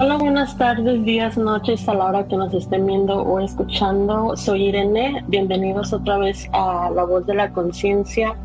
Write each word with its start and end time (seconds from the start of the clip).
Hola, 0.00 0.16
buenas 0.16 0.56
tardes, 0.56 1.04
días, 1.04 1.36
noches, 1.36 1.88
a 1.88 1.94
la 1.94 2.04
hora 2.04 2.28
que 2.28 2.36
nos 2.36 2.54
estén 2.54 2.86
viendo 2.86 3.20
o 3.20 3.40
escuchando. 3.40 4.36
Soy 4.36 4.66
Irene, 4.66 5.24
bienvenidos 5.26 5.92
otra 5.92 6.18
vez 6.18 6.48
a 6.52 6.88
La 6.90 7.02
Voz 7.02 7.26
de 7.26 7.34
la 7.34 7.50
Conciencia. 7.50 8.36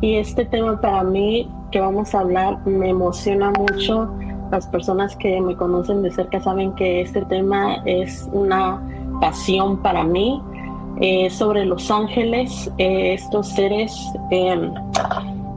Y 0.00 0.14
este 0.14 0.44
tema 0.44 0.80
para 0.80 1.02
mí 1.02 1.50
que 1.72 1.80
vamos 1.80 2.14
a 2.14 2.20
hablar 2.20 2.64
me 2.64 2.90
emociona 2.90 3.50
mucho. 3.50 4.08
Las 4.52 4.68
personas 4.68 5.16
que 5.16 5.40
me 5.40 5.56
conocen 5.56 6.02
de 6.02 6.12
cerca 6.12 6.40
saben 6.40 6.76
que 6.76 7.00
este 7.00 7.22
tema 7.22 7.82
es 7.86 8.28
una 8.32 8.80
pasión 9.20 9.82
para 9.82 10.04
mí. 10.04 10.40
Eh, 11.00 11.28
sobre 11.28 11.64
los 11.64 11.90
ángeles, 11.90 12.70
eh, 12.78 13.14
estos 13.14 13.48
seres 13.48 13.92
em, 14.30 14.72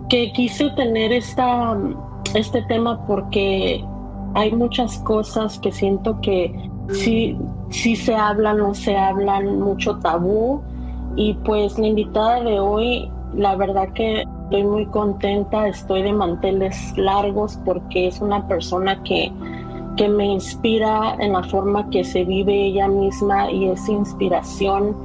que 0.09 0.31
quise 0.31 0.71
tener 0.71 1.11
esta, 1.11 1.77
este 2.33 2.63
tema 2.63 3.05
porque 3.05 3.85
hay 4.35 4.51
muchas 4.51 4.97
cosas 4.99 5.59
que 5.59 5.71
siento 5.71 6.19
que 6.21 6.53
sí, 6.91 7.37
sí 7.69 7.95
se 7.95 8.15
hablan, 8.15 8.57
no 8.57 8.73
se 8.73 8.97
hablan, 8.97 9.59
mucho 9.59 9.97
tabú. 9.99 10.61
Y 11.15 11.35
pues 11.45 11.77
la 11.77 11.87
invitada 11.87 12.41
de 12.41 12.59
hoy, 12.59 13.11
la 13.35 13.55
verdad 13.55 13.89
que 13.93 14.23
estoy 14.43 14.63
muy 14.63 14.85
contenta, 14.87 15.67
estoy 15.67 16.01
de 16.01 16.13
manteles 16.13 16.97
largos 16.97 17.59
porque 17.63 18.07
es 18.07 18.19
una 18.21 18.47
persona 18.47 19.01
que, 19.03 19.31
que 19.97 20.09
me 20.09 20.25
inspira 20.25 21.15
en 21.19 21.33
la 21.33 21.43
forma 21.43 21.89
que 21.91 22.03
se 22.03 22.23
vive 22.23 22.67
ella 22.67 22.87
misma 22.87 23.51
y 23.51 23.65
es 23.65 23.87
inspiración. 23.87 24.95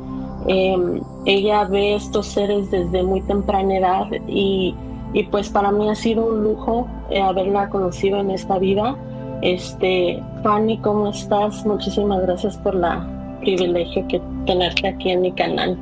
Em, 0.47 1.01
ella 1.27 1.65
ve 1.65 1.97
estos 1.97 2.29
seres 2.29 2.71
desde 2.71 3.03
muy 3.03 3.21
temprana 3.23 3.77
edad 3.77 4.07
y, 4.27 4.75
y 5.13 5.25
pues 5.25 5.51
para 5.51 5.71
mí 5.71 5.91
ha 5.91 5.95
sido 5.95 6.25
un 6.27 6.45
lujo 6.45 6.87
eh, 7.11 7.21
haberla 7.21 7.69
conocido 7.69 8.19
en 8.21 8.31
esta 8.31 8.59
vida 8.59 8.97
este, 9.43 10.23
Fanny, 10.43 10.79
¿cómo 10.79 11.11
estás? 11.11 11.65
Muchísimas 11.65 12.23
gracias 12.23 12.57
por 12.57 12.75
la 12.75 13.07
privilegio 13.41 14.07
que 14.09 14.21
tenerte 14.47 14.89
aquí 14.89 15.11
en 15.11 15.21
mi 15.23 15.33
canal. 15.33 15.79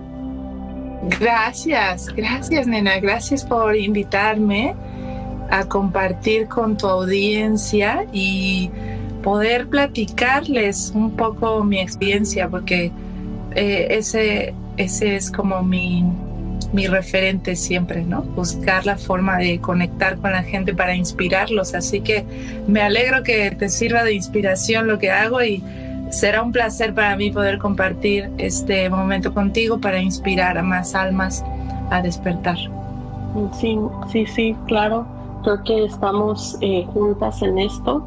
Gracias, 1.21 2.09
gracias 2.15 2.67
nena, 2.67 2.99
gracias 2.99 3.45
por 3.45 3.77
invitarme 3.77 4.75
a 5.51 5.65
compartir 5.65 6.49
con 6.49 6.77
tu 6.77 6.89
audiencia 6.89 8.07
y 8.13 8.71
poder 9.23 9.69
platicarles 9.69 10.93
un 10.95 11.13
poco 11.13 11.63
mi 11.63 11.81
experiencia, 11.81 12.49
porque 12.49 12.91
eh, 13.55 13.87
ese, 13.91 14.55
ese 14.77 15.17
es 15.17 15.31
como 15.31 15.63
mi, 15.63 16.05
mi 16.73 16.87
referente 16.87 17.57
siempre, 17.57 18.03
¿no? 18.03 18.23
Buscar 18.23 18.87
la 18.87 18.97
forma 18.97 19.39
de 19.39 19.61
conectar 19.61 20.17
con 20.19 20.33
la 20.33 20.43
gente 20.43 20.75
para 20.75 20.95
inspirarlos. 20.95 21.75
Así 21.75 22.01
que 22.01 22.25
me 22.67 22.83
alegro 22.83 23.23
que 23.23 23.51
te 23.53 23.69
sirva 23.69 24.05
de 24.05 24.15
inspiración 24.15 24.87
lo 24.87 24.99
que 24.99 25.11
hago 25.11 25.43
y 25.43 25.63
será 26.11 26.43
un 26.43 26.53
placer 26.53 26.95
para 26.95 27.17
mí 27.17 27.31
poder 27.31 27.59
compartir 27.59 28.31
este 28.39 28.89
momento 28.89 29.35
contigo 29.35 29.81
para 29.81 30.01
inspirar 30.01 30.59
a 30.59 30.63
más 30.63 30.95
almas 30.95 31.45
a 31.91 32.03
despertar. 32.03 32.57
Sí, 33.59 33.79
sí, 34.11 34.27
sí, 34.27 34.57
claro. 34.67 35.07
Creo 35.43 35.63
que 35.63 35.85
estamos 35.85 36.57
eh, 36.61 36.85
juntas 36.93 37.43
en 37.43 37.59
esto. 37.59 38.05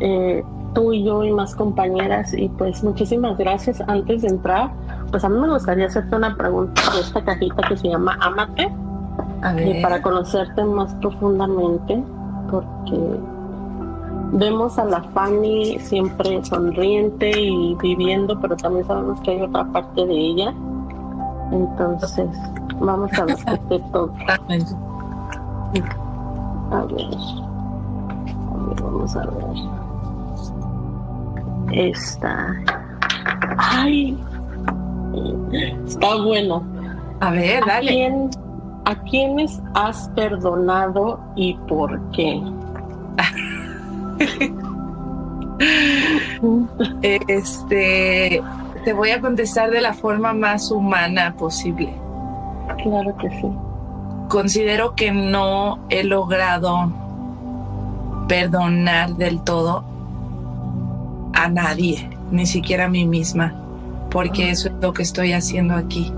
Eh, 0.00 0.42
tú 0.74 0.92
y 0.92 1.04
yo 1.04 1.24
y 1.24 1.32
más 1.32 1.54
compañeras 1.54 2.32
y 2.34 2.48
pues 2.48 2.82
muchísimas 2.84 3.36
gracias. 3.36 3.80
Antes 3.86 4.22
de 4.22 4.28
entrar, 4.28 4.70
pues 5.10 5.24
a 5.24 5.28
mí 5.28 5.38
me 5.38 5.48
gustaría 5.48 5.86
hacerte 5.86 6.16
una 6.16 6.36
pregunta 6.36 6.82
de 6.94 7.00
esta 7.00 7.24
cajita 7.24 7.68
que 7.68 7.76
se 7.76 7.88
llama 7.88 8.18
Amate, 8.20 8.70
y 9.64 9.82
para 9.82 10.02
conocerte 10.02 10.64
más 10.64 10.92
profundamente, 10.96 12.02
porque 12.50 13.20
vemos 14.32 14.78
a 14.78 14.84
la 14.84 15.02
Fanny 15.02 15.78
siempre 15.78 16.44
sonriente 16.44 17.30
y 17.30 17.74
viviendo, 17.76 18.38
pero 18.40 18.56
también 18.56 18.86
sabemos 18.86 19.20
que 19.20 19.30
hay 19.32 19.42
otra 19.42 19.64
parte 19.66 20.04
de 20.06 20.14
ella. 20.14 20.52
Entonces, 21.52 22.28
vamos 22.80 23.10
a 23.18 23.24
ver 23.24 23.36
qué 23.36 23.58
te 23.68 23.78
toca. 23.92 24.34
A 26.70 26.84
ver. 26.84 27.06
A 28.50 28.56
ver, 28.66 28.82
vamos 28.82 29.16
a 29.16 29.20
ver. 29.20 29.78
Esta. 31.70 32.54
Ay, 33.56 34.18
está 35.86 36.16
bueno. 36.16 36.62
A 37.20 37.30
ver, 37.30 37.64
dale. 37.66 38.28
¿A, 38.84 38.94
quiénes 39.02 39.60
has 39.74 40.08
perdonado 40.14 41.20
y 41.36 41.54
por 41.68 42.00
qué? 42.12 42.42
este, 47.28 48.42
te 48.84 48.92
voy 48.92 49.10
a 49.10 49.20
contestar 49.20 49.70
de 49.70 49.80
la 49.80 49.92
forma 49.92 50.32
más 50.32 50.70
humana 50.70 51.34
posible. 51.36 51.92
Claro 52.82 53.16
que 53.16 53.28
sí. 53.30 53.48
Considero 54.28 54.94
que 54.94 55.10
no 55.10 55.78
he 55.90 56.04
logrado 56.04 56.92
perdonar 58.28 59.16
del 59.16 59.42
todo 59.42 59.84
a 61.34 61.48
nadie, 61.48 62.10
ni 62.30 62.46
siquiera 62.46 62.84
a 62.84 62.88
mí 62.88 63.06
misma, 63.06 63.54
porque 64.10 64.50
eso 64.50 64.68
es 64.68 64.74
lo 64.80 64.92
que 64.92 65.02
estoy 65.02 65.32
haciendo 65.32 65.74
aquí. 65.74 66.12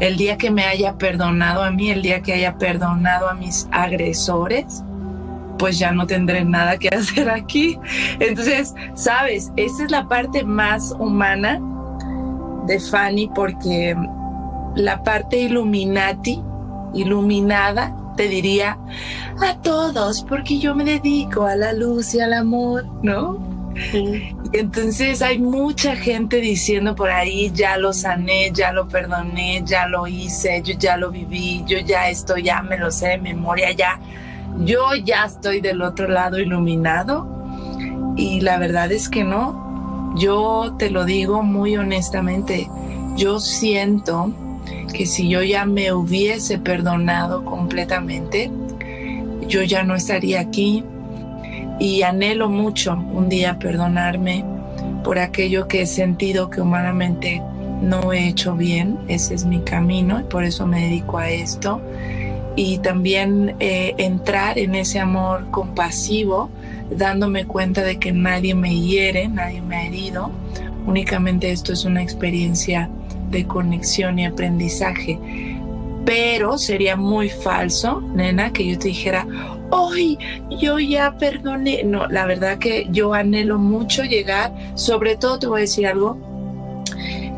El 0.00 0.16
día 0.16 0.36
que 0.36 0.50
me 0.50 0.64
haya 0.64 0.94
perdonado 0.94 1.62
a 1.62 1.70
mí, 1.70 1.90
el 1.90 2.02
día 2.02 2.22
que 2.22 2.32
haya 2.32 2.58
perdonado 2.58 3.28
a 3.28 3.34
mis 3.34 3.68
agresores, 3.70 4.82
pues 5.58 5.78
ya 5.78 5.92
no 5.92 6.06
tendré 6.06 6.44
nada 6.44 6.76
que 6.76 6.88
hacer 6.94 7.30
aquí. 7.30 7.78
Entonces, 8.18 8.74
sabes, 8.94 9.52
esa 9.56 9.84
es 9.84 9.90
la 9.90 10.08
parte 10.08 10.44
más 10.44 10.94
humana 10.98 11.60
de 12.66 12.80
Fanny 12.80 13.30
porque 13.34 13.96
la 14.74 15.02
parte 15.02 15.38
illuminati, 15.40 16.42
iluminada, 16.94 17.94
te 18.16 18.28
diría 18.28 18.78
a 19.40 19.56
todos, 19.58 20.24
porque 20.24 20.58
yo 20.58 20.74
me 20.74 20.84
dedico 20.84 21.44
a 21.44 21.56
la 21.56 21.72
luz 21.72 22.14
y 22.14 22.20
al 22.20 22.32
amor, 22.34 22.84
¿no? 23.02 23.51
Entonces 24.52 25.22
hay 25.22 25.38
mucha 25.38 25.96
gente 25.96 26.40
diciendo 26.40 26.94
por 26.94 27.10
ahí, 27.10 27.50
ya 27.54 27.76
lo 27.76 27.92
sané, 27.92 28.50
ya 28.52 28.72
lo 28.72 28.88
perdoné, 28.88 29.62
ya 29.64 29.86
lo 29.86 30.06
hice, 30.06 30.62
yo 30.62 30.74
ya 30.78 30.96
lo 30.96 31.10
viví, 31.10 31.64
yo 31.66 31.78
ya 31.78 32.08
estoy, 32.08 32.42
ya 32.42 32.62
me 32.62 32.76
lo 32.76 32.90
sé 32.90 33.08
de 33.08 33.18
memoria, 33.18 33.72
ya, 33.72 33.98
yo 34.58 34.94
ya 34.94 35.24
estoy 35.24 35.60
del 35.60 35.82
otro 35.82 36.08
lado 36.08 36.38
iluminado. 36.38 37.26
Y 38.16 38.40
la 38.40 38.58
verdad 38.58 38.92
es 38.92 39.08
que 39.08 39.24
no, 39.24 40.14
yo 40.18 40.74
te 40.78 40.90
lo 40.90 41.04
digo 41.04 41.42
muy 41.42 41.76
honestamente, 41.76 42.68
yo 43.16 43.40
siento 43.40 44.32
que 44.92 45.06
si 45.06 45.28
yo 45.28 45.42
ya 45.42 45.64
me 45.64 45.92
hubiese 45.92 46.58
perdonado 46.58 47.44
completamente, 47.44 48.50
yo 49.48 49.62
ya 49.62 49.82
no 49.82 49.94
estaría 49.94 50.40
aquí, 50.40 50.84
y 51.82 52.04
anhelo 52.04 52.48
mucho 52.48 52.94
un 53.12 53.28
día 53.28 53.58
perdonarme 53.58 54.44
por 55.02 55.18
aquello 55.18 55.66
que 55.66 55.82
he 55.82 55.86
sentido 55.86 56.48
que 56.48 56.60
humanamente 56.60 57.42
no 57.82 58.12
he 58.12 58.28
hecho 58.28 58.54
bien. 58.54 58.98
Ese 59.08 59.34
es 59.34 59.44
mi 59.44 59.58
camino 59.62 60.20
y 60.20 60.22
por 60.22 60.44
eso 60.44 60.64
me 60.64 60.82
dedico 60.84 61.18
a 61.18 61.28
esto. 61.28 61.80
Y 62.54 62.78
también 62.78 63.56
eh, 63.58 63.94
entrar 63.98 64.60
en 64.60 64.76
ese 64.76 65.00
amor 65.00 65.50
compasivo, 65.50 66.50
dándome 66.88 67.46
cuenta 67.46 67.82
de 67.82 67.98
que 67.98 68.12
nadie 68.12 68.54
me 68.54 68.78
hiere, 68.78 69.26
nadie 69.26 69.60
me 69.60 69.74
ha 69.74 69.84
herido. 69.84 70.30
Únicamente 70.86 71.50
esto 71.50 71.72
es 71.72 71.84
una 71.84 72.00
experiencia 72.00 72.90
de 73.32 73.44
conexión 73.44 74.20
y 74.20 74.26
aprendizaje. 74.26 75.18
Pero 76.04 76.58
sería 76.58 76.96
muy 76.96 77.28
falso, 77.28 78.00
nena, 78.00 78.52
que 78.52 78.66
yo 78.66 78.78
te 78.78 78.88
dijera, 78.88 79.26
hoy 79.70 80.18
yo 80.60 80.78
ya 80.78 81.16
perdoné. 81.16 81.84
No, 81.84 82.06
la 82.08 82.26
verdad 82.26 82.58
que 82.58 82.86
yo 82.90 83.14
anhelo 83.14 83.58
mucho 83.58 84.04
llegar, 84.04 84.52
sobre 84.74 85.16
todo 85.16 85.38
te 85.38 85.46
voy 85.46 85.60
a 85.60 85.62
decir 85.62 85.86
algo, 85.86 86.18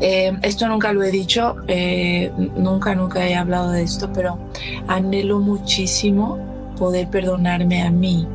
eh, 0.01 0.37
esto 0.41 0.67
nunca 0.67 0.91
lo 0.91 1.03
he 1.03 1.11
dicho, 1.11 1.55
eh, 1.67 2.31
nunca, 2.57 2.95
nunca 2.95 3.27
he 3.27 3.35
hablado 3.35 3.71
de 3.71 3.83
esto, 3.83 4.11
pero 4.13 4.37
anhelo 4.87 5.39
muchísimo 5.39 6.37
poder 6.77 7.07
perdonarme 7.09 7.81
a 7.81 7.89
mí 7.89 8.27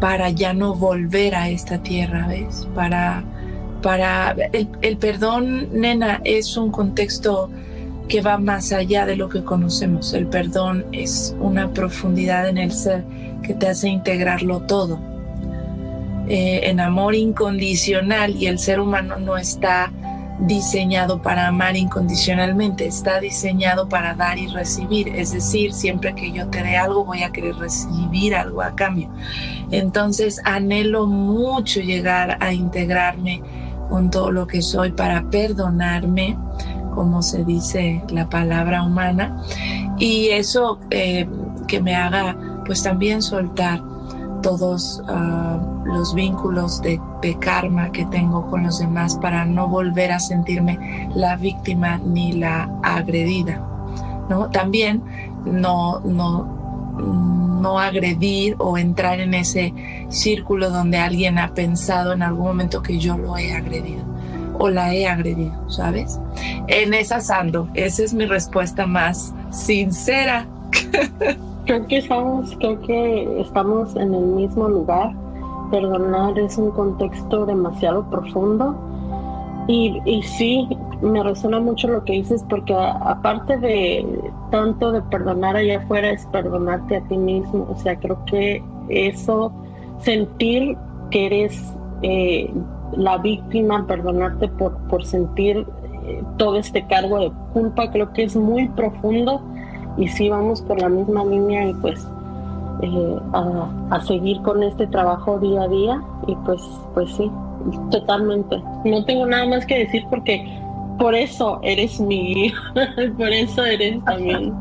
para 0.00 0.30
ya 0.30 0.52
no 0.52 0.74
volver 0.74 1.34
a 1.36 1.48
esta 1.48 1.82
tierra, 1.82 2.26
¿ves? 2.26 2.66
Para, 2.74 3.24
para, 3.80 4.32
el, 4.52 4.68
el 4.82 4.96
perdón, 4.98 5.68
nena, 5.72 6.20
es 6.24 6.56
un 6.56 6.70
contexto 6.70 7.48
que 8.08 8.20
va 8.20 8.38
más 8.38 8.72
allá 8.72 9.06
de 9.06 9.16
lo 9.16 9.28
que 9.28 9.44
conocemos. 9.44 10.12
El 10.12 10.26
perdón 10.26 10.86
es 10.92 11.34
una 11.40 11.72
profundidad 11.72 12.48
en 12.48 12.58
el 12.58 12.72
ser 12.72 13.04
que 13.42 13.54
te 13.54 13.68
hace 13.68 13.88
integrarlo 13.88 14.60
todo. 14.62 14.98
Eh, 16.28 16.68
en 16.70 16.80
amor 16.80 17.14
incondicional 17.14 18.34
y 18.36 18.46
el 18.46 18.58
ser 18.58 18.80
humano 18.80 19.16
no 19.18 19.36
está 19.36 19.92
diseñado 20.40 21.22
para 21.22 21.46
amar 21.46 21.76
incondicionalmente, 21.76 22.86
está 22.86 23.20
diseñado 23.20 23.88
para 23.88 24.14
dar 24.14 24.38
y 24.38 24.48
recibir. 24.48 25.08
Es 25.08 25.32
decir, 25.32 25.72
siempre 25.72 26.14
que 26.14 26.32
yo 26.32 26.48
te 26.48 26.62
dé 26.62 26.76
algo, 26.76 27.04
voy 27.04 27.22
a 27.22 27.30
querer 27.30 27.54
recibir 27.56 28.34
algo 28.34 28.62
a 28.62 28.74
cambio. 28.74 29.08
Entonces, 29.70 30.40
anhelo 30.44 31.06
mucho 31.06 31.80
llegar 31.80 32.38
a 32.40 32.52
integrarme 32.52 33.42
con 33.88 34.10
todo 34.10 34.30
lo 34.30 34.46
que 34.46 34.62
soy 34.62 34.92
para 34.92 35.30
perdonarme, 35.30 36.36
como 36.96 37.22
se 37.22 37.44
dice 37.44 38.02
la 38.08 38.28
palabra 38.28 38.82
humana, 38.82 39.40
y 39.98 40.28
eso 40.28 40.80
eh, 40.90 41.28
que 41.68 41.80
me 41.80 41.94
haga 41.94 42.36
pues 42.64 42.82
también 42.82 43.22
soltar 43.22 43.82
todos 44.42 45.02
ah, 45.08 45.58
los 45.84 46.14
vínculos 46.14 46.80
de, 46.80 47.00
karma 47.40 47.90
que 47.90 48.04
tengo 48.06 48.48
con 48.48 48.62
los 48.62 48.78
demás 48.78 49.16
para 49.16 49.44
no 49.44 49.68
volver 49.68 50.12
a 50.12 50.20
sentirme 50.20 51.08
la 51.12 51.36
víctima 51.36 51.98
ni 51.98 52.32
la 52.32 52.70
agredida. 52.84 53.60
¿no? 54.28 54.48
También 54.50 55.02
no, 55.44 55.98
no, 56.04 56.44
no 57.60 57.80
agredir 57.80 58.54
o 58.58 58.78
entrar 58.78 59.18
en 59.18 59.34
ese 59.34 59.74
círculo 60.08 60.70
donde 60.70 60.98
alguien 60.98 61.36
ha 61.38 61.52
pensado 61.52 62.12
en 62.12 62.22
algún 62.22 62.46
momento 62.46 62.80
que 62.80 62.98
yo 62.98 63.18
lo 63.18 63.36
he 63.36 63.52
agredido 63.52 64.05
o 64.58 64.68
la 64.68 64.94
he 64.94 65.06
agredido, 65.06 65.52
¿sabes? 65.70 66.20
En 66.68 66.94
esa 66.94 67.20
sando, 67.20 67.68
esa 67.74 68.02
es 68.02 68.14
mi 68.14 68.26
respuesta 68.26 68.86
más 68.86 69.34
sincera. 69.50 70.46
Creo 71.66 71.84
que 71.88 71.98
estamos, 71.98 72.56
creo 72.60 72.80
que 72.82 73.40
estamos 73.40 73.96
en 73.96 74.14
el 74.14 74.24
mismo 74.24 74.68
lugar. 74.68 75.12
Perdonar 75.72 76.38
es 76.38 76.56
un 76.58 76.70
contexto 76.70 77.44
demasiado 77.44 78.08
profundo. 78.08 78.76
Y, 79.66 80.00
y 80.04 80.22
sí, 80.22 80.68
me 81.02 81.24
resuena 81.24 81.58
mucho 81.58 81.88
lo 81.88 82.04
que 82.04 82.12
dices 82.12 82.44
porque 82.48 82.72
aparte 82.72 83.56
de 83.58 84.06
tanto 84.52 84.92
de 84.92 85.02
perdonar 85.02 85.56
allá 85.56 85.78
afuera 85.78 86.10
es 86.10 86.24
perdonarte 86.26 86.98
a 86.98 87.00
ti 87.08 87.16
mismo. 87.16 87.66
O 87.68 87.76
sea, 87.76 87.98
creo 87.98 88.24
que 88.26 88.62
eso, 88.88 89.52
sentir 89.98 90.76
que 91.10 91.26
eres 91.26 91.74
eh, 92.02 92.48
la 92.92 93.18
víctima, 93.18 93.86
perdonarte 93.86 94.48
por, 94.48 94.76
por 94.88 95.04
sentir 95.04 95.66
eh, 96.06 96.22
todo 96.36 96.56
este 96.56 96.86
cargo 96.86 97.18
de 97.18 97.32
culpa, 97.52 97.90
creo 97.90 98.12
que 98.12 98.24
es 98.24 98.36
muy 98.36 98.68
profundo. 98.68 99.40
Y 99.96 100.08
sí 100.08 100.28
vamos 100.28 100.62
por 100.62 100.80
la 100.80 100.88
misma 100.88 101.24
línea 101.24 101.68
y 101.68 101.74
pues 101.74 102.06
eh, 102.82 103.18
a, 103.32 104.00
seguir 104.00 104.40
con 104.42 104.62
este 104.62 104.86
trabajo 104.86 105.38
día 105.38 105.62
a 105.62 105.68
día. 105.68 106.02
Y 106.26 106.34
pues 106.44 106.62
pues 106.94 107.10
sí 107.14 107.30
totalmente. 107.90 108.62
No 108.84 109.04
tengo 109.04 109.26
nada 109.26 109.46
más 109.46 109.66
que 109.66 109.78
decir 109.78 110.04
porque 110.10 110.46
por 110.98 111.14
eso 111.14 111.58
eres 111.62 112.00
mi 112.00 112.52
por 113.18 113.28
eso 113.28 113.64
eres 113.64 114.04
también 114.04 114.52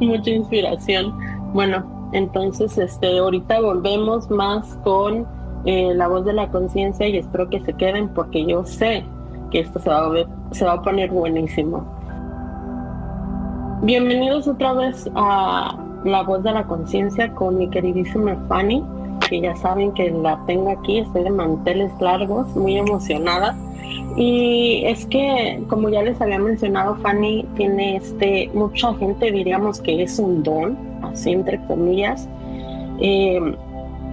mucha 0.00 0.30
inspiración. 0.30 1.14
Bueno 1.52 1.84
entonces 2.12 2.78
este 2.78 3.18
ahorita 3.18 3.60
volvemos 3.60 4.30
más 4.30 4.78
con 4.84 5.26
eh, 5.64 5.92
la 5.94 6.08
voz 6.08 6.24
de 6.24 6.32
la 6.32 6.48
conciencia 6.50 7.08
y 7.08 7.18
espero 7.18 7.48
que 7.48 7.60
se 7.60 7.72
queden 7.74 8.08
porque 8.08 8.44
yo 8.44 8.64
sé 8.64 9.04
que 9.50 9.60
esto 9.60 9.78
se 9.78 9.90
va 9.90 10.06
a 10.06 10.54
se 10.54 10.64
va 10.64 10.72
a 10.74 10.82
poner 10.82 11.10
buenísimo 11.10 11.94
Bienvenidos 13.84 14.48
otra 14.48 14.72
vez 14.72 15.10
a 15.14 15.76
La 16.04 16.22
Voz 16.22 16.42
de 16.42 16.52
la 16.52 16.64
Conciencia 16.64 17.30
con 17.34 17.58
mi 17.58 17.68
queridísima 17.68 18.34
Fanny, 18.48 18.82
que 19.28 19.42
ya 19.42 19.54
saben 19.56 19.92
que 19.92 20.10
la 20.10 20.40
tengo 20.46 20.70
aquí, 20.70 21.00
estoy 21.00 21.24
de 21.24 21.30
manteles 21.30 21.92
largos, 22.00 22.46
muy 22.56 22.78
emocionada. 22.78 23.54
Y 24.16 24.84
es 24.86 25.04
que, 25.04 25.62
como 25.68 25.90
ya 25.90 26.00
les 26.00 26.18
había 26.22 26.38
mencionado, 26.38 26.94
Fanny 27.02 27.44
tiene 27.56 27.96
este, 27.96 28.50
mucha 28.54 28.94
gente 28.94 29.30
diríamos 29.30 29.82
que 29.82 30.02
es 30.02 30.18
un 30.18 30.42
don, 30.42 30.78
así 31.02 31.32
entre 31.32 31.60
comillas. 31.66 32.26
Eh, 33.00 33.54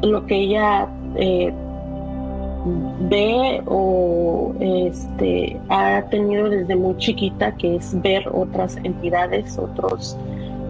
lo 0.01 0.25
que 0.25 0.35
ella 0.35 0.89
eh, 1.15 1.51
ve 3.09 3.61
o 3.65 4.53
este, 4.59 5.57
ha 5.69 6.03
tenido 6.09 6.49
desde 6.49 6.75
muy 6.75 6.95
chiquita, 6.97 7.55
que 7.55 7.77
es 7.77 7.99
ver 8.01 8.27
otras 8.31 8.77
entidades, 8.83 9.57
otros 9.57 10.17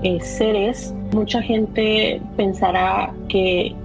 eh, 0.03 0.19
seres. 0.21 0.93
Mucha 1.13 1.41
gente 1.41 2.21
pensará 2.37 3.13
que 3.27 3.75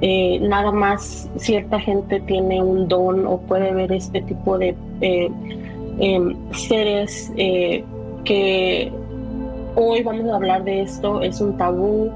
eh, 0.00 0.38
nada 0.40 0.72
más 0.72 1.28
cierta 1.36 1.78
gente 1.78 2.20
tiene 2.20 2.62
un 2.62 2.88
don 2.88 3.26
o 3.26 3.38
puede 3.38 3.72
ver 3.74 3.92
este 3.92 4.22
tipo 4.22 4.56
de 4.56 4.74
em, 5.00 6.34
seres 6.52 7.30
que 8.24 8.92
hoy 9.74 10.02
vamos 10.02 10.28
a 10.30 10.36
hablar 10.36 10.64
de 10.64 10.82
esto, 10.82 11.20
es 11.22 11.40
un 11.40 11.56
tabú, 11.56 12.10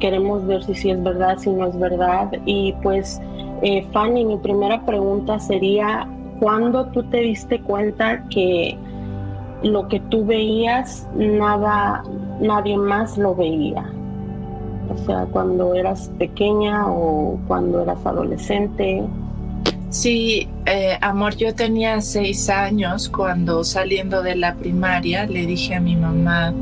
queremos 0.00 0.46
ver 0.46 0.62
si 0.64 0.74
sí 0.74 0.90
es 0.90 1.02
verdad, 1.02 1.38
si 1.38 1.50
no 1.50 1.66
es 1.66 1.78
verdad 1.78 2.30
y 2.46 2.72
pues 2.82 3.20
eh, 3.62 3.86
Fanny, 3.92 4.24
mi 4.24 4.36
primera 4.38 4.84
pregunta 4.84 5.38
sería, 5.38 6.06
¿cuándo 6.40 6.86
tú 6.86 7.02
te 7.04 7.18
diste 7.18 7.60
cuenta 7.60 8.24
que 8.28 8.76
lo 9.62 9.86
que 9.86 10.00
tú 10.00 10.24
veías, 10.24 11.06
nada, 11.14 12.02
nadie 12.40 12.76
más 12.76 13.16
lo 13.16 13.34
veía? 13.34 13.88
O 14.92 14.98
sea, 15.06 15.26
cuando 15.30 15.74
eras 15.74 16.10
pequeña 16.18 16.88
o 16.88 17.38
cuando 17.46 17.82
eras 17.82 18.04
adolescente. 18.04 19.04
Sí, 19.90 20.48
eh, 20.66 20.98
amor, 21.00 21.36
yo 21.36 21.54
tenía 21.54 22.00
seis 22.00 22.50
años 22.50 23.08
cuando 23.08 23.62
saliendo 23.62 24.22
de 24.22 24.34
la 24.34 24.54
primaria 24.54 25.26
le 25.26 25.46
dije 25.46 25.76
a 25.76 25.80
mi 25.80 25.96
mamá 25.96 26.52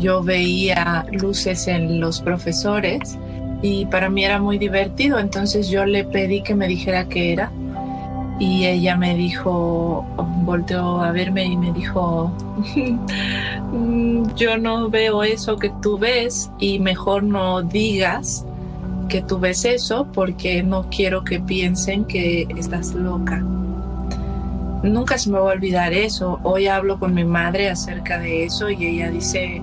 yo 0.00 0.22
veía 0.22 1.06
luces 1.12 1.68
en 1.68 2.00
los 2.00 2.20
profesores 2.20 3.18
y 3.62 3.86
para 3.86 4.08
mí 4.08 4.24
era 4.24 4.40
muy 4.40 4.58
divertido, 4.58 5.18
entonces 5.18 5.68
yo 5.68 5.84
le 5.84 6.04
pedí 6.04 6.42
que 6.42 6.54
me 6.54 6.68
dijera 6.68 7.08
qué 7.08 7.32
era 7.32 7.50
y 8.38 8.66
ella 8.66 8.96
me 8.96 9.16
dijo, 9.16 10.04
volteó 10.44 11.00
a 11.00 11.10
verme 11.10 11.44
y 11.44 11.56
me 11.56 11.72
dijo, 11.72 12.32
mm, 13.72 14.34
yo 14.36 14.58
no 14.58 14.88
veo 14.88 15.24
eso 15.24 15.56
que 15.56 15.70
tú 15.82 15.98
ves 15.98 16.50
y 16.60 16.78
mejor 16.78 17.24
no 17.24 17.62
digas 17.62 18.44
que 19.08 19.22
tú 19.22 19.38
ves 19.38 19.64
eso 19.64 20.06
porque 20.12 20.62
no 20.62 20.88
quiero 20.90 21.24
que 21.24 21.40
piensen 21.40 22.04
que 22.04 22.46
estás 22.56 22.94
loca. 22.94 23.42
Nunca 24.82 25.18
se 25.18 25.30
me 25.30 25.38
va 25.38 25.50
a 25.50 25.54
olvidar 25.54 25.92
eso. 25.92 26.38
Hoy 26.44 26.68
hablo 26.68 26.98
con 26.98 27.14
mi 27.14 27.24
madre 27.24 27.68
acerca 27.68 28.18
de 28.18 28.44
eso 28.44 28.70
y 28.70 28.86
ella 28.86 29.10
dice, 29.10 29.62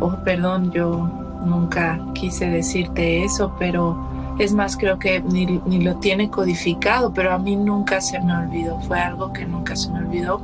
oh, 0.00 0.16
perdón, 0.24 0.70
yo 0.72 1.10
nunca 1.44 1.98
quise 2.12 2.50
decirte 2.50 3.24
eso, 3.24 3.54
pero 3.58 3.96
es 4.38 4.52
más, 4.52 4.76
creo 4.76 4.98
que 4.98 5.20
ni, 5.20 5.46
lo 5.80 5.96
tiene 5.96 6.28
codificado, 6.28 7.14
pero 7.14 7.32
a 7.32 7.38
mí 7.38 7.56
nunca 7.56 8.00
se 8.00 8.20
me 8.20 8.36
olvidó, 8.36 8.78
fue 8.80 9.00
algo 9.00 9.32
que 9.32 9.46
nunca 9.46 9.74
se 9.74 9.90
me 9.90 10.00
olvidó. 10.00 10.42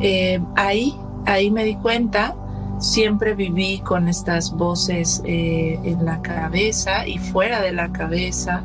Eh, 0.00 0.40
ahí, 0.56 0.94
ahí 1.26 1.50
me 1.50 1.64
di 1.64 1.74
cuenta, 1.76 2.34
siempre 2.78 3.34
viví 3.34 3.80
con 3.80 4.08
estas 4.08 4.52
voces 4.52 5.22
eh, 5.26 5.78
en 5.84 6.06
la 6.06 6.22
cabeza 6.22 7.06
y 7.06 7.18
fuera 7.18 7.60
de 7.60 7.72
la 7.72 7.92
cabeza, 7.92 8.62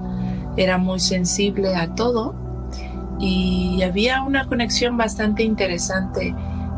era 0.56 0.78
muy 0.78 1.02
sensible 1.02 1.76
a 1.76 1.94
todo 1.96 2.49
y 3.20 3.82
había 3.84 4.22
una 4.22 4.46
conexión 4.48 4.98
bastante 4.98 5.44
interesante 5.44 6.34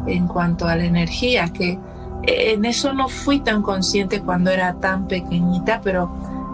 en 0.07 0.27
cuanto 0.27 0.67
a 0.67 0.75
la 0.75 0.85
energía 0.85 1.47
que 1.49 1.79
en 2.23 2.65
eso 2.65 2.93
no 2.93 3.07
fui 3.07 3.39
tan 3.39 3.61
consciente 3.61 4.21
cuando 4.21 4.51
era 4.51 4.73
tan 4.75 5.07
pequeñita, 5.07 5.81
pero 5.83 6.11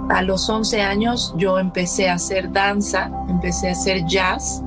a 0.10 0.22
los 0.22 0.50
11 0.50 0.82
años 0.82 1.34
yo 1.38 1.60
empecé 1.60 2.10
a 2.10 2.14
hacer 2.14 2.52
danza, 2.52 3.12
empecé 3.28 3.70
a 3.70 3.72
hacer 3.74 4.06
jazz 4.06 4.62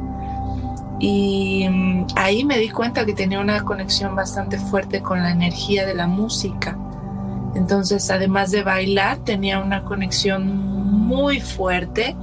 y 0.98 1.66
mm, 1.68 2.06
ahí 2.16 2.44
me 2.44 2.58
di 2.58 2.68
cuenta 2.68 3.06
que 3.06 3.14
tenía 3.14 3.40
una 3.40 3.64
conexión 3.64 4.14
bastante 4.14 4.58
fuerte 4.58 5.00
con 5.00 5.22
la 5.22 5.30
energía 5.30 5.86
de 5.86 5.94
la 5.94 6.06
música. 6.06 6.76
Entonces, 7.54 8.10
además 8.10 8.50
de 8.50 8.62
bailar, 8.62 9.18
tenía 9.18 9.58
una 9.60 9.82
conexión 9.82 10.46
muy 10.46 11.40
fuerte 11.40 12.14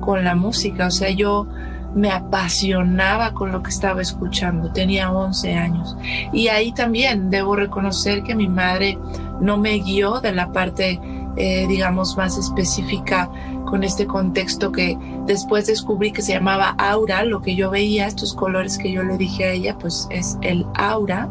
con 0.00 0.24
la 0.24 0.34
música. 0.34 0.88
O 0.88 0.90
sea, 0.90 1.10
yo 1.10 1.46
me 1.94 2.10
apasionaba 2.10 3.32
con 3.32 3.52
lo 3.52 3.62
que 3.62 3.70
estaba 3.70 4.02
escuchando. 4.02 4.72
Tenía 4.72 5.12
11 5.12 5.54
años. 5.54 5.96
Y 6.32 6.48
ahí 6.48 6.72
también 6.72 7.30
debo 7.30 7.56
reconocer 7.56 8.22
que 8.22 8.34
mi 8.34 8.48
madre 8.48 8.98
no 9.40 9.56
me 9.56 9.78
guió 9.78 10.20
de 10.20 10.32
la 10.32 10.52
parte, 10.52 11.00
eh, 11.36 11.66
digamos, 11.68 12.16
más 12.16 12.36
específica 12.36 13.30
con 13.66 13.84
este 13.84 14.06
contexto 14.06 14.72
que 14.72 14.98
después 15.26 15.66
descubrí 15.66 16.12
que 16.12 16.22
se 16.22 16.32
llamaba 16.32 16.74
aura. 16.78 17.24
Lo 17.24 17.40
que 17.40 17.54
yo 17.54 17.70
veía, 17.70 18.06
estos 18.06 18.34
colores 18.34 18.78
que 18.78 18.92
yo 18.92 19.02
le 19.02 19.16
dije 19.16 19.44
a 19.44 19.52
ella, 19.52 19.78
pues 19.78 20.08
es 20.10 20.38
el 20.42 20.66
aura. 20.74 21.28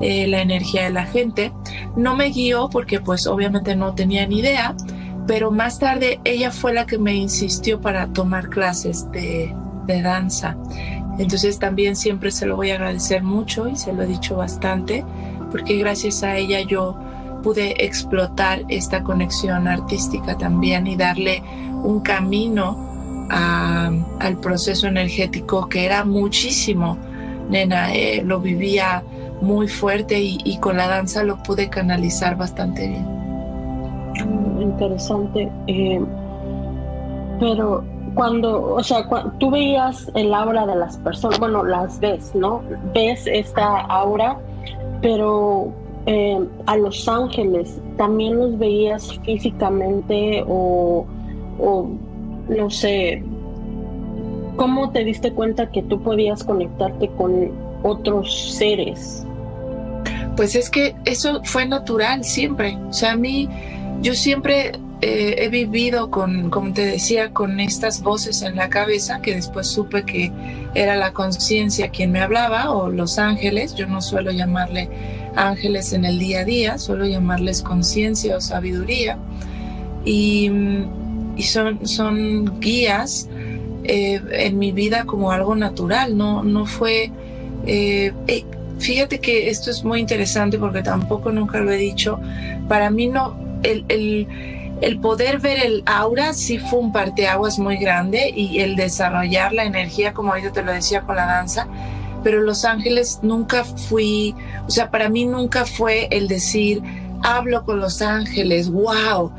Eh, 0.00 0.26
la 0.26 0.42
energía 0.42 0.84
de 0.84 0.90
la 0.90 1.06
gente 1.06 1.52
no 1.96 2.16
me 2.16 2.28
guió 2.28 2.68
porque 2.68 3.00
pues 3.00 3.26
obviamente 3.26 3.74
no 3.76 3.94
tenía 3.94 4.26
ni 4.26 4.40
idea 4.40 4.76
pero 5.26 5.50
más 5.50 5.78
tarde 5.78 6.20
ella 6.24 6.50
fue 6.50 6.72
la 6.72 6.86
que 6.86 6.98
me 6.98 7.14
insistió 7.14 7.80
para 7.80 8.06
tomar 8.08 8.48
clases 8.48 9.10
de, 9.10 9.54
de 9.86 10.02
danza. 10.02 10.56
Entonces 11.18 11.58
también 11.58 11.96
siempre 11.96 12.30
se 12.30 12.46
lo 12.46 12.56
voy 12.56 12.70
a 12.70 12.74
agradecer 12.74 13.22
mucho 13.22 13.68
y 13.68 13.76
se 13.76 13.92
lo 13.92 14.02
he 14.02 14.06
dicho 14.06 14.36
bastante, 14.36 15.04
porque 15.50 15.78
gracias 15.78 16.22
a 16.22 16.36
ella 16.36 16.60
yo 16.60 16.98
pude 17.42 17.84
explotar 17.84 18.64
esta 18.68 19.02
conexión 19.02 19.68
artística 19.68 20.36
también 20.36 20.86
y 20.86 20.96
darle 20.96 21.42
un 21.82 22.00
camino 22.00 22.84
al 23.28 24.38
proceso 24.40 24.86
energético 24.86 25.68
que 25.68 25.84
era 25.84 26.04
muchísimo. 26.04 26.98
Nena, 27.48 27.94
eh, 27.94 28.22
lo 28.24 28.40
vivía 28.40 29.02
muy 29.40 29.68
fuerte 29.68 30.20
y, 30.20 30.58
con 30.58 30.76
la 30.76 30.88
danza 30.88 31.22
lo 31.22 31.42
pude 31.42 31.68
canalizar 31.68 32.36
bastante 32.36 32.88
bien. 32.88 33.06
Mm, 34.24 34.62
interesante. 34.62 35.50
Eh, 35.66 36.00
pero 37.38 37.84
cuando, 38.16 38.74
o 38.74 38.82
sea, 38.82 39.06
tú 39.38 39.50
veías 39.50 40.10
el 40.14 40.32
aura 40.32 40.66
de 40.66 40.74
las 40.74 40.96
personas, 40.96 41.38
bueno, 41.38 41.62
las 41.62 42.00
ves, 42.00 42.34
¿no? 42.34 42.62
Ves 42.94 43.26
esta 43.26 43.80
aura, 43.82 44.38
pero 45.02 45.70
eh, 46.06 46.40
a 46.64 46.78
los 46.78 47.06
ángeles, 47.06 47.78
¿también 47.98 48.38
los 48.38 48.58
veías 48.58 49.20
físicamente 49.22 50.42
o, 50.48 51.04
no 52.48 52.70
sé, 52.70 53.22
cómo 54.56 54.90
te 54.92 55.04
diste 55.04 55.32
cuenta 55.32 55.70
que 55.70 55.82
tú 55.82 56.00
podías 56.02 56.42
conectarte 56.42 57.08
con 57.18 57.50
otros 57.82 58.54
seres? 58.54 59.26
Pues 60.36 60.56
es 60.56 60.70
que 60.70 60.96
eso 61.04 61.42
fue 61.44 61.66
natural 61.66 62.24
siempre. 62.24 62.78
O 62.88 62.92
sea, 62.94 63.12
a 63.12 63.16
mí, 63.16 63.46
yo 64.00 64.14
siempre 64.14 64.72
eh, 65.02 65.36
he 65.38 65.48
vivido 65.48 66.10
con, 66.10 66.50
como 66.50 66.72
te 66.72 66.84
decía, 66.86 67.32
con 67.32 67.60
estas 67.60 68.02
voces 68.02 68.42
en 68.42 68.56
la 68.56 68.68
cabeza 68.68 69.20
que 69.20 69.34
después 69.34 69.66
supe 69.66 70.04
que 70.04 70.32
era 70.74 70.96
la 70.96 71.12
conciencia 71.12 71.90
quien 71.90 72.12
me 72.12 72.20
hablaba 72.20 72.70
o 72.70 72.88
los 72.88 73.18
ángeles. 73.18 73.74
Yo 73.74 73.86
no 73.86 74.00
suelo 74.00 74.30
llamarle 74.30 74.88
ángeles 75.36 75.92
en 75.92 76.04
el 76.04 76.18
día 76.18 76.40
a 76.40 76.44
día, 76.44 76.78
suelo 76.78 77.06
llamarles 77.06 77.62
conciencia 77.62 78.36
o 78.36 78.40
sabiduría. 78.40 79.18
Y, 80.04 80.50
son, 81.42 81.86
son 81.86 82.60
guías 82.60 83.28
eh, 83.84 84.20
en 84.32 84.58
mi 84.58 84.72
vida 84.72 85.04
como 85.04 85.30
algo 85.30 85.54
natural, 85.54 86.16
no, 86.16 86.42
no 86.42 86.66
fue... 86.66 87.10
Eh, 87.66 88.12
eh, 88.26 88.44
fíjate 88.78 89.18
que 89.18 89.48
esto 89.48 89.70
es 89.70 89.84
muy 89.84 90.00
interesante 90.00 90.58
porque 90.58 90.82
tampoco 90.82 91.30
nunca 91.32 91.60
lo 91.60 91.70
he 91.70 91.76
dicho. 91.76 92.18
Para 92.68 92.90
mí 92.90 93.08
no, 93.08 93.36
el, 93.62 93.84
el, 93.88 94.26
el 94.80 95.00
poder 95.00 95.38
ver 95.38 95.58
el 95.64 95.82
aura 95.86 96.32
sí 96.32 96.58
fue 96.58 96.78
un 96.80 96.92
parteaguas 96.92 97.58
muy 97.58 97.76
grande 97.76 98.32
y 98.34 98.60
el 98.60 98.76
desarrollar 98.76 99.52
la 99.52 99.64
energía, 99.64 100.12
como 100.12 100.30
ahorita 100.30 100.52
te 100.52 100.62
lo 100.62 100.72
decía 100.72 101.02
con 101.02 101.16
la 101.16 101.26
danza, 101.26 101.66
pero 102.22 102.42
Los 102.42 102.64
Ángeles 102.64 103.20
nunca 103.22 103.64
fui, 103.64 104.34
o 104.66 104.70
sea, 104.70 104.90
para 104.90 105.08
mí 105.08 105.24
nunca 105.24 105.64
fue 105.64 106.08
el 106.10 106.28
decir, 106.28 106.82
hablo 107.22 107.64
con 107.64 107.80
Los 107.80 108.02
Ángeles, 108.02 108.68
wow. 108.70 109.32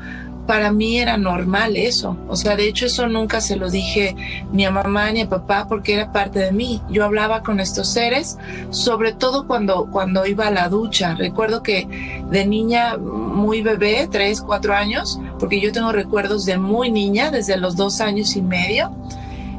Para 0.46 0.72
mí 0.72 0.98
era 0.98 1.18
normal 1.18 1.76
eso. 1.76 2.16
O 2.26 2.34
sea, 2.34 2.56
de 2.56 2.66
hecho 2.66 2.86
eso 2.86 3.06
nunca 3.06 3.42
se 3.42 3.56
lo 3.56 3.70
dije 3.70 4.16
ni 4.50 4.64
a 4.64 4.70
mamá 4.70 5.12
ni 5.12 5.20
a 5.20 5.28
papá 5.28 5.66
porque 5.68 5.92
era 5.92 6.10
parte 6.10 6.38
de 6.38 6.52
mí. 6.52 6.80
Yo 6.88 7.04
hablaba 7.04 7.42
con 7.42 7.60
estos 7.60 7.88
seres, 7.88 8.38
sobre 8.70 9.12
todo 9.12 9.46
cuando, 9.46 9.90
cuando 9.92 10.24
iba 10.24 10.46
a 10.46 10.50
la 10.50 10.70
ducha. 10.70 11.14
Recuerdo 11.16 11.62
que 11.62 11.86
de 12.30 12.46
niña 12.46 12.96
muy 12.96 13.60
bebé, 13.60 14.08
tres, 14.10 14.40
cuatro 14.40 14.74
años, 14.74 15.20
porque 15.38 15.60
yo 15.60 15.72
tengo 15.72 15.92
recuerdos 15.92 16.44
de 16.44 16.58
muy 16.58 16.90
niña, 16.90 17.30
desde 17.30 17.56
los 17.56 17.76
dos 17.76 18.00
años 18.00 18.36
y 18.36 18.42
medio, 18.42 18.90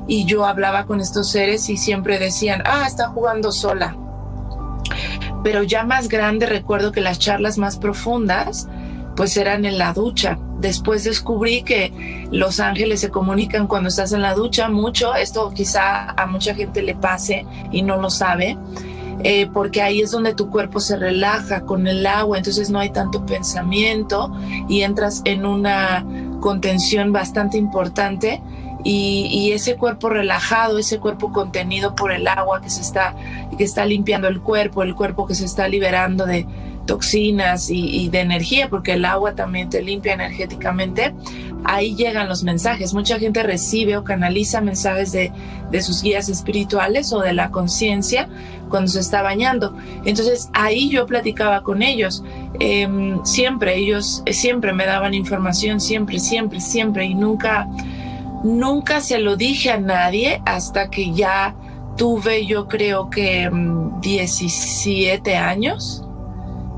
y 0.08 0.26
yo 0.26 0.46
hablaba 0.46 0.86
con 0.86 1.00
estos 1.02 1.30
seres 1.30 1.70
y 1.70 1.78
siempre 1.78 2.20
decían, 2.20 2.64
ah, 2.66 2.86
está 2.88 3.10
jugando 3.10 3.52
sola. 3.52 3.96
Pero 5.44 5.64
ya 5.64 5.84
más 5.84 6.10
grande 6.10 6.46
recuerdo 6.46 6.92
que 6.92 7.02
las 7.02 7.20
charlas 7.20 7.58
más 7.58 7.78
profundas 7.78 8.68
pues 9.16 9.36
eran 9.36 9.66
en 9.66 9.78
la 9.78 9.92
ducha. 9.92 10.40
Después 10.60 11.04
descubrí 11.04 11.64
que 11.64 12.28
los 12.32 12.62
ángeles 12.62 13.02
se 13.02 13.10
comunican 13.10 13.68
cuando 13.68 13.90
estás 13.90 14.14
en 14.14 14.22
la 14.22 14.34
ducha 14.34 14.70
mucho. 14.70 15.14
Esto 15.14 15.52
quizá 15.54 16.12
a 16.12 16.26
mucha 16.26 16.56
gente 16.56 16.82
le 16.82 16.96
pase 16.96 17.46
y 17.70 17.82
no 17.82 17.98
lo 17.98 18.10
sabe. 18.10 18.58
Eh, 19.24 19.50
porque 19.54 19.82
ahí 19.82 20.02
es 20.02 20.12
donde 20.12 20.34
tu 20.34 20.50
cuerpo 20.50 20.80
se 20.80 20.96
relaja 20.96 21.62
con 21.62 21.88
el 21.88 22.06
agua, 22.06 22.38
entonces 22.38 22.70
no 22.70 22.80
hay 22.80 22.92
tanto 22.92 23.26
pensamiento 23.26 24.32
y 24.70 24.82
entras 24.82 25.22
en 25.26 25.46
una 25.46 26.06
contención 26.40 27.12
bastante 27.12 27.58
importante 27.58 28.42
y, 28.84 29.52
ese 29.52 29.76
cuerpo 29.76 30.10
relajado, 30.10 30.78
ese 30.78 31.00
cuerpo 31.00 31.32
contenido 31.32 31.96
por 31.96 32.12
el 32.12 32.28
agua 32.28 32.62
que 32.62 32.70
se 32.70 32.82
está, 32.82 33.16
que 33.58 33.64
está 33.64 33.86
limpiando 33.86 34.28
el 34.28 34.42
cuerpo, 34.42 34.84
el 34.84 34.96
cuerpo 34.96 35.28
que 35.28 35.36
se 35.36 35.46
está 35.46 35.68
liberando 35.68 36.26
de 36.26 36.46
toxinas 36.86 37.70
y, 37.70 38.10
de 38.10 38.22
energía, 38.22 38.70
porque 38.70 38.94
el 38.94 39.06
agua 39.06 39.36
también 39.36 39.70
te 39.70 39.82
limpia 39.82 40.14
energéticamente, 40.14 41.14
ahí 41.64 41.96
llegan 41.96 42.28
los 42.28 42.44
mensajes. 42.44 42.94
Mucha 42.94 43.20
gente 43.20 43.44
recibe 43.44 43.98
o 43.98 44.04
canaliza 44.04 44.60
mensajes 44.62 45.12
de, 45.12 45.32
de 45.70 45.82
sus 45.82 46.02
guías 46.02 46.30
espirituales 46.30 47.14
o 47.14 47.20
de 47.20 47.34
la 47.34 47.52
conciencia 47.52 48.28
cuando 48.70 48.90
se 48.90 49.02
está 49.02 49.22
bañando. 49.22 49.76
Entonces 50.06 50.50
ahí 50.54 50.90
yo 50.90 51.06
platicaba 51.06 51.62
con 51.62 51.84
ellos. 51.84 52.24
Em, 52.60 53.24
siempre, 53.24 53.78
ellos 53.78 54.24
siempre 54.32 54.74
me 54.74 54.86
daban 54.86 55.14
información, 55.14 55.80
siempre, 55.80 56.20
siempre, 56.20 56.60
siempre, 56.62 57.06
y 57.06 57.14
nunca 57.14 57.68
Nunca 58.44 59.02
se 59.02 59.20
lo 59.20 59.36
dije 59.36 59.72
a 59.72 59.80
nadie 59.80 60.42
hasta 60.46 60.90
que 60.90 61.14
ya 61.14 61.56
tuve 61.98 62.46
yo 62.46 62.68
creo 62.68 63.10
que 63.10 63.50
17 64.02 65.20
mm, 65.20 65.44
años, 65.44 66.06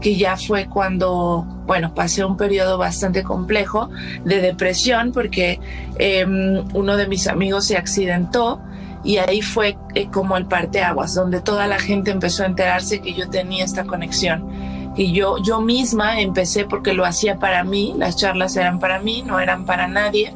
que 0.01 0.15
ya 0.15 0.35
fue 0.35 0.67
cuando, 0.67 1.45
bueno, 1.67 1.93
pasé 1.93 2.25
un 2.25 2.35
periodo 2.35 2.79
bastante 2.79 3.21
complejo 3.21 3.89
de 4.25 4.41
depresión 4.41 5.11
porque 5.11 5.59
em, 5.99 6.65
uno 6.73 6.97
de 6.97 7.07
mis 7.07 7.27
amigos 7.27 7.65
se 7.65 7.77
accidentó 7.77 8.59
y 9.03 9.17
ahí 9.17 9.41
fue 9.41 9.77
eh, 9.93 10.07
como 10.11 10.37
el 10.37 10.47
parteaguas, 10.47 11.13
donde 11.13 11.41
toda 11.41 11.67
la 11.67 11.79
gente 11.79 12.11
empezó 12.11 12.43
a 12.43 12.47
enterarse 12.47 13.01
que 13.01 13.13
yo 13.13 13.29
tenía 13.29 13.63
esta 13.63 13.83
conexión. 13.83 14.70
Y 14.95 15.13
yo, 15.13 15.38
yo 15.38 15.62
misma 15.62 16.19
empecé 16.19 16.65
porque 16.65 16.93
lo 16.93 17.05
hacía 17.05 17.38
para 17.38 17.63
mí, 17.63 17.93
las 17.98 18.17
charlas 18.17 18.55
eran 18.57 18.79
para 18.79 19.00
mí, 19.00 19.24
no 19.25 19.39
eran 19.39 19.65
para 19.65 19.88
nadie 19.88 20.33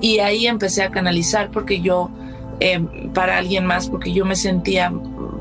y 0.00 0.18
ahí 0.20 0.46
empecé 0.46 0.82
a 0.82 0.90
canalizar 0.90 1.50
porque 1.50 1.80
yo, 1.80 2.10
eh, 2.60 2.80
para 3.12 3.36
alguien 3.38 3.66
más, 3.66 3.88
porque 3.88 4.12
yo 4.12 4.24
me 4.24 4.36
sentía 4.36 4.90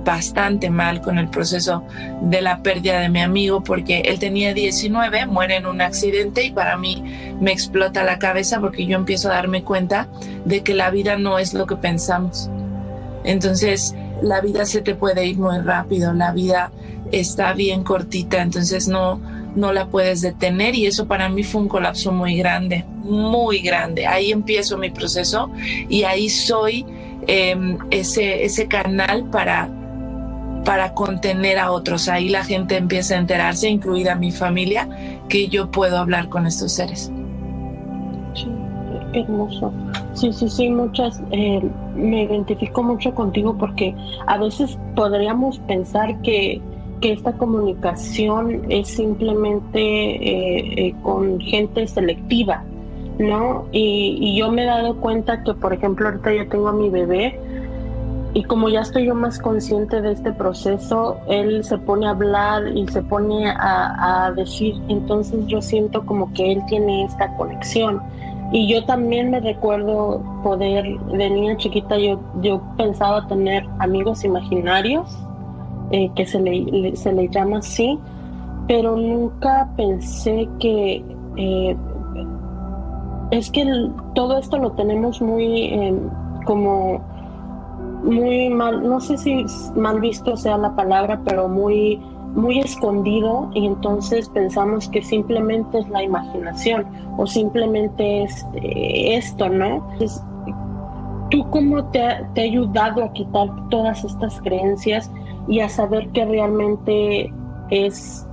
bastante 0.04 0.70
mal 0.70 1.01
con 1.01 1.18
el 1.18 1.30
proceso 1.30 1.84
de 2.22 2.42
la 2.42 2.62
pérdida 2.63 3.00
de 3.00 3.10
mi 3.10 3.22
amigo 3.22 3.63
porque 3.63 4.01
él 4.01 4.20
tenía 4.20 4.54
19, 4.54 5.25
muere 5.25 5.58
en 5.58 5.66
un 5.66 5.82
accidente 5.82 6.44
y 6.44 6.51
para 6.51 6.78
mí 6.78 7.04
me 7.39 7.51
explota 7.51 8.04
la 8.04 8.20
cabeza 8.20 8.60
porque 8.60 8.86
yo 8.86 8.98
empiezo 8.98 9.30
a 9.30 9.36
darme 9.36 9.63
cuenta 9.63 10.08
de 10.46 10.62
que 10.63 10.74
la 10.74 10.89
vida 10.89 11.18
no 11.18 11.39
es 11.39 11.54
lo 11.54 11.66
que 11.66 11.75
pensamos. 11.75 12.50
Entonces, 13.24 13.94
la 14.22 14.42
vida 14.42 14.66
se 14.66 14.82
te 14.82 14.96
puede 14.96 15.25
ir 15.25 15.38
muy 15.38 15.60
rápido, 15.60 16.13
la 16.13 16.32
vida 16.32 16.72
está 17.12 17.54
bien 17.54 17.84
cortita, 17.84 18.42
entonces 18.42 18.88
no, 18.88 19.20
no 19.56 19.74
la 19.74 19.88
puedes 19.88 20.22
detener 20.22 20.75
y 20.75 20.86
eso 20.86 21.08
para 21.08 21.30
mí 21.30 21.44
fue 21.44 21.62
un 21.62 21.68
colapso 21.68 22.12
muy 22.12 22.38
grande, 22.38 22.86
muy 23.04 23.60
grande. 23.60 24.08
Ahí 24.08 24.32
empiezo 24.32 24.78
mi 24.78 24.89
proceso 24.89 25.51
y 25.89 26.04
ahí 26.04 26.30
soy 26.30 26.86
em, 27.28 27.78
ese, 27.92 28.44
ese 28.46 28.68
canal 28.68 29.25
para, 29.25 29.70
para 30.66 30.94
contener 30.94 31.58
a 31.58 31.72
otros. 31.72 32.08
Ahí 32.10 32.30
la 32.30 32.44
gente 32.44 32.78
empieza 32.78 33.16
a 33.16 33.18
enterarse, 33.20 33.70
incluida 33.70 34.16
mi 34.16 34.32
familia, 34.32 34.88
que 35.28 35.48
yo 35.48 35.72
puedo 35.72 35.98
hablar 35.98 36.30
con 36.30 36.46
estos 36.46 36.74
seres. 36.74 37.12
Sí, 38.34 38.48
hermoso. 39.13 39.74
Sí, 40.13 40.32
sí, 40.34 40.50
sí, 40.50 40.70
muchas, 40.70 41.22
eh, 41.32 41.62
me 41.96 42.24
identifico 42.24 42.84
mucho 42.84 43.13
contigo 43.13 43.58
porque 43.58 43.96
a 44.28 44.38
veces 44.38 44.78
podríamos 44.96 45.60
pensar 45.60 46.22
que 46.22 46.62
que 47.00 47.13
esta 47.13 47.34
comunicación 47.34 48.65
es 48.70 48.88
simplemente 48.88 49.79
eh, 49.79 50.88
eh, 50.88 50.96
con 51.01 51.39
gente 51.39 51.88
selectiva, 51.88 52.63
¿no? 53.18 53.65
Y, 53.72 54.38
yo 54.38 54.51
me 54.51 54.63
he 54.63 54.65
dado 54.65 54.98
cuenta 54.98 55.44
que, 55.44 55.53
por 55.53 55.74
ejemplo, 55.74 56.08
ahorita 56.08 56.34
yo 56.34 56.48
tengo 56.48 56.70
a 56.70 56.74
mi 56.74 56.89
bebé 56.89 57.39
y 58.34 58.44
como 58.44 58.70
ya 58.70 58.82
estoy 58.82 59.06
yo 59.06 59.15
más 59.15 59.39
consciente 59.39 60.01
de 60.01 60.12
este 60.12 60.32
proceso, 60.32 61.18
él 61.27 61.63
se 61.63 61.77
pone 61.77 62.06
a 62.06 62.12
hablar 62.12 62.68
y 62.75 62.88
se 62.88 63.01
pone 63.01 63.50
a, 63.50 64.25
a 64.25 64.32
decir, 64.34 64.75
entonces 64.88 65.48
yo 65.48 65.62
siento 65.62 66.06
como 66.06 66.32
que 66.34 66.51
él 66.51 66.62
tiene 66.68 67.06
esta 67.06 67.36
conexión. 67.36 68.01
Y 68.51 68.68
yo 68.68 68.84
también 68.86 69.29
me 69.29 69.39
recuerdo 69.39 70.24
poder, 70.44 71.00
de 71.00 71.29
niña 71.29 71.58
chiquita, 71.58 71.98
yo, 71.98 72.20
yo 72.41 72.62
pensaba 72.77 73.27
tener 73.27 73.63
amigos 73.79 74.24
imaginarios 74.24 75.28
eh, 75.91 76.10
que 76.15 76.25
se 76.25 76.39
le, 76.39 76.96
se 76.96 77.12
le 77.12 77.27
llama 77.29 77.60
así, 77.60 77.98
pero 78.67 78.96
nunca 78.96 79.69
pensé 79.75 80.48
que 80.60 81.03
eh, 81.38 81.75
es 83.31 83.50
que 83.51 83.65
todo 84.15 84.38
esto 84.38 84.58
lo 84.58 84.72
tenemos 84.72 85.22
muy 85.22 85.65
em, 85.65 86.10
como 86.46 87.01
muy 88.03 88.50
mal, 88.50 88.88
no 88.88 89.00
sé 89.00 89.17
si 89.17 89.46
mal 89.75 90.00
visto 90.00 90.38
sea 90.38 90.58
la 90.58 90.75
palabra, 90.75 91.22
pero 91.25 91.48
muy 91.48 92.00
muy 92.36 92.60
escondido 92.60 93.50
y 93.53 93.65
entonces 93.65 94.29
pensamos 94.29 94.88
que 94.89 95.01
simplemente 95.01 95.79
es 95.79 95.89
la 95.89 96.03
imaginación 96.03 96.86
o 97.17 97.25
simplemente 97.25 98.24
es 98.24 98.46
eh, 98.53 99.15
esto, 99.17 99.50
¿no? 99.50 99.88
¿Tú 101.31 101.48
cómo 101.50 101.84
te 101.86 102.03
ha, 102.03 102.27
te 102.34 102.41
ha 102.41 102.43
ayudado 102.43 103.03
a 103.03 103.13
quitar 103.13 103.50
todas 103.69 104.03
estas 104.03 104.39
creencias 104.41 105.12
y 105.50 105.60
a 105.62 105.68
saber 105.68 106.10
que 106.10 106.24
realmente 106.25 107.34
es, 107.72 108.25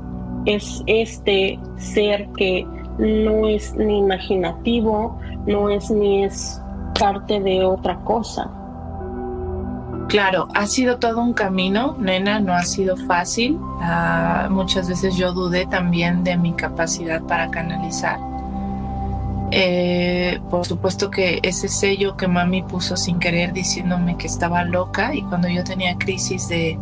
es 0.45 0.83
este 0.87 1.59
ser 1.79 2.29
que 2.37 2.67
no 2.99 3.49
es 3.49 3.75
ni 3.75 3.99
imaginativo, 3.99 5.19
no 5.47 5.71
es 5.71 5.91
ni 5.91 6.25
es 6.25 6.61
parte 6.99 7.41
de 7.41 7.65
otra 7.65 7.97
cosa? 8.01 8.51
Claro, 10.09 10.47
ha 10.55 10.67
sido 10.67 10.99
todo 10.99 11.21
un 11.21 11.33
camino, 11.33 11.97
nena, 11.99 12.39
no 12.39 12.53
ha 12.53 12.63
sido 12.63 12.97
fácil. 12.97 13.59
Ah, 13.81 14.49
muchas 14.51 14.89
veces 14.89 15.17
yo 15.17 15.33
dudé 15.33 15.67
también 15.67 16.23
de 16.23 16.37
mi 16.37 16.53
capacidad 16.53 17.23
para 17.23 17.51
canalizar. 17.51 18.21
Eh, 19.51 20.41
por 20.51 20.65
supuesto 20.67 21.11
que 21.11 21.41
ese 21.43 21.69
sello 21.69 22.17
que 22.17 22.29
mami 22.29 22.63
puso 22.63 22.97
sin 22.97 23.19
querer 23.19 23.53
diciéndome 23.53 24.17
que 24.17 24.27
estaba 24.27 24.65
loca 24.65 25.15
y 25.15 25.23
cuando 25.23 25.49
yo 25.49 25.63
tenía 25.65 25.97
crisis 25.99 26.49
de 26.49 26.79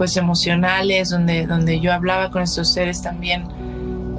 pues 0.00 0.16
emocionales 0.16 1.10
donde, 1.10 1.46
donde 1.46 1.78
yo 1.78 1.92
hablaba 1.92 2.30
con 2.30 2.40
estos 2.40 2.72
seres 2.72 3.02
también 3.02 3.44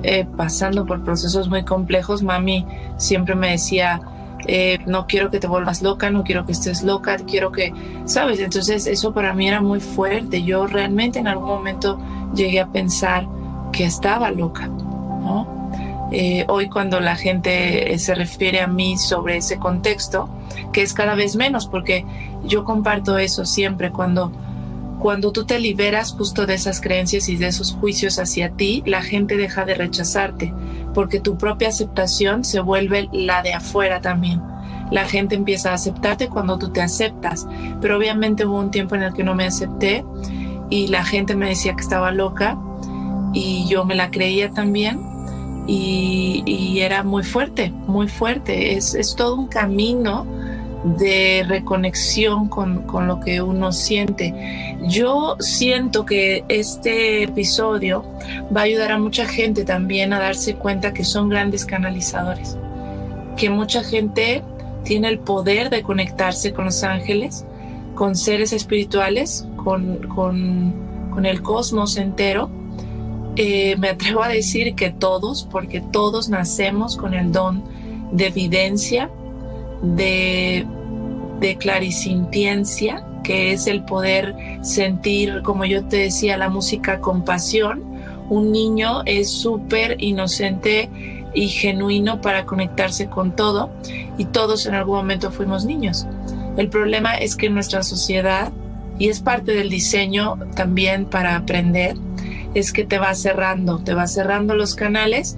eh, 0.04 0.28
pasando 0.38 0.86
por 0.86 1.04
procesos 1.04 1.50
muy 1.50 1.66
complejos, 1.66 2.22
mami 2.22 2.68
siempre 2.98 3.34
me 3.34 3.50
decía, 3.50 4.00
eh, 4.46 4.78
no 4.86 5.08
quiero 5.08 5.32
que 5.32 5.40
te 5.40 5.48
vuelvas 5.48 5.82
loca, 5.82 6.12
no 6.12 6.24
quiero 6.24 6.46
que 6.46 6.52
estés 6.52 6.84
loca, 6.84 7.18
quiero 7.26 7.52
que, 7.52 7.74
¿sabes? 8.06 8.40
Entonces 8.42 8.86
eso 8.86 9.12
para 9.12 9.34
mí 9.34 9.48
era 9.48 9.60
muy 9.60 9.80
fuerte. 9.80 10.44
Yo 10.44 10.68
realmente 10.68 11.18
en 11.18 11.28
algún 11.28 11.48
momento 11.48 12.00
llegué 12.36 12.60
a 12.60 12.68
pensar 12.68 13.26
que 13.72 13.86
estaba 13.86 14.30
loca. 14.30 14.70
Eh, 16.12 16.46
hoy 16.48 16.70
cuando 16.70 17.00
la 17.00 17.16
gente 17.16 17.98
se 17.98 18.14
refiere 18.14 18.62
a 18.62 18.68
mí 18.68 19.00
sobre 19.00 19.38
ese 19.38 19.58
contexto, 19.58 20.30
que 20.74 20.84
es 20.84 20.94
cada 20.94 21.16
vez 21.16 21.36
menos, 21.36 21.66
porque 21.66 22.06
yo 22.44 22.66
comparto 22.66 23.18
eso 23.18 23.46
siempre, 23.46 23.92
cuando, 23.92 24.32
cuando 25.02 25.32
tú 25.32 25.46
te 25.46 25.60
liberas 25.60 26.14
justo 26.14 26.46
de 26.46 26.54
esas 26.54 26.80
creencias 26.80 27.28
y 27.28 27.36
de 27.36 27.48
esos 27.48 27.74
juicios 27.74 28.20
hacia 28.20 28.52
ti, 28.52 28.84
la 28.86 29.02
gente 29.02 29.36
deja 29.36 29.66
de 29.66 29.74
rechazarte 29.74 30.54
porque 30.94 31.20
tu 31.20 31.38
propia 31.38 31.70
aceptación 31.70 32.44
se 32.44 32.60
vuelve 32.60 33.10
la 33.12 33.42
de 33.42 33.54
afuera 33.54 34.02
también. 34.02 34.42
La 34.92 35.06
gente 35.06 35.34
empieza 35.34 35.72
a 35.72 35.76
aceptarte 35.76 36.28
cuando 36.28 36.60
tú 36.60 36.70
te 36.70 36.82
aceptas, 36.82 37.48
pero 37.82 37.98
obviamente 37.98 38.46
hubo 38.46 38.60
un 38.60 38.70
tiempo 38.70 38.94
en 38.94 39.02
el 39.02 39.14
que 39.14 39.24
no 39.24 39.34
me 39.34 39.46
acepté 39.46 40.06
y 40.70 40.88
la 40.88 41.04
gente 41.04 41.36
me 41.36 41.50
decía 41.50 41.74
que 41.76 41.82
estaba 41.82 42.12
loca 42.12 42.60
y 43.34 43.68
yo 43.68 43.86
me 43.86 43.96
la 43.96 44.12
creía 44.12 44.52
también 44.52 45.00
y, 45.66 46.80
era 46.80 47.04
muy 47.04 47.24
fuerte, 47.24 47.72
muy 47.88 48.08
fuerte. 48.08 48.76
Es, 48.76 48.94
es 48.94 49.16
todo 49.16 49.36
un 49.36 49.48
camino 49.48 50.26
de 50.84 51.46
reconexión 51.48 52.48
con, 52.50 52.84
con, 52.84 53.08
lo 53.08 53.20
que 53.20 53.42
uno 53.42 53.72
siente. 53.72 54.78
Yo 54.88 55.38
siento 55.40 56.06
que 56.06 56.44
este 56.48 57.24
episodio 57.24 58.04
va 58.56 58.62
a 58.62 58.64
ayudar 58.64 58.92
a 58.92 59.00
mucha 59.00 59.26
gente 59.26 59.64
también 59.64 60.14
a 60.14 60.20
darse 60.20 60.56
cuenta 60.56 60.94
que 60.94 61.04
son 61.04 61.30
grandes 61.30 61.66
canalizadores, 61.66 62.58
que 63.38 63.50
mucha 63.50 63.84
gente 63.84 64.44
tiene 64.84 65.10
el 65.10 65.20
poder 65.20 65.70
de 65.70 65.84
conectarse 65.84 66.54
con 66.54 66.66
los 66.66 66.84
ángeles, 66.84 67.46
con 67.94 68.16
seres 68.16 68.52
espirituales, 68.54 69.46
con, 69.58 70.08
con, 70.08 70.74
con 71.12 71.26
el 71.26 71.42
cosmos 71.42 71.98
entero. 71.98 72.50
Eh, 73.36 73.76
me 73.78 73.90
atrevo 73.90 74.24
a 74.24 74.28
decir 74.28 74.76
que 74.76 74.90
todos, 74.90 75.48
porque 75.50 75.80
todos 75.80 76.30
nacemos 76.30 76.98
con 76.98 77.14
el 77.14 77.32
don 77.32 77.64
de 78.12 78.28
evidencia, 78.28 79.10
de, 79.82 80.66
de 81.40 81.58
clarisintiencia, 81.58 83.06
que 83.24 83.54
es 83.54 83.68
el 83.68 83.84
poder 83.84 84.36
sentir, 84.62 85.42
como 85.44 85.66
yo 85.66 85.86
te 85.86 85.98
decía, 85.98 86.38
la 86.38 86.50
música 86.50 87.00
con 87.00 87.24
pasión. 87.24 87.84
Un 88.30 88.52
niño 88.52 89.02
es 89.06 89.30
súper 89.30 90.02
inocente 90.02 90.90
y 91.34 91.48
genuino 91.48 92.22
para 92.22 92.46
conectarse 92.46 93.08
con 93.08 93.36
todo 93.36 93.72
y 94.18 94.26
todos 94.26 94.66
en 94.66 94.76
algún 94.76 94.98
momento 94.98 95.32
fuimos 95.32 95.66
niños. 95.66 96.08
El 96.58 96.70
problema 96.70 97.16
es 97.16 97.36
que 97.36 97.50
nuestra 97.50 97.84
sociedad, 97.84 98.52
y 99.00 99.10
es 99.10 99.22
parte 99.22 99.54
del 99.54 99.70
diseño 99.70 100.38
también 100.56 101.06
para 101.06 101.36
aprender, 101.36 101.96
es 102.54 102.74
que 102.74 102.84
te 102.84 103.00
va 103.00 103.16
cerrando, 103.16 103.80
te 103.80 103.94
va 103.94 104.08
cerrando 104.08 104.56
los 104.56 104.76
canales 104.76 105.38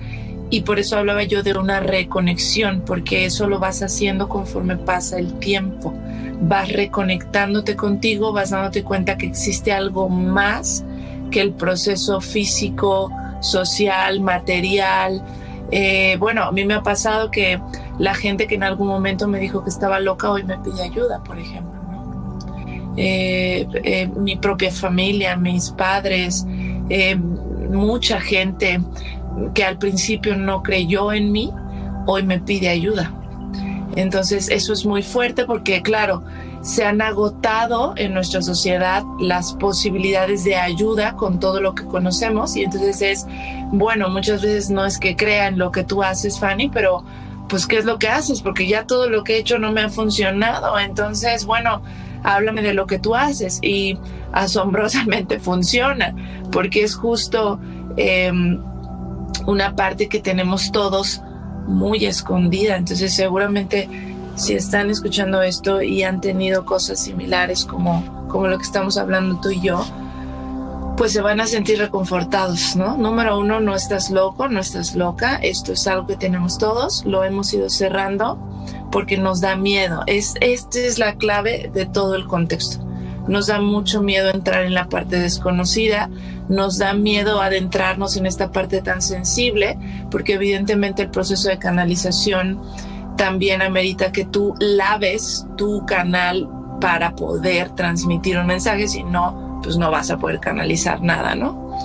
y 0.50 0.62
por 0.62 0.80
eso 0.80 0.98
hablaba 0.98 1.24
yo 1.24 1.42
de 1.42 1.54
una 1.54 1.80
reconexión, 1.80 2.84
porque 2.86 3.26
eso 3.26 3.48
lo 3.48 3.60
vas 3.60 3.82
haciendo 3.82 4.30
conforme 4.30 4.78
pasa 4.78 5.18
el 5.18 5.34
tiempo. 5.40 5.94
Vas 6.42 6.72
reconectándote 6.72 7.76
contigo, 7.76 8.34
vas 8.34 8.52
dándote 8.52 8.84
cuenta 8.84 9.18
que 9.18 9.26
existe 9.26 9.72
algo 9.72 10.10
más 10.10 10.84
que 11.32 11.42
el 11.42 11.54
proceso 11.54 12.22
físico, 12.22 13.12
social, 13.42 14.20
material. 14.20 15.24
Eh, 15.72 16.18
bueno, 16.20 16.44
a 16.44 16.52
mí 16.52 16.66
me 16.66 16.76
ha 16.76 16.84
pasado 16.84 17.32
que 17.32 17.60
la 17.98 18.14
gente 18.14 18.46
que 18.46 18.56
en 18.56 18.64
algún 18.64 18.88
momento 18.88 19.28
me 19.28 19.40
dijo 19.40 19.64
que 19.64 19.70
estaba 19.70 20.00
loca 20.00 20.30
hoy 20.30 20.44
me 20.44 20.58
pide 20.60 20.84
ayuda, 20.84 21.24
por 21.24 21.40
ejemplo. 21.40 21.74
Eh, 22.96 23.68
eh, 23.84 24.08
mi 24.16 24.36
propia 24.36 24.72
familia, 24.72 25.36
mis 25.36 25.72
padres, 25.72 26.46
mucha 27.72 28.22
gente 28.22 28.80
que 29.54 29.64
al 29.64 29.78
principio 29.78 30.36
no 30.36 30.64
creyó 30.64 31.12
en 31.12 31.32
mí, 31.32 31.52
hoy 32.06 32.24
me 32.24 32.40
pide 32.40 32.70
ayuda. 32.70 33.12
Entonces 33.96 34.50
eso 34.50 34.74
es 34.74 34.86
muy 34.86 35.04
fuerte 35.04 35.46
porque, 35.46 35.82
claro, 35.82 36.24
se 36.62 36.86
han 36.86 37.02
agotado 37.02 37.94
en 37.98 38.14
nuestra 38.14 38.42
sociedad 38.42 39.04
las 39.20 39.54
posibilidades 39.54 40.44
de 40.46 40.56
ayuda 40.56 41.16
con 41.16 41.40
todo 41.40 41.62
lo 41.62 41.76
que 41.76 41.84
conocemos 41.84 42.56
y 42.56 42.64
entonces 42.64 43.02
es, 43.02 43.28
bueno, 43.72 44.10
muchas 44.10 44.42
veces 44.42 44.70
no 44.70 44.86
es 44.86 44.98
que 44.98 45.16
crean 45.16 45.58
lo 45.58 45.72
que 45.72 45.84
tú 45.84 46.02
haces, 46.02 46.40
Fanny, 46.40 46.70
pero 46.70 47.04
pues 47.50 47.68
qué 47.68 47.78
es 47.78 47.86
lo 47.86 48.00
que 48.00 48.08
haces, 48.08 48.42
porque 48.42 48.68
ya 48.68 48.86
todo 48.86 49.10
lo 49.10 49.24
que 49.24 49.36
he 49.36 49.40
hecho 49.40 49.60
no 49.60 49.72
me 49.72 49.82
ha 49.82 49.90
funcionado, 49.90 50.80
entonces, 50.80 51.46
bueno, 51.46 51.84
háblame 52.24 52.62
de 52.62 52.74
lo 52.74 52.88
que 52.88 52.98
tú 52.98 53.14
haces 53.14 53.60
y 53.62 53.98
asombrosamente 54.32 55.40
funciona, 55.40 56.16
porque 56.52 56.84
es 56.84 56.96
justo... 56.96 57.60
Em, 57.98 58.60
una 59.46 59.76
parte 59.76 60.10
que 60.10 60.20
tenemos 60.20 60.72
todos 60.72 61.22
muy 61.68 62.06
escondida. 62.06 62.76
Entonces 62.76 63.14
seguramente 63.14 63.90
si 64.36 64.54
están 64.54 64.90
escuchando 64.90 65.42
esto 65.42 65.82
y 65.82 66.04
han 66.04 66.22
tenido 66.22 66.66
cosas 66.66 67.00
similares 67.00 67.66
como, 67.66 68.28
como 68.30 68.48
lo 68.48 68.58
que 68.58 68.64
estamos 68.64 68.98
hablando 68.98 69.40
tú 69.40 69.52
y 69.52 69.62
yo, 69.62 69.86
pues 70.98 71.12
se 71.12 71.22
van 71.22 71.42
a 71.42 71.48
sentir 71.48 71.80
reconfortados, 71.80 72.76
¿no? 72.76 72.98
Número 72.98 73.40
uno, 73.40 73.60
no 73.60 73.76
estás 73.76 74.10
loco, 74.10 74.48
no 74.48 74.60
estás 74.60 74.96
loca, 74.96 75.36
esto 75.38 75.74
es 75.74 75.88
algo 75.88 76.08
que 76.08 76.16
tenemos 76.16 76.58
todos, 76.58 77.04
lo 77.06 77.24
hemos 77.24 77.54
ido 77.54 77.70
cerrando 77.70 78.38
porque 78.92 79.18
nos 79.18 79.42
da 79.42 79.56
miedo. 79.56 80.04
Es, 80.06 80.36
esta 80.40 80.80
es 80.80 81.00
la 81.00 81.16
clave 81.16 81.72
de 81.74 81.86
todo 81.86 82.16
el 82.16 82.28
contexto. 82.28 82.86
Nos 83.28 83.48
da 83.48 83.62
mucho 83.62 84.02
miedo 84.02 84.30
entrar 84.30 84.64
en 84.64 84.74
la 84.74 84.90
parte 84.90 85.18
desconocida, 85.20 86.10
nos 86.50 86.78
da 86.78 86.94
miedo 86.94 87.42
adentrarnos 87.42 88.18
en 88.18 88.26
esta 88.26 88.52
parte 88.52 88.82
tan 88.82 89.02
sensible, 89.02 89.78
porque 90.12 90.34
evidentemente 90.34 91.04
el 91.04 91.10
proceso 91.10 91.50
de 91.50 91.58
canalización 91.58 92.62
también 93.18 93.62
amerita 93.62 94.12
que 94.12 94.26
tú 94.26 94.56
laves 94.60 95.46
tu 95.58 95.86
canal 95.86 96.50
para 96.82 97.16
poder 97.16 97.70
transmitir 97.70 98.38
un 98.38 98.48
mensaje, 98.48 98.88
si 98.88 99.04
no, 99.04 99.62
pues 99.64 99.78
no 99.78 99.90
vas 99.90 100.12
a 100.12 100.18
poder 100.18 100.40
canalizar 100.40 101.02
nada, 101.02 101.36
¿no? 101.36 101.78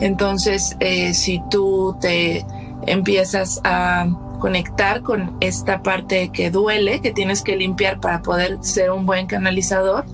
Entonces, 0.00 0.76
eh, 0.80 1.14
si 1.14 1.40
tú 1.50 1.96
te 2.00 2.44
empiezas 2.86 3.60
a 3.64 4.06
conectar 4.40 5.02
con 5.02 5.36
esta 5.40 5.82
parte 5.82 6.30
que 6.30 6.50
duele, 6.50 7.00
que 7.00 7.12
tienes 7.12 7.42
que 7.42 7.56
limpiar 7.56 8.00
para 8.00 8.22
poder 8.22 8.58
ser 8.60 8.90
un 8.90 9.06
buen 9.06 9.26
canalizador, 9.26 10.04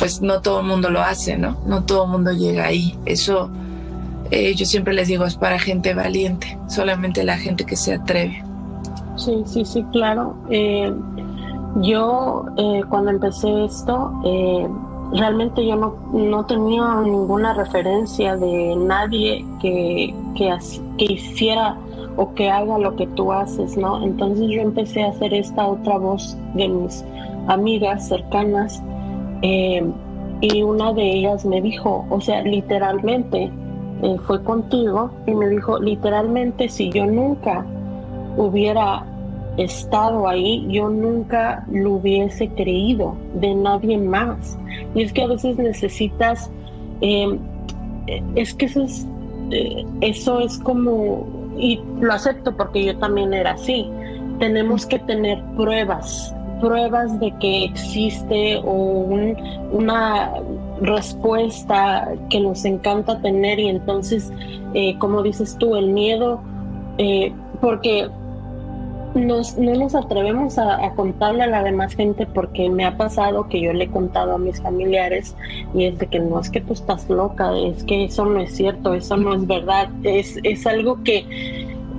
pues 0.00 0.22
no 0.22 0.40
todo 0.40 0.60
el 0.60 0.66
mundo 0.66 0.88
lo 0.88 1.02
hace, 1.02 1.36
¿no? 1.36 1.58
No 1.66 1.84
todo 1.84 2.06
el 2.06 2.10
mundo 2.10 2.32
llega 2.32 2.64
ahí. 2.64 2.98
Eso 3.04 3.50
eh, 4.30 4.54
yo 4.54 4.64
siempre 4.64 4.94
les 4.94 5.08
digo, 5.08 5.26
es 5.26 5.36
para 5.36 5.58
gente 5.58 5.92
valiente, 5.92 6.58
solamente 6.68 7.22
la 7.22 7.36
gente 7.36 7.66
que 7.66 7.76
se 7.76 7.94
atreve. 7.94 8.42
Sí, 9.16 9.42
sí, 9.44 9.62
sí, 9.66 9.84
claro. 9.92 10.34
Eh, 10.48 10.90
yo 11.82 12.46
eh, 12.56 12.80
cuando 12.88 13.10
empecé 13.10 13.66
esto, 13.66 14.10
realmente 15.12 15.66
yo 15.66 15.76
no, 15.76 15.94
no, 16.14 16.46
tenía 16.46 17.02
ninguna 17.02 17.52
referencia 17.52 18.36
de 18.36 18.76
nadie 18.76 19.44
que, 19.60 20.14
que, 20.34 20.56
que 20.96 21.12
hiciera 21.12 21.76
o 22.16 22.32
que 22.34 22.48
haga 22.48 22.78
lo 22.78 22.96
que 22.96 23.06
tú 23.08 23.32
haces, 23.32 23.76
¿no? 23.76 24.02
Entonces 24.02 24.48
yo 24.48 24.62
empecé 24.62 25.02
a 25.02 25.10
hacer 25.10 25.34
esta 25.34 25.66
otra 25.66 25.98
voz 25.98 26.38
de 26.54 26.68
mis 26.68 27.04
amigas 27.48 28.08
cercanas 28.08 28.82
Eh, 29.42 29.82
y 30.40 30.62
una 30.62 30.92
de 30.92 31.02
ellas 31.02 31.44
me 31.44 31.60
dijo, 31.60 32.06
o 32.08 32.20
sea, 32.20 32.42
literalmente, 32.42 33.50
eh, 34.02 34.16
fue 34.26 34.42
contigo 34.42 35.10
y 35.26 35.34
me 35.34 35.48
dijo, 35.48 35.78
literalmente, 35.78 36.68
si 36.68 36.90
yo 36.90 37.04
nunca 37.04 37.64
hubiera 38.36 39.04
estado 39.56 40.26
ahí, 40.26 40.66
yo 40.70 40.88
nunca 40.88 41.64
lo 41.70 41.94
hubiese 41.94 42.48
creído 42.48 43.14
de 43.34 43.54
nadie 43.54 43.98
más. 43.98 44.58
Y 44.94 45.02
es 45.02 45.12
que 45.12 45.22
a 45.22 45.26
veces 45.26 45.58
necesitas, 45.58 46.50
eh, 47.02 47.38
es 48.34 48.54
que 48.54 48.66
eso 48.66 48.82
es, 48.82 49.06
eh, 49.50 49.84
eso 50.00 50.40
es 50.40 50.58
como, 50.58 51.26
y 51.58 51.80
lo 52.00 52.12
acepto 52.12 52.56
porque 52.56 52.84
yo 52.84 52.96
también 52.98 53.34
era 53.34 53.52
así, 53.52 53.90
tenemos 54.38 54.86
que 54.86 54.98
tener 55.00 55.42
pruebas, 55.56 56.34
pruebas 56.60 57.18
de 57.20 57.32
que 57.38 57.64
existe 57.64 58.60
o 58.64 59.06
una 59.72 60.32
respuesta 60.80 62.12
que 62.28 62.40
nos 62.40 62.64
encanta 62.64 63.20
tener 63.20 63.58
y 63.58 63.68
entonces, 63.68 64.32
eh, 64.74 64.96
como 64.98 65.22
dices 65.22 65.56
tú, 65.58 65.76
el 65.76 65.88
miedo, 65.88 66.40
porque 67.60 68.10
nos, 69.14 69.56
no 69.56 69.74
nos 69.74 69.94
atrevemos 69.94 70.58
a, 70.58 70.92
contarle 70.94 71.42
a 71.42 71.46
la 71.46 71.62
demás 71.62 71.94
gente 71.94 72.26
porque 72.26 72.68
me 72.70 72.84
ha 72.84 72.96
pasado 72.96 73.48
que 73.48 73.60
yo 73.60 73.72
le 73.72 73.84
he 73.84 73.90
contado 73.90 74.34
a 74.34 74.38
mis 74.38 74.60
familiares 74.60 75.34
y 75.74 75.84
es 75.84 75.98
de 75.98 76.06
que 76.06 76.20
no 76.20 76.38
es 76.40 76.50
que 76.50 76.60
tú 76.60 76.72
estás 76.74 77.08
loca, 77.08 77.56
es 77.58 77.82
que 77.84 78.04
eso 78.04 78.24
no 78.24 78.40
es 78.40 78.54
cierto, 78.54 78.94
eso 78.94 79.16
no 79.16 79.34
es 79.34 79.46
verdad, 79.46 79.88
es, 80.04 80.38
es 80.42 80.66
algo 80.66 81.02
que 81.02 81.24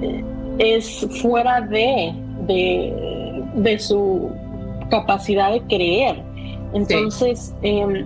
eh, 0.02 0.24
es 0.58 1.08
fuera 1.22 1.62
de, 1.62 2.14
de, 2.48 3.80
su 3.80 4.30
capacidad 4.92 5.52
de 5.52 5.62
creer. 5.62 6.24
Entonces, 6.74 7.56
em, 7.64 8.06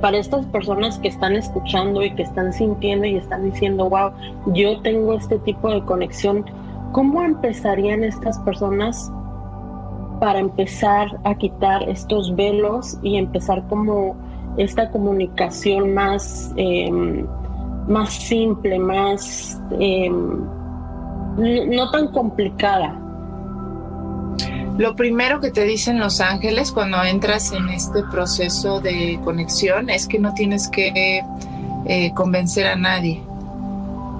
para 0.00 0.18
estas 0.18 0.46
personas 0.46 0.98
que 1.00 1.08
están 1.08 1.34
escuchando 1.34 2.04
y 2.04 2.14
que 2.14 2.22
están 2.22 2.52
sintiendo 2.52 3.06
y 3.06 3.16
están 3.16 3.50
diciendo, 3.50 3.90
wow, 3.90 4.12
yo 4.54 4.80
tengo 4.82 5.14
este 5.14 5.38
tipo 5.40 5.70
de 5.70 5.82
conexión, 5.84 6.44
¿Cómo 6.96 7.22
empezarían 7.22 8.04
estas 8.04 8.38
personas 8.38 9.12
para 10.18 10.38
empezar 10.38 11.20
a 11.24 11.34
quitar 11.34 11.86
estos 11.88 12.34
velos 12.34 12.98
y 13.02 13.16
empezar 13.16 13.62
como 13.68 14.16
esta 14.56 14.90
comunicación 14.90 15.92
más, 15.92 16.54
em, 16.56 17.26
más 17.86 18.14
simple, 18.14 18.78
más 18.78 19.60
em, 19.78 20.40
no 21.36 21.90
tan 21.90 22.08
complicada? 22.12 22.98
Lo 24.78 24.94
primero 24.94 25.40
que 25.40 25.50
te 25.50 25.64
dicen 25.64 25.98
los 25.98 26.20
ángeles 26.20 26.70
cuando 26.70 27.02
entras 27.02 27.52
en 27.52 27.70
este 27.70 28.02
proceso 28.02 28.80
de 28.80 29.18
conexión 29.24 29.88
es 29.88 30.06
que 30.06 30.18
no 30.18 30.34
tienes 30.34 30.68
que 30.68 31.24
eh, 31.86 32.12
convencer 32.14 32.66
a 32.66 32.76
nadie. 32.76 33.22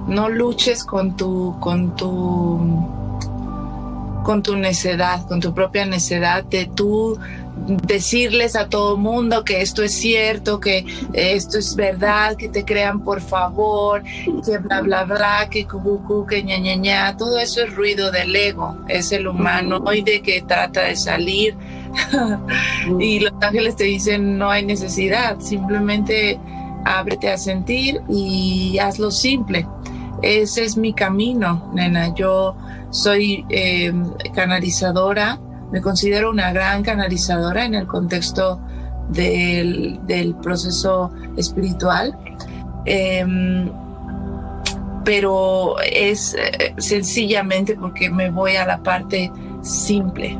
No 0.07 0.29
luches 0.29 0.83
con 0.83 1.15
tu, 1.15 1.55
con 1.59 1.95
tu, 1.95 2.89
con 4.27 4.43
tu 4.43 4.57
necedad, 4.57 5.25
con 5.25 5.39
tu 5.39 5.53
propia 5.53 5.85
necedad 5.85 6.43
de 6.43 6.65
tú 6.65 7.17
decirles 7.65 8.57
a 8.57 8.67
todo 8.67 8.97
mundo 8.97 9.45
que 9.45 9.61
esto 9.61 9.83
es 9.83 9.93
cierto, 9.93 10.59
que 10.59 10.85
esto 11.13 11.57
es 11.57 11.77
verdad, 11.77 12.35
que 12.35 12.49
te 12.49 12.65
crean 12.65 13.05
por 13.05 13.21
favor, 13.21 14.03
que 14.45 14.57
bla 14.57 14.81
bla 14.81 15.05
bla, 15.05 15.47
que 15.49 15.65
cucu, 15.65 16.25
que 16.27 16.43
ña 16.43 16.57
ña 16.57 16.75
ña, 16.75 17.15
todo 17.15 17.39
eso 17.39 17.61
es 17.61 17.73
ruido 17.73 18.11
del 18.11 18.35
ego, 18.35 18.77
es 18.89 19.13
el 19.13 19.29
humano 19.29 19.81
hoy 19.85 20.01
de 20.01 20.21
que 20.21 20.41
trata 20.41 20.81
de 20.81 20.97
salir. 20.97 21.55
Y 22.99 23.21
los 23.21 23.31
ángeles 23.39 23.77
te 23.77 23.85
dicen 23.85 24.37
no 24.37 24.49
hay 24.49 24.65
necesidad, 24.65 25.39
simplemente 25.39 26.37
ábrete 26.83 27.31
a 27.31 27.37
sentir 27.37 28.01
y 28.09 28.77
hazlo 28.77 29.09
simple 29.09 29.65
ese 30.21 30.63
es 30.63 30.77
mi 30.77 30.93
camino, 30.93 31.69
nena. 31.73 32.13
Yo 32.13 32.55
soy 32.89 33.45
eh, 33.49 33.93
canalizadora, 34.33 35.39
me 35.71 35.81
considero 35.81 36.29
una 36.29 36.51
gran 36.51 36.83
canalizadora 36.83 37.65
en 37.65 37.75
el 37.75 37.87
contexto 37.87 38.59
del, 39.09 40.35
proceso 40.41 41.11
espiritual. 41.35 42.17
Em, 42.85 43.69
pero 45.03 45.79
es 45.79 46.33
eh, 46.33 46.73
sencillamente 46.77 47.75
porque 47.75 48.09
me 48.09 48.29
voy 48.29 48.55
a 48.55 48.65
la 48.65 48.77
parte 48.83 49.31
simple. 49.61 50.37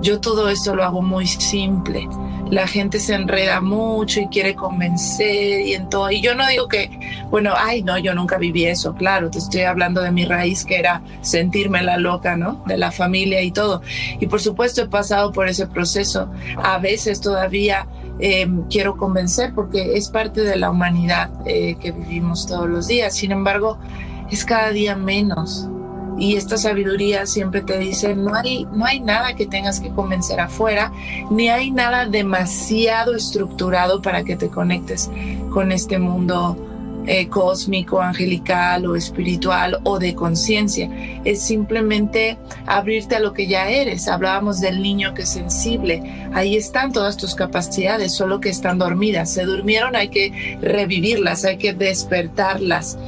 Yo 0.00 0.20
todo 0.20 0.48
esto 0.48 0.74
lo 0.74 0.84
hago 0.84 1.02
muy 1.02 1.26
simple 1.26 2.08
la 2.50 2.66
gente 2.66 2.98
se 2.98 3.14
enreda 3.14 3.60
mucho 3.60 4.20
y 4.20 4.28
quiere 4.28 4.54
convencer 4.54 5.60
y 5.60 5.74
en 5.74 5.88
todo. 5.88 6.10
Y 6.10 6.20
yo 6.20 6.34
no 6.34 6.46
digo 6.46 6.68
que, 6.68 6.90
bueno, 7.30 7.52
ay, 7.56 7.82
no, 7.82 7.98
yo 7.98 8.14
nunca 8.14 8.38
viví 8.38 8.64
eso, 8.64 8.94
claro, 8.94 9.30
te 9.30 9.38
estoy 9.38 9.62
hablando 9.62 10.00
de 10.00 10.10
mi 10.10 10.24
raíz 10.24 10.64
que 10.64 10.78
era 10.78 11.02
sentirme 11.20 11.82
la 11.82 11.98
loca, 11.98 12.36
¿no? 12.36 12.62
De 12.66 12.78
la 12.78 12.90
familia 12.90 13.42
y 13.42 13.50
todo. 13.50 13.82
Y 14.20 14.26
por 14.26 14.40
supuesto 14.40 14.82
he 14.82 14.88
pasado 14.88 15.32
por 15.32 15.48
ese 15.48 15.66
proceso. 15.66 16.30
A 16.56 16.78
veces 16.78 17.20
todavía 17.20 17.86
em, 18.18 18.64
quiero 18.68 18.96
convencer 18.96 19.52
porque 19.54 19.96
es 19.96 20.08
parte 20.08 20.42
de 20.42 20.56
la 20.56 20.70
humanidad 20.70 21.30
eh, 21.46 21.76
que 21.80 21.92
vivimos 21.92 22.46
todos 22.46 22.68
los 22.68 22.86
días. 22.86 23.14
Sin 23.14 23.32
embargo, 23.32 23.78
es 24.30 24.44
cada 24.44 24.70
día 24.70 24.96
menos 24.96 25.68
y 26.18 26.36
esta 26.36 26.56
sabiduría 26.56 27.26
siempre 27.26 27.62
te 27.62 27.78
dice, 27.78 28.14
no 28.14 28.34
hay, 28.34 28.66
no 28.72 28.84
hay 28.84 29.00
nada 29.00 29.34
que 29.34 29.46
tengas 29.46 29.80
que 29.80 29.90
convencer 29.90 30.40
afuera, 30.40 30.92
ni 31.30 31.48
hay 31.48 31.70
nada 31.70 32.06
demasiado 32.06 33.14
estructurado 33.14 34.02
para 34.02 34.24
que 34.24 34.36
te 34.36 34.48
conectes 34.48 35.10
con 35.52 35.70
este 35.72 35.98
mundo 35.98 36.56
eh, 37.10 37.28
cósmico, 37.28 38.02
angelical 38.02 38.84
o 38.86 38.94
espiritual 38.94 39.78
o 39.84 39.98
de 39.98 40.14
conciencia. 40.14 40.90
Es 41.24 41.40
simplemente 41.40 42.36
abrirte 42.66 43.16
a 43.16 43.20
lo 43.20 43.32
que 43.32 43.46
ya 43.46 43.70
eres. 43.70 44.08
Hablábamos 44.08 44.60
del 44.60 44.82
niño 44.82 45.14
que 45.14 45.22
es 45.22 45.30
sensible. 45.30 46.02
Ahí 46.34 46.54
están 46.56 46.92
todas 46.92 47.16
tus 47.16 47.34
capacidades, 47.34 48.12
solo 48.12 48.40
que 48.40 48.50
están 48.50 48.78
dormidas. 48.78 49.32
Se 49.32 49.44
durmieron, 49.44 49.96
hay 49.96 50.08
que 50.08 50.58
revivirlas, 50.60 51.46
hay 51.46 51.56
que 51.56 51.72
despertarlas. 51.72 52.98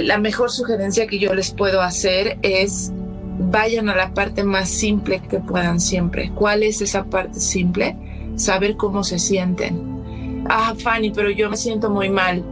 La 0.00 0.18
mejor 0.18 0.50
sugerencia 0.50 1.06
que 1.06 1.18
yo 1.18 1.34
les 1.34 1.50
puedo 1.50 1.82
hacer 1.82 2.38
es 2.42 2.92
vayan 3.38 3.88
a 3.88 3.96
la 3.96 4.14
parte 4.14 4.44
más 4.44 4.68
simple 4.68 5.20
que 5.28 5.38
puedan 5.38 5.80
siempre. 5.80 6.30
¿Cuál 6.34 6.62
es 6.62 6.80
esa 6.80 7.04
parte 7.04 7.40
simple? 7.40 7.96
Saber 8.36 8.76
cómo 8.76 9.04
se 9.04 9.18
sienten. 9.18 10.44
Ah, 10.48 10.74
Fanny, 10.76 11.10
pero 11.10 11.30
yo 11.30 11.50
me 11.50 11.56
siento 11.56 11.90
muy 11.90 12.08
mal. 12.08 12.44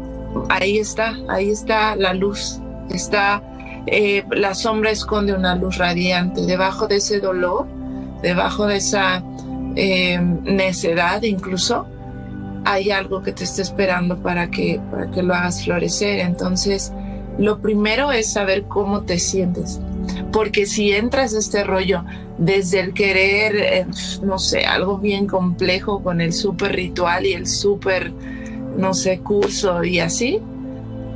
Ahí 0.48 0.78
está, 0.78 1.16
ahí 1.28 1.50
está 1.50 1.96
la 1.96 2.14
luz. 2.14 2.60
Está, 2.90 3.42
eh, 3.86 4.24
la 4.30 4.54
sombra 4.54 4.90
esconde 4.90 5.32
una 5.32 5.56
luz 5.56 5.78
radiante. 5.78 6.42
Debajo 6.42 6.86
de 6.86 6.96
ese 6.96 7.20
dolor, 7.20 7.66
debajo 8.22 8.66
de 8.66 8.76
esa 8.76 9.22
eh, 9.76 10.18
necedad 10.42 11.22
incluso, 11.22 11.86
hay 12.64 12.90
algo 12.90 13.22
que 13.22 13.32
te 13.32 13.44
está 13.44 13.62
esperando 13.62 14.18
para 14.18 14.50
que, 14.50 14.80
para 14.90 15.10
que 15.10 15.22
lo 15.22 15.34
hagas 15.34 15.64
florecer. 15.64 16.20
Entonces, 16.20 16.92
lo 17.38 17.60
primero 17.60 18.12
es 18.12 18.32
saber 18.32 18.64
cómo 18.64 19.02
te 19.02 19.18
sientes. 19.18 19.80
Porque 20.32 20.66
si 20.66 20.92
entras 20.92 21.34
a 21.34 21.38
este 21.38 21.64
rollo 21.64 22.04
desde 22.38 22.80
el 22.80 22.94
querer, 22.94 23.56
eh, 23.56 23.86
no 24.22 24.38
sé, 24.38 24.64
algo 24.64 24.98
bien 24.98 25.26
complejo 25.26 26.02
con 26.02 26.20
el 26.20 26.32
súper 26.32 26.72
ritual 26.76 27.26
y 27.26 27.32
el 27.32 27.46
súper, 27.46 28.12
no 28.76 28.94
sé, 28.94 29.20
curso 29.20 29.84
y 29.84 30.00
así, 30.00 30.40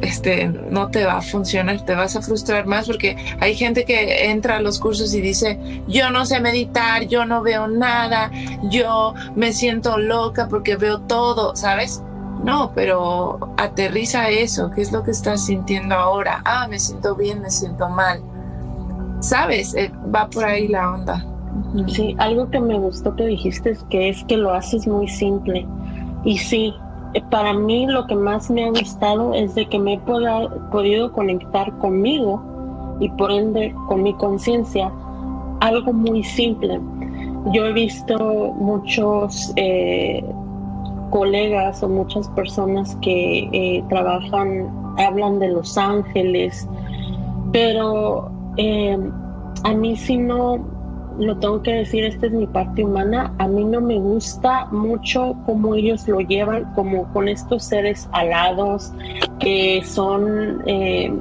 este, 0.05 0.49
no 0.49 0.91
te 0.91 1.05
va 1.05 1.19
a 1.19 1.23
funcionar, 1.23 1.85
te 1.85 1.95
vas 1.95 2.17
a 2.17 2.23
frustrar 2.23 2.67
más 2.67 2.87
porque 2.87 3.17
hay 3.41 3.55
gente 3.55 3.85
que 3.85 4.27
entra 4.31 4.57
a 4.57 4.61
los 4.61 4.79
cursos 4.79 5.15
y 5.15 5.21
dice, 5.21 5.59
yo 5.89 6.11
no 6.11 6.27
sé 6.27 6.41
meditar, 6.41 7.07
yo 7.07 7.25
no 7.25 7.43
veo 7.43 7.67
nada, 7.67 8.31
yo 8.65 9.15
me 9.35 9.53
siento 9.53 9.99
loca 9.99 10.49
porque 10.49 10.77
veo 10.77 11.01
todo, 11.01 11.57
¿sabes? 11.57 12.03
No, 12.43 12.73
pero 12.75 13.55
aterriza 13.57 14.29
eso, 14.29 14.71
¿qué 14.71 14.83
es 14.83 14.93
lo 14.93 15.03
que 15.03 15.13
estás 15.13 15.47
sintiendo 15.47 15.95
ahora? 15.95 16.43
Ah, 16.45 16.67
me 16.69 16.79
siento 16.79 17.15
bien, 17.15 17.41
me 17.41 17.51
siento 17.51 17.89
mal. 17.89 18.21
¿Sabes? 19.21 19.75
Eh, 19.75 19.91
va 20.15 20.29
por 20.29 20.45
ahí 20.45 20.69
la 20.69 20.91
onda. 20.93 21.25
Sí, 21.87 22.15
algo 22.19 22.51
que 22.51 22.61
me 22.61 22.79
gustó 22.79 23.17
que 23.17 23.25
dijiste 23.25 23.71
es 23.71 23.83
que 23.85 24.11
es 24.11 24.23
que 24.25 24.37
lo 24.37 24.53
haces 24.53 24.87
muy 24.87 25.09
simple. 25.09 25.67
Y 26.25 26.37
sí, 26.37 26.75
para 27.23 27.53
mí 27.53 27.87
lo 27.87 28.07
que 28.07 28.15
más 28.15 28.51
me 28.51 28.65
ha 28.65 28.71
gustado 28.71 29.35
es 29.35 29.55
de 29.55 29.67
que 29.69 29.79
me 29.79 29.95
he 29.95 29.99
podido 29.99 31.13
conectar 31.13 31.73
conmigo 31.79 32.43
y 33.01 33.09
por 33.11 33.31
ende 33.31 33.75
con 33.89 34.03
mi 34.03 34.15
conciencia 34.15 34.91
algo 35.61 35.93
muy 35.93 36.23
simple. 36.23 36.81
Yo 37.53 37.67
he 37.67 37.73
visto 37.73 38.53
muchos 38.59 39.53
eh, 39.57 40.25
colegas 41.11 41.83
o 41.83 41.89
muchas 41.89 42.29
personas 42.31 42.97
que 43.03 43.49
eh, 43.53 43.85
trabajan, 43.89 44.69
hablan 44.99 45.39
de 45.39 45.49
los 45.49 45.77
ángeles, 45.79 46.69
pero 47.53 48.31
eh, 48.57 48.99
a 49.63 49.73
mí 49.75 49.97
si 49.97 50.17
no, 50.17 50.74
lo 51.19 51.37
tengo 51.37 51.63
que 51.63 51.73
decir, 51.73 52.05
esta 52.05 52.27
es 52.27 52.33
mi 52.33 52.47
parte 52.47 52.85
humana, 52.85 53.33
a 53.39 53.47
mí 53.47 53.65
no 53.65 53.81
me 53.81 53.99
gusta 53.99 54.67
mucho 54.67 55.37
cómo 55.47 55.75
ellos 55.75 56.07
lo 56.09 56.21
llevan, 56.21 56.65
como 56.75 57.05
con 57.13 57.29
estos 57.29 57.65
seres 57.65 58.09
alados, 58.13 58.93
que 59.39 59.83
son, 59.85 60.63
eh, 60.67 61.13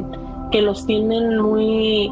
que 0.51 0.61
los 0.61 0.85
tienen 0.85 1.39
muy, 1.39 2.11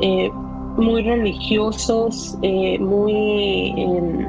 eh, 0.00 0.30
muy 0.76 1.02
religiosos, 1.02 2.38
eh, 2.42 2.78
muy 2.78 3.74
em, 3.76 4.26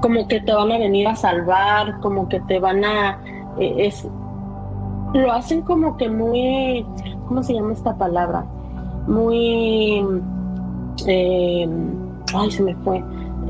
como 0.00 0.26
que 0.26 0.40
te 0.40 0.52
van 0.52 0.72
a 0.72 0.78
venir 0.78 1.06
a 1.06 1.16
salvar, 1.16 2.00
como 2.00 2.28
que 2.28 2.40
te 2.40 2.58
van 2.58 2.84
a... 2.84 3.18
es, 3.58 4.06
lo 5.12 5.32
hacen 5.32 5.62
como 5.62 5.96
que 5.96 6.08
muy, 6.08 6.84
¿cómo 7.28 7.42
se 7.42 7.54
llama 7.54 7.72
esta 7.72 7.96
palabra? 7.96 8.44
Muy 9.06 10.02
eh, 11.06 11.68
ay, 12.34 12.50
se 12.50 12.62
me 12.62 12.74
fue, 12.76 13.02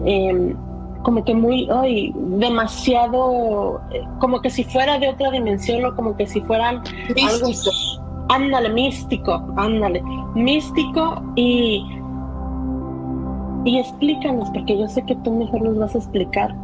em, 0.04 0.54
como 1.02 1.24
que 1.24 1.34
muy, 1.34 1.68
ay, 1.70 2.12
demasiado, 2.16 3.80
eh, 3.92 4.02
como 4.20 4.40
que 4.40 4.50
si 4.50 4.64
fuera 4.64 4.98
de 4.98 5.08
otra 5.08 5.30
dimensión 5.30 5.84
o 5.84 5.94
como 5.94 6.16
que 6.16 6.26
si 6.26 6.40
fueran 6.42 6.76
algo, 6.76 7.50
ándale, 8.28 8.70
místico, 8.70 9.42
ándale, 9.56 10.02
místico 10.34 11.22
y, 11.36 11.84
y 13.64 13.78
explícanos, 13.78 14.50
porque 14.50 14.78
yo 14.78 14.88
sé 14.88 15.02
que 15.04 15.14
tú 15.16 15.32
mejor 15.32 15.62
nos 15.62 15.78
vas 15.78 15.94
a 15.94 15.98
explicar. 15.98 16.54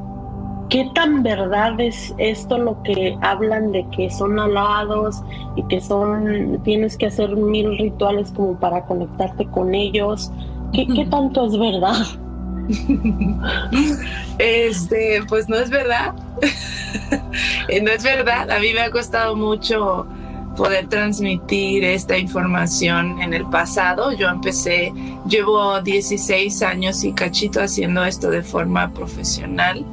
¿Qué 0.71 0.89
tan 0.95 1.25
verdad 1.25 1.81
es 1.81 2.15
esto 2.19 2.57
lo 2.57 2.81
que 2.85 3.19
hablan 3.23 3.73
de 3.73 3.85
que 3.89 4.09
son 4.09 4.39
alados 4.39 5.21
y 5.57 5.65
que 5.65 5.81
son 5.81 6.61
tienes 6.63 6.97
que 6.97 7.07
hacer 7.07 7.35
mil 7.35 7.77
rituales 7.77 8.31
como 8.31 8.55
para 8.55 8.87
conectarte 8.87 9.47
con 9.47 9.75
ellos? 9.75 10.31
¿Qué, 10.73 11.07
tanto 11.11 11.47
es 11.47 11.59
verdad? 11.59 12.07
Este, 14.39 15.23
pues 15.29 15.49
no 15.49 15.57
es 15.57 15.71
verdad. 15.71 16.15
no 17.83 17.91
es 17.91 18.03
verdad. 18.03 18.51
A 18.51 18.59
mí 18.59 18.73
me 18.73 18.81
ha 18.81 18.91
costado 18.91 19.37
mucho 19.37 20.07
poder 20.57 20.89
transmitir 20.89 21.85
esta 21.85 22.17
información 22.17 23.21
en 23.21 23.35
el 23.35 23.45
pasado. 23.47 24.13
Yo 24.13 24.29
empecé, 24.29 24.93
llevo 25.29 25.81
16 25.81 26.63
años 26.63 27.05
y 27.05 27.13
cachito 27.13 27.61
haciendo 27.61 28.05
esto 28.05 28.31
de 28.31 28.43
forma 28.43 28.93
profesional 28.93 29.85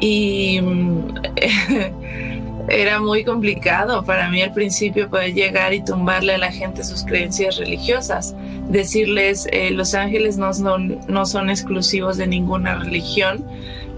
y 0.00 0.60
era 2.68 3.00
muy 3.00 3.24
complicado 3.24 4.04
para 4.04 4.28
mí 4.30 4.42
al 4.42 4.52
principio 4.52 5.08
poder 5.08 5.34
llegar 5.34 5.72
y 5.72 5.82
tumbarle 5.82 6.34
a 6.34 6.38
la 6.38 6.52
gente 6.52 6.84
sus 6.84 7.02
creencias 7.04 7.56
religiosas, 7.56 8.34
decirles 8.68 9.48
eh, 9.52 9.70
los 9.70 9.94
ángeles 9.94 10.36
no 10.36 10.52
son, 10.52 10.98
no 11.08 11.24
son 11.24 11.48
exclusivos 11.50 12.16
de 12.18 12.26
ninguna 12.26 12.76
religión, 12.76 13.44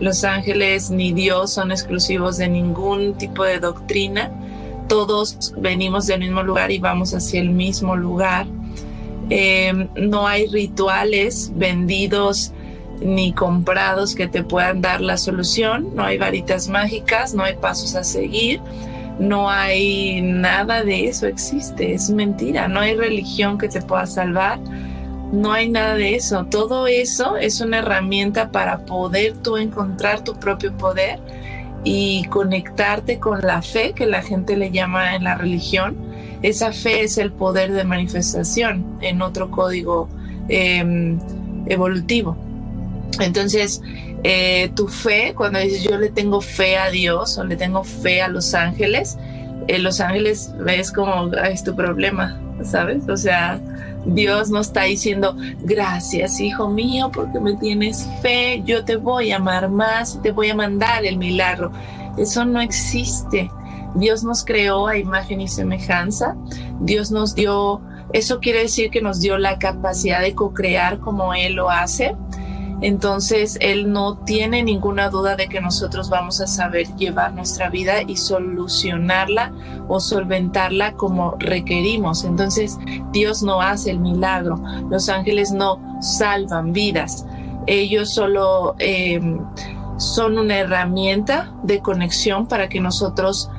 los 0.01 0.25
ángeles 0.25 0.91
ni 0.91 1.13
Dios 1.13 1.53
son 1.53 1.73
exclusivos 1.73 2.39
de 2.39 2.49
ningún 2.49 3.15
tipo 3.19 3.45
de 3.45 3.59
doctrina, 3.59 4.31
todos 4.89 5.53
venimos 5.57 6.07
del 6.07 6.21
mismo 6.21 6.43
lugar 6.43 6.71
y 6.71 6.79
vamos 6.79 7.15
hacia 7.15 7.41
el 7.41 7.51
mismo 7.51 7.97
lugar. 7.97 8.47
Em, 9.29 9.89
no 9.95 10.27
hay 10.27 10.49
rituales 10.49 11.53
vendidos 11.55 12.53
ni 13.01 13.33
comprados 13.33 14.15
que 14.15 14.29
te 14.29 14.43
puedan 14.43 14.81
dar 14.83 15.01
la 15.01 15.17
solución, 15.17 15.95
no 15.95 16.05
hay 16.05 16.19
varitas 16.19 16.69
mágicas, 16.69 17.35
no 17.35 17.45
hay 17.45 17.55
pasos 17.55 17.95
a 17.95 18.05
seguir, 18.05 18.61
no 19.19 19.51
hay 19.51 20.23
nada 20.23 20.83
de 20.83 21.09
eso 21.09 21.27
existe, 21.27 21.95
es 21.95 22.11
mentira, 22.11 22.69
no 22.69 22.81
hay 22.81 22.95
religión 22.95 23.59
que 23.59 23.69
te 23.69 23.83
pueda 23.83 24.07
salvar, 24.07 24.59
no 25.33 25.53
hay 25.53 25.69
nada 25.69 25.95
de 25.95 26.17
eso, 26.17 26.47
todo 26.47 26.87
eso 26.87 27.37
es 27.37 27.61
una 27.61 27.79
herramienta 27.79 28.51
para 28.51 28.85
poder 28.85 29.37
tú 29.37 29.57
encontrar 29.57 30.25
tu 30.25 30.35
propio 30.35 30.73
poder 30.77 31.21
y 31.85 32.25
conectarte 32.25 33.19
con 33.19 33.41
la 33.41 33.63
fe 33.63 33.93
que 33.93 34.07
la 34.07 34.23
gente 34.23 34.57
le 34.57 34.71
llama 34.71 35.15
en 35.15 35.25
la 35.25 35.37
religión. 35.37 35.97
Esa 36.43 36.73
fe 36.73 37.03
es 37.03 37.19
el 37.19 37.33
poder 37.33 37.73
de 37.73 37.85
manifestación 37.85 38.99
en 39.01 39.23
otro 39.23 39.51
código 39.51 40.09
em, 40.49 41.19
evolutivo. 41.67 42.37
Entonces, 43.19 43.83
eh, 44.23 44.71
tu 44.77 44.89
fe, 44.89 45.35
cuando 45.35 45.59
dices 45.59 45.83
yo 45.83 45.99
le 45.99 46.11
tengo 46.11 46.41
fe 46.41 46.77
a 46.77 46.91
Dios 46.91 47.39
o 47.39 47.45
le 47.45 47.57
tengo 47.57 47.85
fe 47.85 48.23
a 48.23 48.29
los 48.29 48.55
ángeles, 48.55 49.19
eh, 49.69 49.79
los 49.79 50.01
ángeles 50.01 50.53
ves 50.59 50.93
como 50.93 51.33
es 51.35 51.65
tu 51.65 51.75
problema, 51.75 52.41
¿sabes? 52.63 53.09
O 53.09 53.17
sea, 53.17 53.61
Dios 54.05 54.51
no 54.51 54.61
está 54.61 54.83
diciendo 54.83 55.37
gracias, 55.61 56.41
hijo 56.41 56.69
mío, 56.69 57.11
porque 57.13 57.41
me 57.41 57.55
tienes 57.55 58.07
fe, 58.23 58.63
yo 58.65 58.85
te 58.85 58.97
voy 58.97 59.33
a 59.33 59.37
amar 59.37 59.69
más, 59.71 60.21
te 60.23 60.33
voy 60.33 60.51
a 60.51 60.55
mandar 60.55 61.05
el 61.05 61.17
milagro. 61.19 61.73
Eso 62.17 62.45
no 62.45 62.61
existe. 62.61 63.51
Dios 63.95 64.23
nos 64.23 64.45
creó 64.45 64.87
a 64.87 64.97
imagen 64.97 65.41
y 65.41 65.49
semejanza. 65.49 66.37
Dios 66.81 67.11
nos 67.11 67.35
dio, 67.35 67.81
eso 68.13 68.41
quiere 68.41 68.61
decir 68.61 68.91
que 68.91 69.03
nos 69.03 69.21
dio 69.21 69.37
la 69.39 69.59
capacidad 69.59 70.21
de 70.21 70.35
co-crear 70.35 70.99
como 70.99 71.35
Él 71.35 71.55
lo 71.55 71.71
hace 71.71 72.17
entonces, 72.83 73.59
Él 73.61 73.93
no 73.93 74.17
tiene 74.19 74.63
ninguna 74.63 75.11
duda 75.11 75.37
de 75.37 75.49
que 75.49 75.61
nosotros 75.61 76.09
vamos 76.09 76.41
a 76.41 76.47
saber 76.47 76.87
llevar 76.97 77.35
nuestra 77.35 77.69
vida 77.69 78.03
y 78.07 78.17
solucionarla 78.17 79.53
o 79.87 80.01
solventarla 80.01 80.95
como 80.95 81.37
requerimos. 81.39 82.25
Entonces, 82.25 82.79
Dios 83.13 83.43
no 83.43 83.61
hace 83.61 83.91
el 83.91 84.01
milagro. 84.01 84.63
Los 84.89 85.11
ángeles 85.11 85.53
no 85.53 85.79
salvan 86.01 86.73
vidas. 86.73 87.27
Ellos 87.67 88.15
solo 88.15 88.75
em, 88.79 89.41
son 89.99 90.39
una 90.39 90.57
herramienta 90.59 91.53
de 91.63 91.81
conexión 91.81 92.47
para 92.47 92.71
que 92.71 92.81
nosotros 92.81 93.51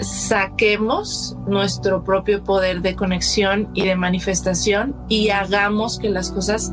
saquemos 0.00 1.36
nuestro 1.48 2.04
propio 2.04 2.44
poder 2.44 2.82
de 2.82 2.94
conexión 2.94 3.68
y 3.74 3.84
de 3.84 3.96
manifestación 3.96 4.94
y 5.08 5.30
hagamos 5.30 5.98
que 5.98 6.08
las 6.08 6.30
cosas 6.30 6.72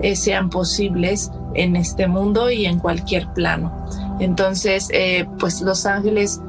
eh, 0.00 0.16
sean 0.16 0.50
posibles 0.50 1.30
en 1.54 1.76
este 1.76 2.06
mundo 2.06 2.50
y 2.50 2.66
en 2.66 2.78
cualquier 2.78 3.26
plano. 3.28 3.86
Entonces, 4.20 4.88
eh, 4.92 5.26
pues 5.38 5.60
los 5.60 5.86
ángeles 5.86 6.40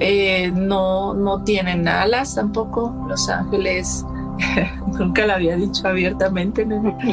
eh, 0.00 0.50
no, 0.54 1.14
no 1.14 1.42
tienen 1.42 1.86
alas 1.88 2.34
tampoco. 2.34 2.94
Los 3.08 3.28
ángeles, 3.28 4.04
nunca 4.98 5.26
lo 5.26 5.34
había 5.34 5.56
dicho 5.56 5.86
abiertamente, 5.86 6.66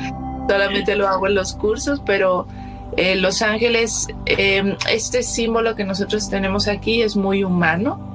solamente 0.49 0.95
lo 0.95 1.07
hago 1.07 1.27
en 1.27 1.35
los 1.35 1.53
cursos, 1.53 2.01
pero 2.05 2.47
los 2.95 3.41
ángeles, 3.41 4.07
este 4.27 5.23
símbolo 5.23 5.75
que 5.75 5.83
nosotros 5.83 6.29
tenemos 6.29 6.67
aquí 6.67 7.01
es 7.01 7.15
muy 7.15 7.43
humano 7.43 8.12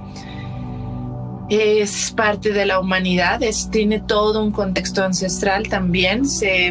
es 1.49 2.11
parte 2.11 2.53
de 2.53 2.67
la 2.67 2.79
humanidad, 2.79 3.41
tiene 3.71 4.01
todo 4.01 4.43
un 4.43 4.53
contexto 4.53 5.03
ancestral 5.03 5.69
también. 5.69 6.25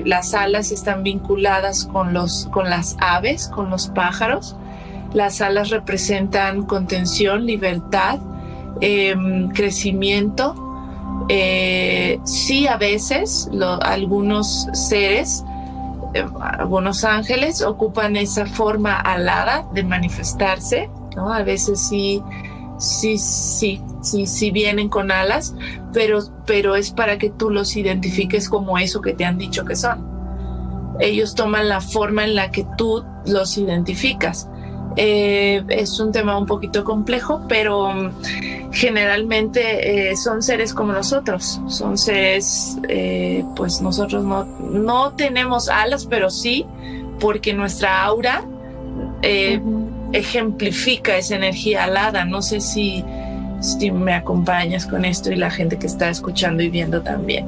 las 0.06 0.34
alas 0.34 0.72
están 0.72 1.04
vinculadas 1.04 1.86
con, 1.86 2.13
los, 2.13 2.48
con 2.52 2.70
las 2.70 2.96
aves, 3.00 3.48
con 3.48 3.70
los 3.70 3.88
pájaros. 3.88 4.56
Las 5.13 5.42
alas 5.42 5.70
representan 5.70 6.63
contención, 6.63 7.46
libertad, 7.46 8.20
em, 8.82 9.50
crecimiento. 9.50 10.56
Eh, 11.30 12.20
sí, 12.24 12.68
a 12.68 12.78
veces 12.78 13.50
algunos 13.82 14.68
seres, 14.74 15.44
eh, 16.13 16.26
algunos 16.42 17.04
ángeles 17.04 17.63
ocupan 17.63 18.16
esa 18.16 18.46
forma 18.46 18.96
alada 19.00 19.66
de 19.74 19.84
manifestarse. 19.84 20.90
¿no? 21.16 21.34
A 21.34 21.42
veces 21.42 21.80
sí 21.88 22.22
sí, 22.78 23.18
sí, 23.18 23.82
sí, 24.12 24.26
sí 24.26 24.52
vienen 24.52 24.89
con 24.89 25.12
alas, 25.12 25.56
pero, 25.93 26.20
pero 26.46 26.76
es 26.76 26.91
para 26.91 27.17
que 27.17 27.30
tú 27.30 27.50
los 27.50 27.76
identifiques 27.76 28.50
como 28.50 28.78
eso 28.78 29.02
que 29.02 29.13
te 29.13 29.26
han 29.26 29.38
dicho 29.38 29.65
que 29.65 29.76
son. 29.76 30.17
Ellos 31.00 31.36
toman 31.36 31.70
la 31.70 31.82
forma 31.82 32.24
en 32.24 32.36
la 32.36 32.52
que 32.52 32.65
tú 32.78 33.04
los 33.26 33.58
identificas. 33.58 34.50
Eh, 35.00 35.63
es 35.70 36.00
un 36.00 36.12
tema 36.12 36.38
un 36.39 36.48
poquito 36.48 36.84
complejo, 36.84 37.46
pero 37.48 37.93
mm, 37.93 38.72
generalmente 38.72 40.10
eh, 40.10 40.17
son 40.17 40.41
seres 40.41 40.74
como 40.74 40.91
nosotros. 40.91 41.62
Son 41.67 42.00
seres, 42.00 42.78
eh, 42.89 43.46
pues 43.56 43.80
nosotros 43.80 44.24
no, 44.24 44.46
no 44.46 45.13
tenemos 45.13 45.70
alas, 45.70 46.08
pero 46.08 46.32
sí 46.32 46.65
porque 47.20 47.54
nuestra 47.54 48.04
aura 48.04 48.43
ejemplifica 50.13 51.17
esa 51.17 51.36
energía 51.36 51.84
alada. 51.84 52.26
No 52.26 52.41
sé 52.41 52.60
si, 52.60 53.04
si 53.60 53.91
me 53.91 54.13
acompañas 54.13 54.86
con 54.86 55.06
esto 55.06 55.32
y 55.32 55.36
la 55.36 55.50
gente 55.50 55.78
que 55.78 55.88
está 55.88 56.10
escuchando 56.10 56.63
y 56.63 56.70
viendo 56.70 57.02
también. 57.02 57.46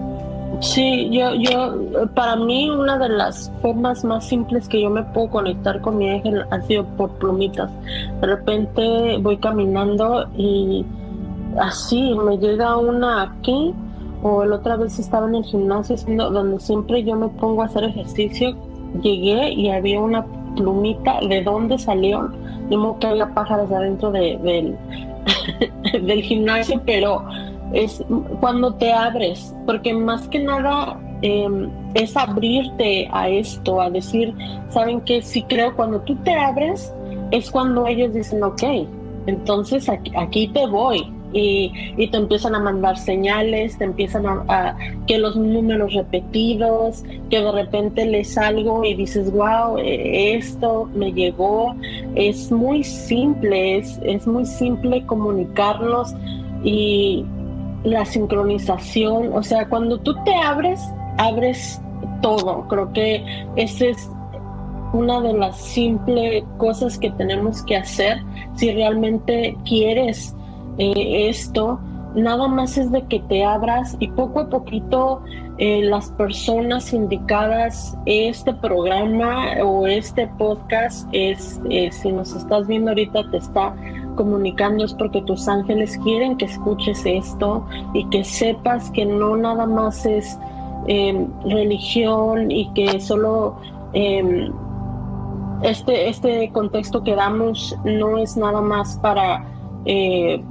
Sí, 0.62 1.10
yo, 1.12 1.34
yo, 1.36 2.08
para 2.16 2.36
mí 2.36 2.70
una 2.70 2.98
de 2.98 3.10
las 3.10 3.52
formas 3.62 4.04
más 4.04 4.28
simples 4.28 4.68
que 4.68 4.82
yo 4.82 4.90
me 4.90 5.04
puedo 5.04 5.30
conectar 5.30 5.80
con 5.80 5.98
mi 5.98 6.10
ángel 6.10 6.44
ha 6.52 6.62
sido 6.62 6.86
por 6.98 7.12
plumitas. 7.18 7.72
De 8.20 8.28
repente 8.28 9.18
voy 9.20 9.38
caminando 9.38 10.28
y 10.36 10.86
así 11.60 12.14
me 12.14 12.38
llega 12.38 12.78
una 12.78 13.24
aquí 13.24 13.74
o 14.22 14.44
la 14.44 14.58
otra 14.58 14.76
vez 14.76 15.00
estaba 15.00 15.28
en 15.30 15.36
el 15.36 15.44
gimnasio 15.46 15.96
donde 16.18 16.60
siempre 16.60 17.04
yo 17.04 17.16
me 17.16 17.30
pongo 17.30 17.62
a 17.62 17.66
hacer 17.66 17.86
ejercicio 17.86 18.54
llegué 19.02 19.52
y 19.52 19.70
había 19.70 20.00
una 20.00 20.26
plumita, 20.56 21.20
¿de 21.28 21.44
dónde 21.44 21.78
salió? 21.78 22.30
No 22.70 23.00
que 23.00 23.08
había 23.08 23.34
pájaros 23.34 23.72
adentro 23.72 24.12
de, 24.12 24.38
del, 24.44 24.76
del 25.94 26.22
gimnasio, 26.22 26.82
pero 26.86 27.26
es 27.74 28.04
cuando 28.40 28.74
te 28.76 28.92
abres, 28.92 29.54
porque 29.66 29.94
más 29.94 30.28
que 30.28 30.40
nada 30.40 31.00
em, 31.22 31.70
es 31.94 32.16
abrirte 32.18 33.08
a 33.12 33.30
esto, 33.30 33.82
a 33.82 33.90
decir, 33.90 34.34
¿saben 34.70 35.02
qué? 35.02 35.22
Sí 35.22 35.44
creo, 35.44 35.76
cuando 35.76 36.02
tú 36.02 36.16
te 36.18 36.34
abres, 36.34 36.94
es 37.32 37.52
cuando 37.52 37.86
ellos 37.86 38.14
dicen, 38.14 38.44
ok, 38.44 38.64
entonces 39.28 39.88
aquí, 39.90 40.48
te 40.48 40.66
voy. 40.68 41.14
Y, 41.32 42.08
te 42.10 42.18
empiezan 42.18 42.56
a 42.56 42.60
mandar 42.60 42.98
señales, 42.98 43.78
te 43.78 43.84
empiezan 43.84 44.26
a, 44.26 44.76
que 45.06 45.20
los 45.20 45.36
números 45.36 45.94
repetidos, 45.94 47.04
que 47.30 47.40
de 47.40 47.52
repente 47.52 48.04
lees 48.08 48.36
algo 48.36 48.84
y 48.84 48.96
dices, 48.96 49.32
wow, 49.32 49.78
eh, 49.78 50.36
esto 50.36 50.90
me 50.96 51.14
llegó. 51.14 51.76
Es 52.20 52.52
muy 52.52 52.84
simple, 52.84 53.78
es, 53.78 54.00
es 54.04 54.28
muy 54.28 54.46
simple 54.46 55.06
comunicarnos 55.06 56.14
y 56.64 57.26
la 57.84 58.06
sincronización, 58.06 59.32
o 59.34 59.42
sea, 59.42 59.68
cuando 59.70 59.98
tú 60.00 60.14
te 60.26 60.36
abres, 60.36 60.82
abres 61.18 61.82
todo. 62.22 62.68
Creo 62.68 62.92
que 62.92 63.24
esa 63.56 63.86
es 63.86 64.10
una 64.94 65.22
de 65.22 65.34
las 65.34 65.58
simples 65.58 66.44
cosas 66.58 66.98
que 66.98 67.12
tenemos 67.12 67.64
que 67.64 67.78
hacer 67.78 68.22
si 68.56 68.72
realmente 68.72 69.56
quieres 69.66 70.36
eh, 70.78 71.30
esto. 71.30 71.80
Nada 72.16 72.48
más 72.48 72.78
es 72.78 72.92
de 72.92 73.04
que 73.06 73.20
te 73.20 73.44
abras 73.44 73.96
y 74.00 74.08
poco 74.08 74.40
a 74.40 74.50
poquito 74.50 75.22
eh, 75.60 75.84
las 75.84 76.10
personas 76.12 76.92
indicadas, 76.92 77.98
este 78.06 78.54
programa 78.54 79.54
o 79.64 79.86
este 79.86 80.28
podcast, 80.40 81.08
es, 81.12 81.62
eh, 81.70 81.92
si 81.92 82.12
nos 82.12 82.36
estás 82.36 82.66
viendo 82.66 82.92
ahorita, 82.92 83.30
te 83.30 83.38
está 83.38 83.76
comunicando 84.16 84.84
es 84.84 84.94
porque 84.94 85.22
tus 85.22 85.48
ángeles 85.48 85.98
quieren 86.04 86.36
que 86.36 86.44
escuches 86.44 87.06
esto 87.06 87.66
y 87.94 88.04
que 88.10 88.24
sepas 88.26 88.92
que 88.92 89.06
no 89.06 89.38
nada 89.38 89.66
más 89.66 90.06
es 90.06 90.38
em, 90.88 91.28
religión 91.46 92.52
y 92.52 92.70
que 92.74 93.00
solo 93.00 93.56
em, 93.94 94.52
este, 95.62 96.10
este 96.10 96.52
contexto 96.52 97.02
que 97.02 97.16
damos 97.16 97.78
no 97.86 98.18
es 98.18 98.36
nada 98.36 98.60
más 98.60 98.98
para 98.98 99.46
eh, 99.86 100.44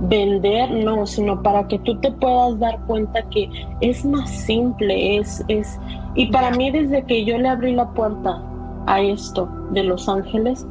vender, 0.00 0.70
no, 0.70 1.06
sino 1.06 1.42
para 1.42 1.66
que 1.68 1.78
tú 1.80 1.98
te 2.00 2.10
puedas 2.12 2.58
dar 2.58 2.78
cuenta 2.86 3.22
que 3.30 3.50
es 3.80 4.04
más 4.04 4.30
simple, 4.30 5.18
es, 5.18 5.44
es, 5.48 5.78
y 6.14 6.26
para 6.26 6.50
mí 6.52 6.70
desde 6.70 7.04
que 7.04 7.24
yo 7.24 7.38
le 7.38 7.48
abrí 7.48 7.74
la 7.74 7.88
puerta 7.90 8.42
a 8.86 9.00
esto 9.00 9.48
de 9.72 9.84
Los 9.84 10.08
Ángeles, 10.08 10.66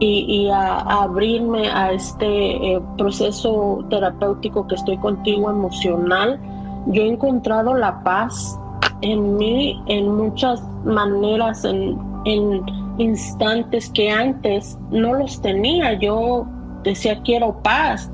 y, 0.00 0.48
a, 0.48 0.78
abrirme 0.78 1.68
a 1.68 1.92
este 1.92 2.74
eh, 2.74 2.80
proceso 2.96 3.84
terapéutico 3.90 4.66
que 4.66 4.74
estoy 4.74 4.96
contigo 4.96 5.50
emocional, 5.50 6.40
yo 6.86 7.02
he 7.02 7.08
encontrado 7.08 7.74
la 7.74 8.02
paz 8.02 8.58
en 9.02 9.36
mí 9.36 9.80
en 9.86 10.16
muchas 10.16 10.62
maneras, 10.84 11.64
en, 11.64 11.98
en 12.24 12.62
instantes 12.98 13.90
que 13.90 14.10
antes 14.10 14.78
no 14.90 15.14
los 15.14 15.40
tenía. 15.42 15.98
Yo 15.98 16.46
decía 16.82 17.20
quiero 17.22 17.60
paz, 17.62 18.10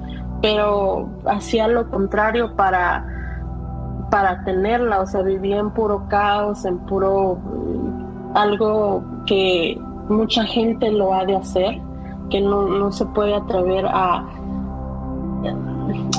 pero 0.46 1.08
hacía 1.24 1.66
lo 1.66 1.90
contrario 1.90 2.54
para 2.54 3.04
para 4.12 4.44
tenerla, 4.44 5.00
o 5.00 5.06
sea, 5.06 5.22
vivía 5.22 5.58
en 5.58 5.70
puro 5.70 6.06
caos, 6.08 6.64
en 6.64 6.78
puro 6.86 7.36
algo 8.32 9.02
que 9.26 9.76
mucha 10.08 10.44
gente 10.44 10.92
lo 10.92 11.12
ha 11.12 11.24
de 11.24 11.34
hacer, 11.34 11.80
que 12.30 12.40
no, 12.40 12.92
se 12.92 13.04
puede 13.06 13.34
atrever 13.34 13.86
a... 13.86 14.24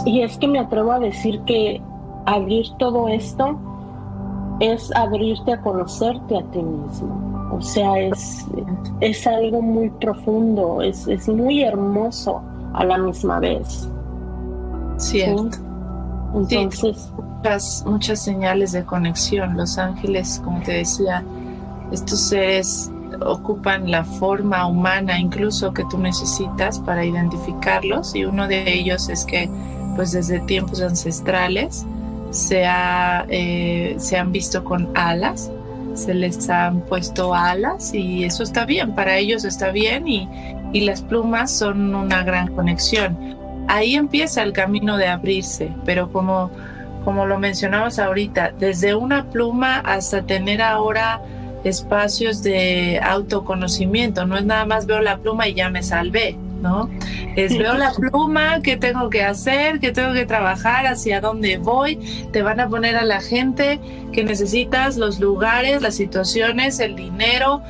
Y 0.06 0.20
es 0.20 0.38
que 0.38 0.50
me 0.50 0.60
atrevo 0.60 0.92
a 0.92 1.00
decir 1.00 1.40
que 1.44 1.82
abrir 2.26 2.66
todo 2.80 3.08
esto 3.08 3.58
es 4.60 4.94
abrirte 4.94 5.54
a 5.54 5.62
conocerte 5.62 6.38
a 6.38 6.44
ti 6.52 6.62
mismo. 6.62 7.50
O 7.54 7.62
sea, 7.62 7.98
es, 7.98 8.46
es 9.00 9.26
algo 9.26 9.62
muy 9.62 9.90
profundo, 9.90 10.82
es, 10.82 11.08
es 11.08 11.30
muy 11.30 11.63
hermoso 11.63 12.42
a 12.74 12.84
la 12.84 12.98
misma 12.98 13.40
vez. 13.40 13.90
Cierto. 14.98 15.50
Entonces. 16.36 17.12
muchas, 17.16 17.84
muchas 17.86 18.22
señales 18.22 18.72
de 18.72 18.84
conexión. 18.84 19.56
Los 19.56 19.78
ángeles, 19.78 20.42
como 20.44 20.62
te 20.62 20.74
decía, 20.74 21.24
estos 21.92 22.20
seres 22.20 22.92
ocupan 23.26 23.90
la 23.90 24.04
forma 24.04 24.68
humana 24.68 25.18
incluso 25.18 25.74
que 25.74 25.84
tú 25.90 25.98
necesitas 25.98 26.80
para 26.80 27.06
identificarlos 27.06 28.16
y 28.16 28.26
uno 28.26 28.48
de 28.48 28.74
ellos 28.74 29.10
es 29.10 29.24
que 29.26 29.50
pues 29.96 30.12
desde 30.12 30.40
tiempos 30.42 30.82
ancestrales 30.82 31.86
se, 32.30 32.66
eh, 32.66 33.96
se 33.98 34.18
han 34.18 34.32
visto 34.32 34.64
con 34.64 34.90
alas, 34.96 35.52
se 35.94 36.14
les 36.14 36.50
han 36.50 36.82
puesto 36.82 37.34
alas 37.34 37.94
y 37.94 38.24
eso 38.26 38.44
está 38.44 38.66
bien, 38.66 38.94
para 38.94 39.18
ellos 39.18 39.46
está 39.46 39.72
bien 39.72 40.08
y, 40.08 40.30
y 40.74 40.82
las 40.82 41.02
plumas 41.02 41.52
son 41.52 41.96
una 41.96 42.24
gran 42.24 42.54
conexión. 42.54 43.37
Ahí 43.68 43.96
empieza 43.96 44.44
el 44.44 44.54
camino 44.54 44.98
de 44.98 45.08
abrirse, 45.08 45.72
pero 45.86 46.12
como, 46.12 46.52
como 47.04 47.26
lo 47.26 47.38
mencionabas 47.40 48.00
ahorita, 48.00 48.54
desde 48.58 48.96
una 48.96 49.30
pluma 49.30 49.80
hasta 49.80 50.26
tener 50.26 50.62
ahora 50.62 51.22
espacios 51.64 52.44
de 52.44 53.00
autoconocimiento. 53.04 54.26
No 54.26 54.38
es 54.38 54.46
nada 54.46 54.66
más 54.66 54.86
veo 54.86 55.02
la 55.02 55.18
pluma 55.18 55.48
y 55.48 55.54
ya 55.54 55.70
me 55.70 55.84
salvé, 55.84 56.38
¿no? 56.62 56.90
Es 57.36 57.58
veo 57.58 57.76
la 57.76 57.92
pluma, 57.92 58.62
qué 58.62 58.78
tengo 58.78 59.10
que 59.10 59.24
hacer, 59.24 59.80
qué 59.80 59.92
tengo 59.92 60.14
que 60.14 60.26
trabajar, 60.26 60.88
hacia 60.88 61.22
dónde 61.22 61.58
voy. 61.58 61.98
Te 62.32 62.42
van 62.42 62.60
a 62.60 62.70
poner 62.70 62.96
a 62.96 63.06
la 63.06 63.22
gente 63.22 63.80
que 64.12 64.24
necesitas, 64.24 64.98
los 64.98 65.20
lugares, 65.20 65.82
las 65.82 65.96
situaciones, 65.96 66.80
el 66.80 66.96
dinero, 66.96 67.62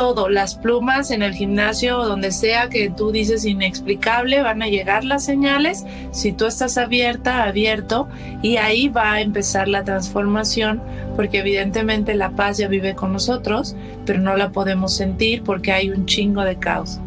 todo, 0.00 0.30
las 0.30 0.54
plumas 0.54 1.10
en 1.10 1.20
el 1.20 1.34
gimnasio 1.34 1.98
donde 1.98 2.32
sea 2.32 2.70
que 2.70 2.88
tú 2.88 3.12
dices 3.12 3.44
inexplicable, 3.44 4.40
van 4.40 4.62
a 4.62 4.66
llegar 4.66 5.04
las 5.04 5.26
señales 5.26 5.84
si 6.10 6.32
tú 6.32 6.46
estás 6.46 6.78
abierta, 6.78 7.42
abierto, 7.42 8.08
y 8.40 8.56
ahí 8.56 8.88
va 8.88 9.12
a 9.12 9.20
empezar 9.20 9.68
la 9.68 9.84
transformación, 9.84 10.80
porque 11.16 11.40
evidentemente 11.40 12.14
la 12.14 12.30
paz 12.30 12.56
ya 12.56 12.66
vive 12.66 12.94
con 12.94 13.12
nosotros, 13.12 13.76
pero 14.06 14.20
no 14.20 14.38
la 14.38 14.52
podemos 14.52 14.96
sentir 14.96 15.42
porque 15.42 15.70
hay 15.70 15.90
un 15.90 16.06
chingo 16.06 16.44
de 16.44 16.56
caos. 16.56 16.98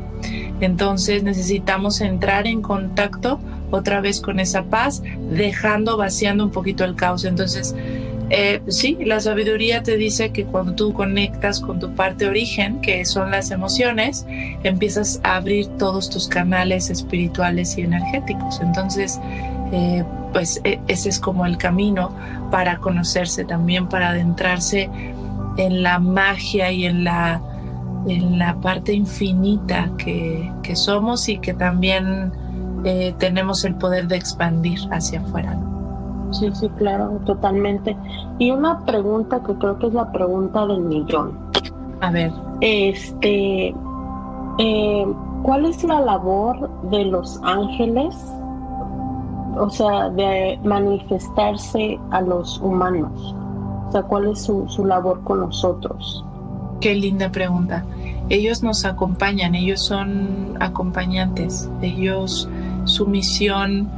Entonces 0.61 1.23
necesitamos 1.23 1.99
entrar 1.99 2.45
en 2.45 2.61
contacto 2.61 3.39
otra 3.71 4.01
vez 4.01 4.21
con 4.21 4.39
esa 4.39 4.65
paz, 4.65 5.01
dejando, 5.31 5.97
vaciando 5.97 6.43
un 6.43 6.51
poquito 6.51 6.83
el 6.83 6.93
caos. 6.93 7.25
Entonces, 7.25 7.73
eh, 8.35 8.63
sí, 8.67 8.97
la 9.05 9.19
sabiduría 9.19 9.83
te 9.83 9.95
dice 9.95 10.31
que 10.31 10.43
cuando 10.45 10.73
tú 10.73 10.91
conectas 10.91 11.59
con 11.59 11.79
tu 11.79 11.93
parte 11.93 12.27
origen, 12.27 12.81
que 12.81 13.05
son 13.05 13.29
las 13.29 13.51
emociones, 13.51 14.25
empiezas 14.63 15.19
a 15.23 15.35
abrir 15.35 15.67
todos 15.77 16.09
tus 16.09 16.27
canales 16.27 16.89
espirituales 16.89 17.77
y 17.77 17.81
energéticos. 17.81 18.59
Entonces, 18.59 19.19
eh, 19.71 20.03
pues 20.31 20.59
e, 20.63 20.79
ese 20.87 21.09
es 21.09 21.19
como 21.19 21.45
el 21.45 21.57
camino 21.57 22.09
para 22.49 22.77
conocerse 22.77 23.45
también, 23.45 23.87
para 23.87 24.09
adentrarse 24.09 24.89
en 25.57 25.83
la 25.83 25.99
magia 25.99 26.71
y 26.71 26.85
en 26.87 27.03
la, 27.03 27.39
en 28.07 28.39
la 28.39 28.55
parte 28.55 28.93
infinita 28.93 29.91
que, 29.99 30.51
somos 30.73 31.29
y 31.29 31.37
que 31.37 31.53
también 31.53 32.31
eh, 32.83 33.13
tenemos 33.19 33.63
el 33.63 33.75
poder 33.75 34.07
de 34.07 34.15
expandir 34.15 34.79
hacia 34.89 35.21
afuera. 35.21 35.55
Sí, 36.33 36.49
sí, 36.53 36.69
claro, 36.77 37.19
totalmente. 37.25 37.95
Y 38.39 38.51
una 38.51 38.79
pregunta 38.85 39.41
que 39.43 39.53
creo 39.55 39.77
que 39.79 39.87
es 39.87 39.93
la 39.93 40.11
pregunta 40.11 40.65
del 40.65 40.81
millón. 40.81 41.37
A 42.01 42.11
ver. 42.11 42.31
Este, 42.61 43.73
eh, 44.57 45.07
¿cuál 45.43 45.65
es 45.65 45.83
la 45.83 46.01
labor 46.01 46.69
de 46.89 47.05
los 47.05 47.39
ángeles? 47.43 48.15
O 49.55 49.69
sea, 49.69 50.09
de 50.09 50.59
manifestarse 50.63 51.99
a 52.11 52.21
los 52.21 52.59
humanos. 52.59 53.35
O 53.87 53.91
sea, 53.91 54.03
¿cuál 54.03 54.29
es 54.29 54.41
su, 54.41 54.67
su 54.67 54.85
labor 54.85 55.21
con 55.23 55.41
nosotros? 55.41 56.25
Qué 56.81 56.95
linda 56.95 57.31
pregunta. 57.31 57.85
Ellos 58.29 58.63
nos 58.63 58.83
acompañan, 58.83 59.55
ellos 59.55 59.85
son 59.85 60.57
acompañantes. 60.59 61.69
Ellos, 61.81 62.49
su 62.85 63.05
misión 63.05 63.89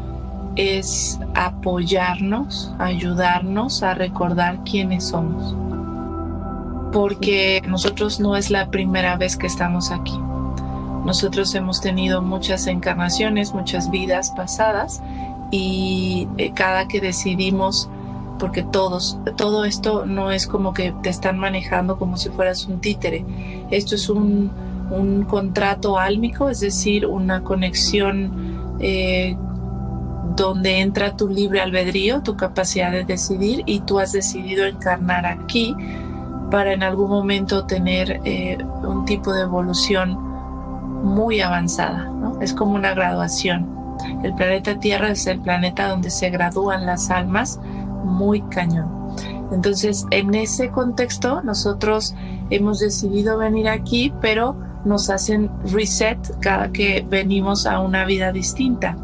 es 0.55 1.19
apoyarnos, 1.33 2.73
ayudarnos 2.79 3.83
a 3.83 3.93
recordar 3.93 4.63
quiénes 4.63 5.05
somos. 5.07 5.55
Porque 6.91 7.61
nosotros 7.67 8.19
no 8.19 8.35
es 8.35 8.49
la 8.49 8.69
primera 8.69 9.17
vez 9.17 9.35
que 9.37 9.47
estamos 9.47 9.91
aquí. 9.91 10.17
Nosotros 11.05 11.53
hemos 11.55 11.81
tenido 11.81 12.21
muchas 12.21 12.67
encarnaciones, 12.67 13.53
muchas 13.53 13.91
vidas 13.91 14.31
pasadas 14.31 15.01
y 15.51 16.27
eh, 16.37 16.51
cada 16.53 16.87
que 16.87 16.99
decidimos 16.99 17.89
porque 18.39 18.63
todos, 18.63 19.17
todo 19.37 19.65
esto 19.65 20.05
no 20.05 20.31
es 20.31 20.47
como 20.47 20.73
que 20.73 20.93
te 21.03 21.09
están 21.09 21.37
manejando 21.37 21.97
como 21.97 22.17
si 22.17 22.29
fueras 22.29 22.65
un 22.65 22.81
títere. 22.81 23.25
Esto 23.71 23.95
es 23.95 24.09
un, 24.09 24.51
un 24.89 25.23
contrato 25.23 25.97
álmico, 25.97 26.49
es 26.49 26.59
decir, 26.59 27.05
una 27.05 27.43
conexión 27.43 28.75
eh, 28.79 29.37
donde 30.35 30.79
entra 30.79 31.15
tu 31.15 31.27
libre 31.27 31.61
albedrío, 31.61 32.21
tu 32.21 32.35
capacidad 32.35 32.91
de 32.91 33.05
decidir 33.05 33.63
y 33.65 33.81
tú 33.81 33.99
has 33.99 34.11
decidido 34.11 34.65
encarnar 34.65 35.25
aquí 35.25 35.75
para 36.49 36.73
en 36.73 36.83
algún 36.83 37.09
momento 37.09 37.65
tener 37.65 38.21
eh, 38.23 38.57
un 38.83 39.05
tipo 39.05 39.33
de 39.33 39.41
evolución 39.43 40.17
muy 41.03 41.41
avanzada. 41.41 42.11
Es 42.41 42.53
como 42.53 42.75
una 42.75 42.93
graduación. 42.93 43.73
El 44.23 44.33
planeta 44.35 44.79
Tierra 44.79 45.09
es 45.09 45.27
el 45.27 45.39
planeta 45.39 45.87
donde 45.87 46.09
se 46.09 46.29
gradúan 46.29 46.85
las 46.85 47.09
almas 47.09 47.59
muy 48.03 48.41
cañón. 48.41 48.95
Entonces, 49.51 50.05
en 50.11 50.33
ese 50.33 50.69
contexto, 50.69 51.41
nosotros 51.43 52.15
hemos 52.49 52.79
decidido 52.79 53.37
venir 53.37 53.69
aquí, 53.69 54.13
pero 54.21 54.55
nos 54.85 55.09
hacen 55.09 55.49
reset 55.71 56.17
cada 56.39 56.71
que 56.71 57.05
venimos 57.07 57.65
a 57.65 57.79
una 57.79 58.05
vida 58.05 58.31
distinta. 58.31 58.97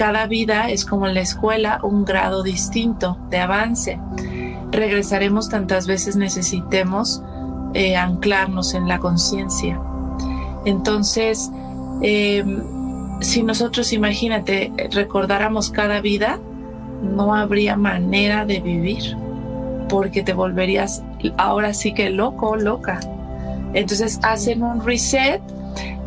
Cada 0.00 0.26
vida 0.26 0.70
es 0.70 0.86
como 0.86 1.06
en 1.06 1.12
la 1.12 1.20
escuela 1.20 1.78
un 1.82 2.06
grado 2.06 2.42
distinto 2.42 3.18
de 3.28 3.38
avance. 3.38 4.00
Regresaremos 4.70 5.50
tantas 5.50 5.86
veces 5.86 6.16
necesitemos 6.16 7.22
eh, 7.74 7.98
anclarnos 7.98 8.72
en 8.72 8.88
la 8.88 8.98
conciencia. 8.98 9.78
Entonces, 10.64 11.50
em, 12.00 12.62
si 13.20 13.42
nosotros, 13.42 13.92
imagínate, 13.92 14.72
recordáramos 14.90 15.70
cada 15.70 16.00
vida, 16.00 16.40
no 17.02 17.34
habría 17.34 17.76
manera 17.76 18.46
de 18.46 18.60
vivir, 18.60 19.18
porque 19.90 20.22
te 20.22 20.32
volverías 20.32 21.02
ahora 21.36 21.74
sí 21.74 21.92
que 21.92 22.08
loco, 22.08 22.56
loca. 22.56 23.00
Entonces 23.74 24.18
hacen 24.22 24.62
un 24.62 24.82
reset. 24.82 25.42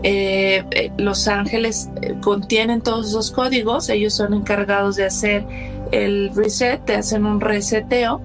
Eh, 0.04 0.64
eh, 0.72 0.92
los 0.98 1.30
ángeles 1.30 1.90
eh, 2.02 2.16
contienen 2.22 2.82
todos 2.82 3.08
esos 3.08 3.32
códigos, 3.32 3.88
ellos 3.88 4.14
son 4.14 4.34
encargados 4.34 4.98
de 4.98 5.06
hacer 5.06 5.46
el 5.92 6.32
reset, 6.36 6.84
te 6.84 6.96
hacen 6.96 7.26
un 7.26 7.40
reseteo 7.40 8.22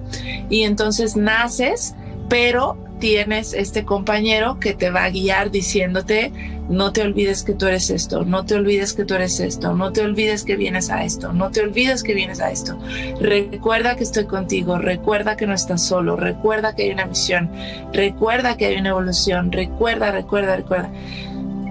y 0.49 0.63
entonces 0.63 1.15
naces, 1.15 1.95
pero 2.27 2.77
tienes 2.99 3.53
este 3.53 3.85
compañero 3.85 4.59
que 4.59 4.73
te 4.73 4.89
va 4.89 5.05
a 5.05 5.09
guiar 5.09 5.51
diciéndote, 5.51 6.33
no 6.67 6.91
te 6.91 7.01
olvides 7.01 7.43
que 7.43 7.53
tú 7.53 7.65
eres 7.65 7.89
esto, 7.89 8.25
no 8.25 8.45
te 8.45 8.55
olvides 8.55 8.93
que 8.93 9.05
tú 9.05 9.15
eres 9.15 9.39
esto, 9.39 9.73
no 9.73 9.91
te 9.91 10.01
olvides 10.01 10.43
que 10.43 10.55
vienes 10.55 10.89
a 10.89 11.03
esto, 11.03 11.33
no 11.33 11.49
te 11.49 11.61
olvides 11.61 12.03
que 12.03 12.13
vienes 12.13 12.41
a 12.41 12.51
esto. 12.51 12.77
Recuerda 13.19 13.95
que 13.95 14.03
estoy 14.03 14.25
contigo, 14.25 14.77
recuerda 14.77 15.37
que 15.37 15.47
no 15.47 15.53
estás 15.53 15.81
solo, 15.81 16.15
recuerda 16.15 16.75
que 16.75 16.83
hay 16.83 16.91
una 16.91 17.05
misión, 17.05 17.49
recuerda 17.93 18.57
que 18.57 18.67
hay 18.67 18.75
una 18.75 18.89
evolución, 18.89 19.51
recuerda, 19.51 20.11
recuerda, 20.11 20.57
recuerda. 20.57 20.91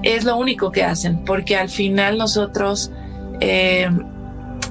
Es 0.02 0.24
lo 0.24 0.36
único 0.36 0.70
que 0.70 0.84
hacen, 0.84 1.24
porque 1.24 1.56
al 1.56 1.68
final 1.68 2.18
nosotros 2.18 2.90
eh, 3.40 3.88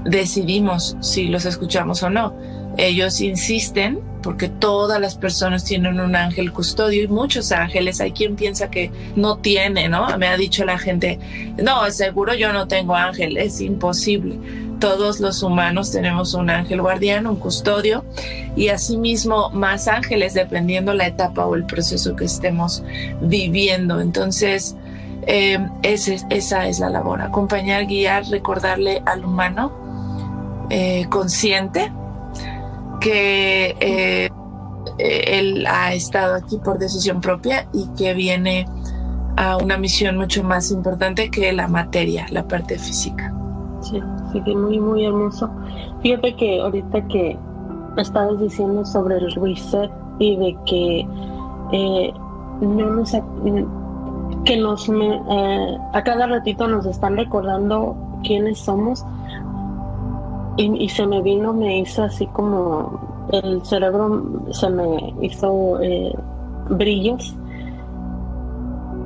decidimos 0.06 0.98
si 1.02 1.28
los 1.28 1.46
escuchamos 1.46 2.04
o 2.04 2.10
no. 2.10 2.36
Ellos 2.78 3.22
insisten 3.22 4.00
porque 4.22 4.50
todas 4.50 5.00
las 5.00 5.16
personas 5.16 5.64
tienen 5.64 6.00
un 6.00 6.16
ángel 6.16 6.52
custodio 6.52 7.04
y 7.04 7.08
muchos 7.08 7.52
ángeles. 7.52 8.02
Hay 8.02 8.12
quien 8.12 8.36
piensa 8.36 8.70
que 8.70 8.92
no 9.16 9.38
tiene, 9.38 9.90
¿no? 9.90 10.18
Me 10.18 10.28
ha 10.28 10.38
dicho 10.38 10.66
la 10.66 10.78
gente, 10.78 11.20
no, 11.58 11.90
seguro 11.92 12.34
yo 12.36 12.54
no 12.54 12.68
tengo 12.68 12.96
ángel, 12.96 13.38
es 13.38 13.62
imposible. 13.62 14.38
Todos 14.80 15.20
los 15.20 15.42
humanos 15.42 15.92
tenemos 15.92 16.36
un 16.36 16.50
ángel 16.50 16.82
guardián, 16.82 17.26
un 17.26 17.38
custodio 17.38 18.06
y 18.56 18.68
asimismo 18.68 19.50
más 19.50 19.88
ángeles 19.88 20.36
dependiendo 20.36 20.94
la 20.94 21.08
etapa 21.08 21.46
o 21.46 21.56
el 21.56 21.66
proceso 21.66 22.16
que 22.16 22.26
estemos 22.26 22.84
viviendo. 23.22 24.02
Entonces, 24.02 24.76
eh, 25.28 25.60
esa 25.84 26.68
es 26.68 26.80
la 26.80 26.90
labor, 26.90 27.22
acompañar, 27.22 27.86
guiar, 27.86 28.26
recordarle 28.26 29.04
al 29.06 29.26
humano 29.26 29.72
eh, 30.70 31.06
consciente 31.10 31.92
que 33.00 33.76
eh, 33.80 34.30
él 34.98 35.66
ha 35.68 35.94
estado 35.94 36.36
aquí 36.36 36.58
por 36.58 36.80
decisión 36.80 37.22
propia 37.22 37.68
y 37.74 37.88
que 37.98 38.14
viene 38.14 38.66
a 39.36 39.58
una 39.58 39.78
misión 39.78 40.18
mucho 40.18 40.44
más 40.44 40.72
importante 40.72 41.30
que 41.30 41.52
la 41.54 41.68
materia, 41.68 42.26
la 42.32 42.48
parte 42.48 42.80
física. 42.80 43.34
Sí, 43.82 44.02
sí, 44.32 44.42
que 44.42 44.56
muy, 44.56 44.80
muy 44.80 45.06
hermoso. 45.06 45.50
Fíjate 46.02 46.36
que 46.36 46.62
ahorita 46.62 47.08
que 47.08 47.38
estabas 47.98 48.40
diciendo 48.40 48.84
sobre 48.86 49.18
el 49.18 49.32
reset 49.36 49.92
y 50.20 50.36
de 50.38 50.58
que 50.66 51.08
eh, 51.72 52.14
no 52.62 52.90
nos 52.92 53.14
que 54.46 54.58
nos 54.58 54.88
eh, 54.90 55.78
a 55.94 56.04
cada 56.04 56.28
ratito 56.28 56.68
nos 56.68 56.86
están 56.86 57.18
recordando 57.18 57.96
quiénes 58.24 58.60
somos 58.60 59.06
y, 60.58 60.90
se 60.90 61.06
me 61.06 61.22
vino, 61.22 61.54
me 61.54 61.80
hizo 61.80 62.04
así 62.04 62.26
como 62.28 63.28
el 63.32 63.64
cerebro 63.64 64.24
se 64.52 64.70
me 64.70 65.14
hizo 65.22 65.80
eh, 65.82 66.16
brillos, 66.70 67.36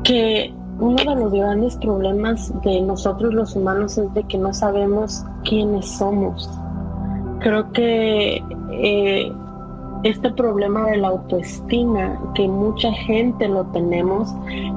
que 0.03 0.53
uno 0.79 0.95
de 0.95 1.15
los 1.15 1.31
grandes 1.31 1.75
problemas 1.75 2.53
de 2.61 2.81
nosotros 2.81 3.33
los 3.33 3.55
humanos 3.55 3.97
es 3.97 4.13
de 4.13 4.23
que 4.23 4.37
no 4.37 4.53
sabemos 4.53 5.25
quiénes 5.43 5.85
somos. 5.87 6.49
Creo 7.39 7.71
que 7.71 8.43
eh, 8.71 9.31
este 10.03 10.31
problema 10.31 10.85
de 10.85 10.97
la 10.97 11.09
autoestima, 11.09 12.19
que 12.33 12.47
mucha 12.47 12.91
gente 12.91 13.47
lo 13.47 13.65
tenemos, 13.67 14.33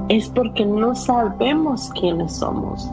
es 0.09 0.29
porque 0.29 0.65
no 0.65 0.95
sabemos 0.95 1.89
quiénes 1.99 2.33
somos. 2.33 2.89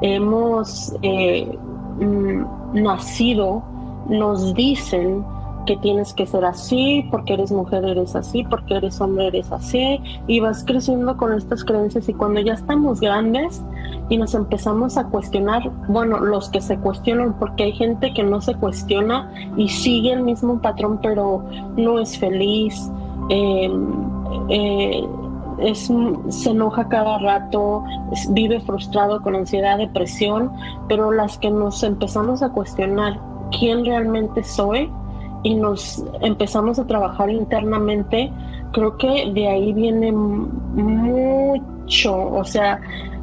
Hemos 0.00 0.94
eh, 1.02 1.58
mm, 2.00 2.82
nacido 2.82 3.62
nos 4.08 4.54
dicen 4.54 5.24
que 5.64 5.76
tienes 5.76 6.12
que 6.12 6.26
ser 6.26 6.44
así, 6.44 7.06
porque 7.10 7.34
eres 7.34 7.52
mujer 7.52 7.84
eres 7.84 8.14
así, 8.14 8.44
porque 8.44 8.74
eres 8.74 9.00
hombre 9.00 9.28
eres 9.28 9.50
así, 9.52 10.00
y 10.26 10.40
vas 10.40 10.64
creciendo 10.64 11.16
con 11.16 11.32
estas 11.32 11.64
creencias 11.64 12.08
y 12.08 12.14
cuando 12.14 12.40
ya 12.40 12.54
estamos 12.54 13.00
grandes 13.00 13.62
y 14.08 14.16
nos 14.16 14.34
empezamos 14.34 14.96
a 14.96 15.04
cuestionar, 15.04 15.70
bueno, 15.88 16.18
los 16.20 16.48
que 16.50 16.60
se 16.60 16.78
cuestionan, 16.78 17.38
porque 17.38 17.64
hay 17.64 17.72
gente 17.72 18.12
que 18.12 18.22
no 18.22 18.40
se 18.40 18.54
cuestiona 18.54 19.32
y 19.56 19.68
sigue 19.68 20.12
el 20.12 20.22
mismo 20.22 20.60
patrón, 20.60 20.98
pero 21.02 21.44
no 21.76 21.98
es 21.98 22.18
feliz, 22.18 22.90
em, 23.28 23.86
eh, 24.48 25.06
se 25.74 26.50
enoja 26.50 26.88
cada 26.88 27.18
rato, 27.18 27.84
vive 28.30 28.60
frustrado 28.60 29.22
con 29.22 29.36
ansiedad, 29.36 29.78
depresión, 29.78 30.50
pero 30.88 31.12
las 31.12 31.38
que 31.38 31.50
nos 31.50 31.82
empezamos 31.82 32.42
a 32.42 32.50
cuestionar 32.50 33.20
quién 33.58 33.84
realmente 33.84 34.42
soy 34.42 34.90
y 35.42 35.54
nos 35.54 36.02
empezamos 36.20 36.78
a 36.78 36.86
trabajar 36.86 37.30
internamente, 37.30 38.30
creo 38.72 38.96
que 38.96 39.30
de 39.32 39.48
ahí 39.48 39.72
viene 39.72 40.12
mucho, 40.12 42.16
o 42.16 42.44
sea, 42.44 42.80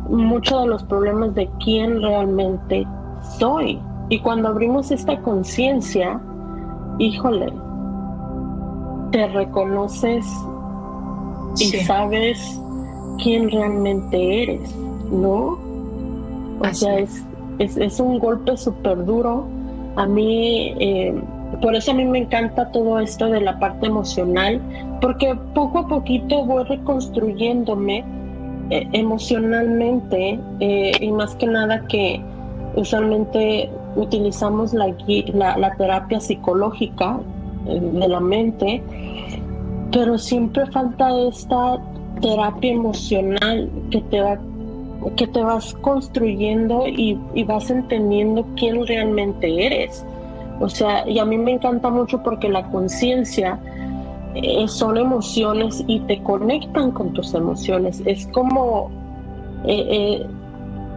mucho 0.09 0.61
de 0.61 0.67
los 0.67 0.83
problemas 0.83 1.33
de 1.35 1.49
quién 1.63 2.01
realmente 2.01 2.85
soy. 3.37 3.79
Y 4.09 4.19
cuando 4.19 4.49
abrimos 4.49 4.91
esta 4.91 5.19
conciencia, 5.21 6.19
híjole, 6.97 7.53
te 9.11 9.27
reconoces 9.27 10.25
y 11.57 11.65
sabes 11.83 12.59
quién 13.21 13.49
realmente 13.49 14.43
eres, 14.43 14.75
¿no? 15.11 15.57
O 16.59 16.73
sea, 16.73 16.99
es, 16.99 17.23
es, 17.59 17.99
un 17.99 18.19
golpe 18.19 18.57
súper 18.57 19.05
duro. 19.05 19.45
A 19.95 20.05
mí, 20.05 20.73
eh, 20.79 21.21
por 21.61 21.75
eso 21.75 21.91
a 21.91 21.93
mí 21.93 22.05
me 22.05 22.19
encanta 22.19 22.71
todo 22.71 22.99
esto 22.99 23.27
de 23.29 23.41
la 23.41 23.57
parte 23.59 23.87
emocional, 23.87 24.61
porque 25.01 25.35
poco 25.53 25.79
a 25.79 25.87
poquito 25.87 26.45
voy 26.45 26.63
reconstruyéndome 26.65 28.03
eh, 28.69 28.87
emocionalmente 28.93 30.39
eh, 30.59 30.91
y 30.99 31.11
más 31.11 31.35
que 31.35 31.47
nada 31.47 31.85
que 31.87 32.21
usualmente 32.75 33.69
utilizamos 33.95 34.73
la, 34.73 34.95
la, 35.33 35.57
la 35.57 35.75
terapia 35.75 36.19
psicológica 36.19 37.19
de 37.65 38.07
la 38.07 38.19
mente 38.19 38.81
pero 39.91 40.17
siempre 40.17 40.65
falta 40.67 41.09
esta 41.27 41.79
terapia 42.21 42.71
emocional 42.71 43.69
que 43.91 44.01
te 44.01 44.21
va 44.21 44.39
que 45.15 45.27
te 45.27 45.41
vas 45.41 45.73
construyendo 45.75 46.85
y, 46.85 47.17
vas 47.45 47.69
entendiendo 47.69 48.45
quién 48.57 48.85
realmente 48.85 49.65
eres. 49.65 50.05
O 50.59 50.69
sea, 50.69 51.07
y 51.07 51.19
a 51.19 51.25
mí 51.25 51.37
me 51.37 51.53
encanta 51.53 51.89
mucho 51.89 52.21
porque 52.21 52.49
la 52.49 52.63
conciencia 52.69 53.59
eh, 54.35 54.67
son 54.67 54.97
emociones 54.97 55.83
y 55.87 56.01
te 56.01 56.21
conectan 56.21 56.91
con 56.91 57.13
tus 57.13 57.33
emociones. 57.33 58.01
Es 58.05 58.27
como 58.27 58.91
eh, 59.65 60.25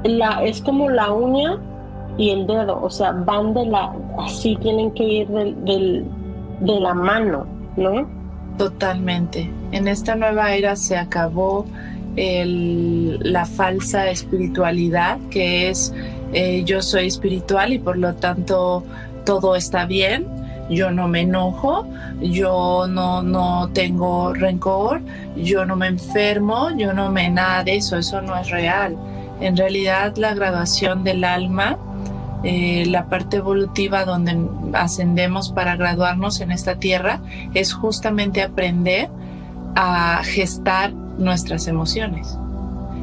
eh, 0.04 0.08
la, 0.08 0.44
es 0.44 0.60
como 0.60 0.90
la 0.90 1.12
uña 1.12 1.58
y 2.18 2.30
el 2.30 2.46
dedo, 2.46 2.82
o 2.82 2.90
sea, 2.90 3.12
van 3.12 3.54
de 3.54 3.66
la, 3.66 3.94
así 4.18 4.56
tienen 4.56 4.90
que 4.92 5.04
ir 5.04 5.28
del 5.28 6.04
de 6.60 6.80
la 6.80 6.94
mano, 6.94 7.46
¿no? 7.76 8.06
Totalmente. 8.58 9.50
En 9.72 9.88
esta 9.88 10.14
nueva 10.14 10.54
era 10.54 10.76
se 10.76 10.96
acabó 10.96 11.64
la 12.14 13.46
falsa 13.46 14.10
espiritualidad, 14.10 15.18
que 15.30 15.70
es 15.70 15.94
yo 16.66 16.82
soy 16.82 17.06
espiritual 17.06 17.72
y 17.72 17.78
por 17.78 17.96
lo 17.96 18.14
tanto 18.14 18.84
todo 19.24 19.56
está 19.56 19.86
bien, 19.86 20.26
yo 20.70 20.90
no 20.90 21.08
me 21.08 21.22
enojo, 21.22 21.86
yo 22.20 22.86
no, 22.88 23.22
no 23.22 23.70
tengo 23.72 24.32
rencor, 24.32 25.00
yo 25.36 25.64
no 25.64 25.76
me 25.76 25.88
enfermo, 25.88 26.70
yo 26.76 26.92
no 26.92 27.10
me 27.10 27.28
nada 27.28 27.64
de 27.64 27.76
eso, 27.76 27.96
eso 27.96 28.22
no 28.22 28.36
es 28.36 28.50
real. 28.50 28.96
En 29.40 29.56
realidad 29.56 30.16
la 30.16 30.34
graduación 30.34 31.04
del 31.04 31.24
alma, 31.24 31.78
eh, 32.44 32.84
la 32.86 33.06
parte 33.06 33.38
evolutiva 33.38 34.04
donde 34.04 34.36
ascendemos 34.72 35.50
para 35.50 35.76
graduarnos 35.76 36.40
en 36.40 36.52
esta 36.52 36.76
tierra, 36.76 37.20
es 37.54 37.72
justamente 37.72 38.42
aprender 38.42 39.10
a 39.74 40.22
gestar 40.24 40.92
nuestras 40.92 41.66
emociones. 41.66 42.36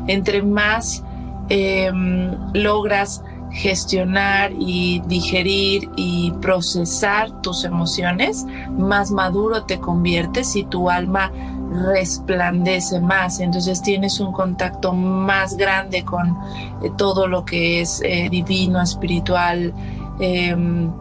Entre 0.07 0.41
más 0.41 1.03
em, 1.49 2.35
logras 2.53 3.23
gestionar 3.51 4.51
y 4.57 5.01
digerir 5.07 5.89
y 5.95 6.31
procesar 6.41 7.41
tus 7.41 7.63
emociones, 7.63 8.45
más 8.77 9.11
maduro 9.11 9.63
te 9.63 9.79
conviertes 9.79 10.55
y 10.55 10.63
tu 10.63 10.89
alma 10.89 11.31
resplandece 11.71 12.99
más, 12.99 13.39
entonces 13.39 13.81
tienes 13.81 14.19
un 14.19 14.31
contacto 14.31 14.91
más 14.91 15.55
grande 15.55 16.03
con 16.03 16.37
eh, 16.83 16.91
todo 16.97 17.27
lo 17.27 17.45
que 17.45 17.81
es 17.81 18.01
eh, 18.03 18.27
divino, 18.29 18.81
espiritual, 18.81 19.73
em, 20.19 20.91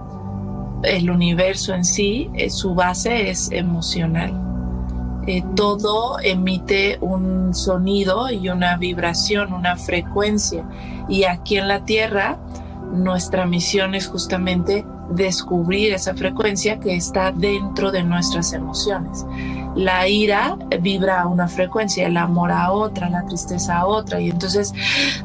el 0.83 1.11
universo 1.11 1.75
en 1.75 1.85
sí, 1.85 2.31
eh, 2.35 2.51
su 2.51 2.75
base 2.75 3.31
es 3.31 3.51
emocional. 3.51 4.48
Todo 5.55 6.19
emite 6.21 6.99
un 7.01 7.55
sonido 7.55 8.31
y 8.31 8.49
una 8.49 8.77
vibración, 8.77 9.53
una 9.53 9.77
frecuencia. 9.77 10.65
Y 11.09 11.25
aquí 11.25 11.57
en 11.57 11.69
la 11.69 11.85
Tierra, 11.85 12.39
nuestra 12.93 13.47
misión 13.47 13.95
es 13.95 14.07
justamente 14.07 14.85
descubrir 15.11 15.93
esa 15.93 16.15
frecuencia 16.15 16.81
que 16.81 16.95
está 16.95 17.33
dentro 17.33 17.91
de 17.91 18.03
nuestras 18.03 18.53
emociones 18.53 19.25
la 19.77 20.09
ira 20.09 20.57
vibra 20.81 21.23
a 21.23 21.27
una 21.27 21.49
frecuencia, 21.49 22.07
el 22.07 22.17
amor 22.17 22.51
a 22.53 22.73
otra, 22.73 23.09
la 23.09 23.25
tristeza 23.27 23.79
a 23.79 23.87
otra, 23.87 24.21
y 24.21 24.31
entonces 24.31 24.73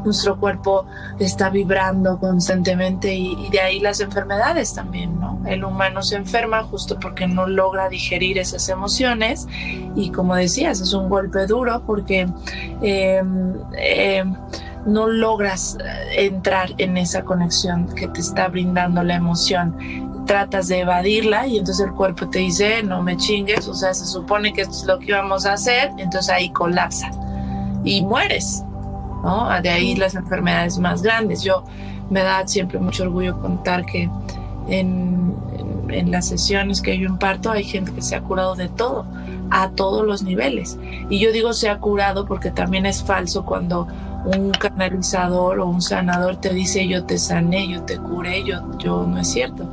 nuestro 0.04 0.40
cuerpo 0.40 0.86
está 1.20 1.50
vibrando 1.50 2.20
constantemente 2.20 3.14
y, 3.14 3.50
de 3.50 3.60
ahí 3.60 3.80
las 3.80 4.00
enfermedades 4.00 4.74
también, 4.74 5.20
¿no? 5.20 5.42
El 5.46 5.64
humano 5.64 6.02
se 6.02 6.16
enferma 6.16 6.64
justo 6.64 7.00
porque 7.00 7.28
no 7.28 7.48
logra 7.48 7.90
digerir 7.90 8.38
esas 8.38 8.70
emociones 8.70 9.48
y 9.96 10.12
como 10.12 10.36
decías, 10.36 10.80
es 10.82 10.94
un 10.94 11.10
golpe 11.10 11.46
duro 11.46 11.84
porque... 11.86 12.28
Em, 12.82 13.54
em, 13.78 14.36
no 14.86 15.08
logras 15.08 15.78
entrar 16.16 16.74
en 16.78 16.98
esa 16.98 17.24
conexión 17.24 17.88
que 17.96 18.08
te 18.08 18.20
está 18.20 18.48
brindando 18.48 19.04
la 19.04 19.16
emoción 19.16 19.76
tratas 20.26 20.68
de 20.68 20.82
evadirla 20.82 21.48
y 21.48 21.58
entonces 21.58 21.86
el 21.86 21.94
cuerpo 21.94 22.30
te 22.30 22.40
dice, 22.40 22.84
no 22.84 23.02
me 23.02 23.18
chingues, 23.18 23.68
o 23.68 23.74
sea, 23.74 23.94
se 23.94 24.06
supone 24.06 24.54
que 24.54 24.62
esto 24.62 24.74
es 24.74 24.86
lo 24.86 25.00
que 25.00 25.08
íbamos 25.08 25.46
a 25.46 25.54
hacer, 25.54 25.92
entonces 25.98 26.30
ahí 26.30 26.50
colapsa 26.50 27.12
y 27.84 28.02
mueres, 28.02 28.64
¿no? 29.24 29.50
De 29.62 29.70
ahí 29.70 29.96
las 29.96 30.16
enfermedades 30.16 30.78
más 30.80 31.02
grandes. 31.02 31.44
Yo 31.44 31.64
me 32.10 32.24
da 32.24 32.48
siempre 32.48 32.80
mucho 32.80 33.04
orgullo 33.04 33.40
contar 33.40 33.86
que 33.86 34.10
en, 34.68 35.36
en, 35.90 36.12
las 36.12 36.28
sesiones 36.28 36.82
que 36.82 36.98
yo 36.98 37.08
imparto 37.08 37.52
hay 37.52 37.64
gente 37.64 37.92
que 37.92 38.02
se 38.02 38.16
ha 38.16 38.22
curado 38.22 38.56
de 38.56 38.70
todo, 38.70 39.06
a 39.50 39.72
todos 39.72 40.06
los 40.06 40.24
niveles. 40.24 40.78
Y 41.10 41.20
yo 41.20 41.32
digo 41.32 41.54
se 41.54 41.70
ha 41.70 41.80
curado 41.80 42.26
porque 42.26 42.52
también 42.52 42.86
es 42.86 43.04
falso 43.04 43.46
cuando 43.46 43.88
un 44.26 44.52
canalizador 44.52 45.60
o 45.60 45.68
un 45.68 45.82
sanador 45.82 46.38
te 46.38 46.54
dice 46.54 46.88
yo 46.88 47.04
te 47.04 47.18
sané, 47.18 47.68
yo 47.68 47.84
te 47.84 47.98
curé, 47.98 48.44
yo, 48.44 48.62
yo 48.78 49.06
no 49.06 49.20
es 49.20 49.28
cierto. 49.28 49.72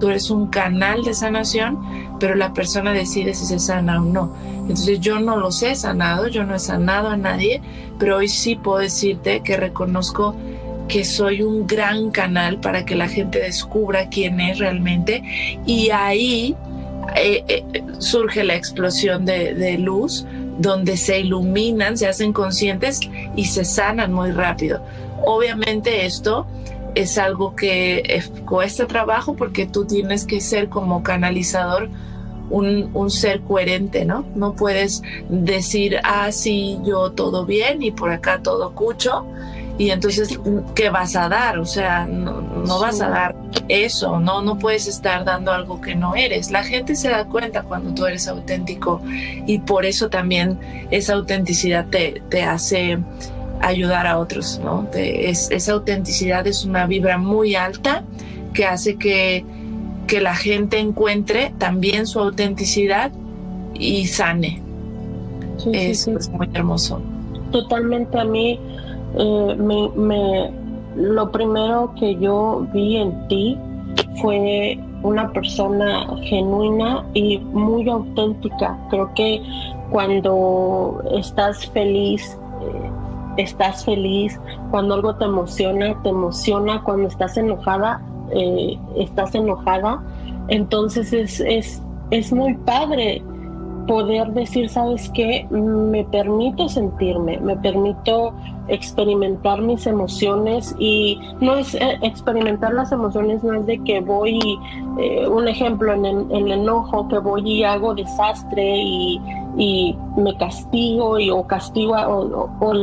Tú 0.00 0.08
eres 0.08 0.30
un 0.30 0.48
canal 0.48 1.04
de 1.04 1.14
sanación, 1.14 1.78
pero 2.18 2.34
la 2.34 2.52
persona 2.52 2.92
decide 2.92 3.34
si 3.34 3.46
se 3.46 3.58
sana 3.58 4.00
o 4.00 4.04
no. 4.04 4.34
Entonces 4.62 5.00
yo 5.00 5.20
no 5.20 5.36
los 5.36 5.62
he 5.62 5.74
sanado, 5.76 6.26
yo 6.28 6.44
no 6.44 6.54
he 6.54 6.58
sanado 6.58 7.08
a 7.08 7.16
nadie, 7.16 7.62
pero 7.98 8.16
hoy 8.16 8.28
sí 8.28 8.56
puedo 8.56 8.78
decirte 8.78 9.40
que 9.42 9.56
reconozco 9.56 10.34
que 10.88 11.04
soy 11.04 11.42
un 11.42 11.66
gran 11.66 12.10
canal 12.10 12.60
para 12.60 12.84
que 12.84 12.94
la 12.94 13.08
gente 13.08 13.38
descubra 13.38 14.08
quién 14.08 14.40
es 14.40 14.58
realmente 14.58 15.22
y 15.64 15.90
ahí 15.90 16.54
eh, 17.16 17.44
eh, 17.48 17.84
surge 17.98 18.44
la 18.44 18.54
explosión 18.54 19.24
de, 19.24 19.54
de 19.54 19.78
luz 19.78 20.26
donde 20.58 20.96
se 20.96 21.20
iluminan, 21.20 21.96
se 21.96 22.06
hacen 22.06 22.32
conscientes 22.32 23.00
y 23.36 23.46
se 23.46 23.64
sanan 23.64 24.12
muy 24.12 24.30
rápido. 24.30 24.82
Obviamente 25.26 26.06
esto 26.06 26.46
es 26.94 27.18
algo 27.18 27.56
que 27.56 28.22
cuesta 28.46 28.86
trabajo 28.86 29.34
porque 29.34 29.66
tú 29.66 29.84
tienes 29.84 30.24
que 30.24 30.40
ser 30.40 30.68
como 30.68 31.02
canalizador 31.02 31.88
un, 32.50 33.10
ser 33.10 33.40
coherente, 33.40 34.04
¿no? 34.04 34.24
No 34.34 34.54
puedes 34.54 35.02
decir, 35.28 35.98
ah, 36.04 36.30
sí, 36.30 36.78
yo 36.84 37.12
todo 37.12 37.46
bien 37.46 37.82
y 37.82 37.90
por 37.90 38.10
acá 38.10 38.40
todo 38.42 38.74
cucho 38.74 39.26
y 39.76 39.90
entonces, 39.90 40.38
¿qué 40.74 40.88
vas 40.88 41.16
a 41.16 41.28
dar? 41.28 41.58
O 41.58 41.66
sea, 41.66 42.06
no, 42.06 42.78
vas 42.78 43.00
a 43.00 43.08
dar 43.08 43.34
eso, 43.68 44.20
¿no? 44.20 44.40
No 44.40 44.56
puedes 44.56 44.86
estar 44.86 45.24
dando 45.24 45.50
algo 45.50 45.80
que 45.80 45.96
no 45.96 46.14
eres. 46.14 46.52
La 46.52 46.62
gente 46.62 46.94
se 46.94 47.08
da 47.08 47.24
cuenta 47.24 47.62
cuando 47.62 47.92
tú 47.92 48.06
eres 48.06 48.28
auténtico 48.28 49.02
y 49.46 49.58
por 49.58 49.84
eso 49.84 50.08
también 50.10 50.60
esa 50.92 51.14
autenticidad 51.14 51.86
te, 51.86 52.22
te 52.28 52.44
hace 52.44 52.98
ayudar 53.60 54.06
a 54.06 54.18
otros, 54.18 54.60
¿no? 54.62 54.86
esa 54.94 55.72
autenticidad 55.72 56.46
es 56.46 56.64
una 56.64 56.86
vibra 56.86 57.16
muy 57.16 57.54
alta 57.54 58.04
que 58.52 58.66
hace 58.66 58.96
que, 58.96 59.44
que 60.06 60.20
la 60.20 60.34
gente 60.34 60.78
encuentre 60.78 61.54
también 61.58 62.06
su 62.06 62.20
autenticidad 62.20 63.10
y 63.72 64.06
sane. 64.06 64.62
eso 65.72 66.16
es 66.18 66.28
muy 66.28 66.48
hermoso. 66.52 67.00
Totalmente 67.50 68.18
a 68.18 68.24
mí 68.24 68.60
eh, 69.16 69.56
me, 69.56 70.52
lo 70.96 71.30
primero 71.30 71.92
que 71.98 72.16
yo 72.16 72.66
vi 72.72 72.96
en 72.96 73.28
ti 73.28 73.58
fue 74.20 74.78
una 75.02 75.30
persona 75.32 76.06
genuina 76.22 77.04
y 77.14 77.38
muy 77.38 77.88
auténtica. 77.88 78.78
Creo 78.90 79.12
que 79.14 79.42
cuando 79.90 81.02
estás 81.12 81.66
feliz, 81.70 82.38
eh, 82.62 82.90
estás 83.42 83.84
feliz, 83.84 84.40
cuando 84.70 84.94
algo 84.94 85.14
te 85.16 85.24
emociona, 85.26 86.00
te 86.02 86.08
emociona, 86.08 86.82
cuando 86.82 87.08
estás 87.08 87.36
enojada, 87.36 88.00
eh, 88.34 88.78
estás 88.96 89.34
enojada. 89.34 90.02
Entonces 90.48 91.12
es, 91.12 91.40
es, 91.40 91.82
es 92.10 92.32
muy 92.32 92.54
padre 92.54 93.22
poder 93.86 94.32
decir, 94.32 94.68
¿sabes 94.68 95.10
qué? 95.10 95.46
Me 95.50 96.04
permito 96.04 96.68
sentirme, 96.68 97.38
me 97.38 97.56
permito 97.56 98.32
experimentar 98.68 99.60
mis 99.60 99.86
emociones 99.86 100.74
y 100.78 101.20
no 101.40 101.56
es 101.56 101.74
eh, 101.74 101.98
experimentar 102.02 102.72
las 102.72 102.92
emociones, 102.92 103.44
no 103.44 103.54
es 103.54 103.66
de 103.66 103.78
que 103.82 104.00
voy, 104.00 104.38
eh, 104.98 105.28
un 105.28 105.48
ejemplo, 105.48 105.92
en 105.92 106.04
el, 106.04 106.52
enojo, 106.52 107.08
que 107.08 107.18
voy 107.18 107.42
y 107.44 107.64
hago 107.64 107.94
desastre 107.94 108.76
y, 108.76 109.20
me 110.16 110.36
castigo 110.36 111.18
y, 111.18 111.30
o 111.30 111.46
castigo 111.46 111.94
o, 111.94 112.74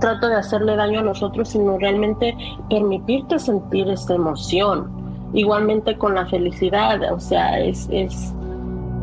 trato 0.00 0.28
de 0.28 0.36
hacerle 0.36 0.76
daño 0.76 1.00
a 1.00 1.02
los 1.02 1.22
otros, 1.22 1.48
sino 1.48 1.78
realmente 1.78 2.36
permitirte 2.68 3.38
sentir 3.38 3.88
esta 3.88 4.14
emoción. 4.14 4.90
Igualmente 5.32 5.96
con 5.98 6.14
la 6.14 6.26
felicidad, 6.26 7.12
o 7.12 7.18
sea, 7.18 7.58
es, 7.58 7.88
es 7.90 8.35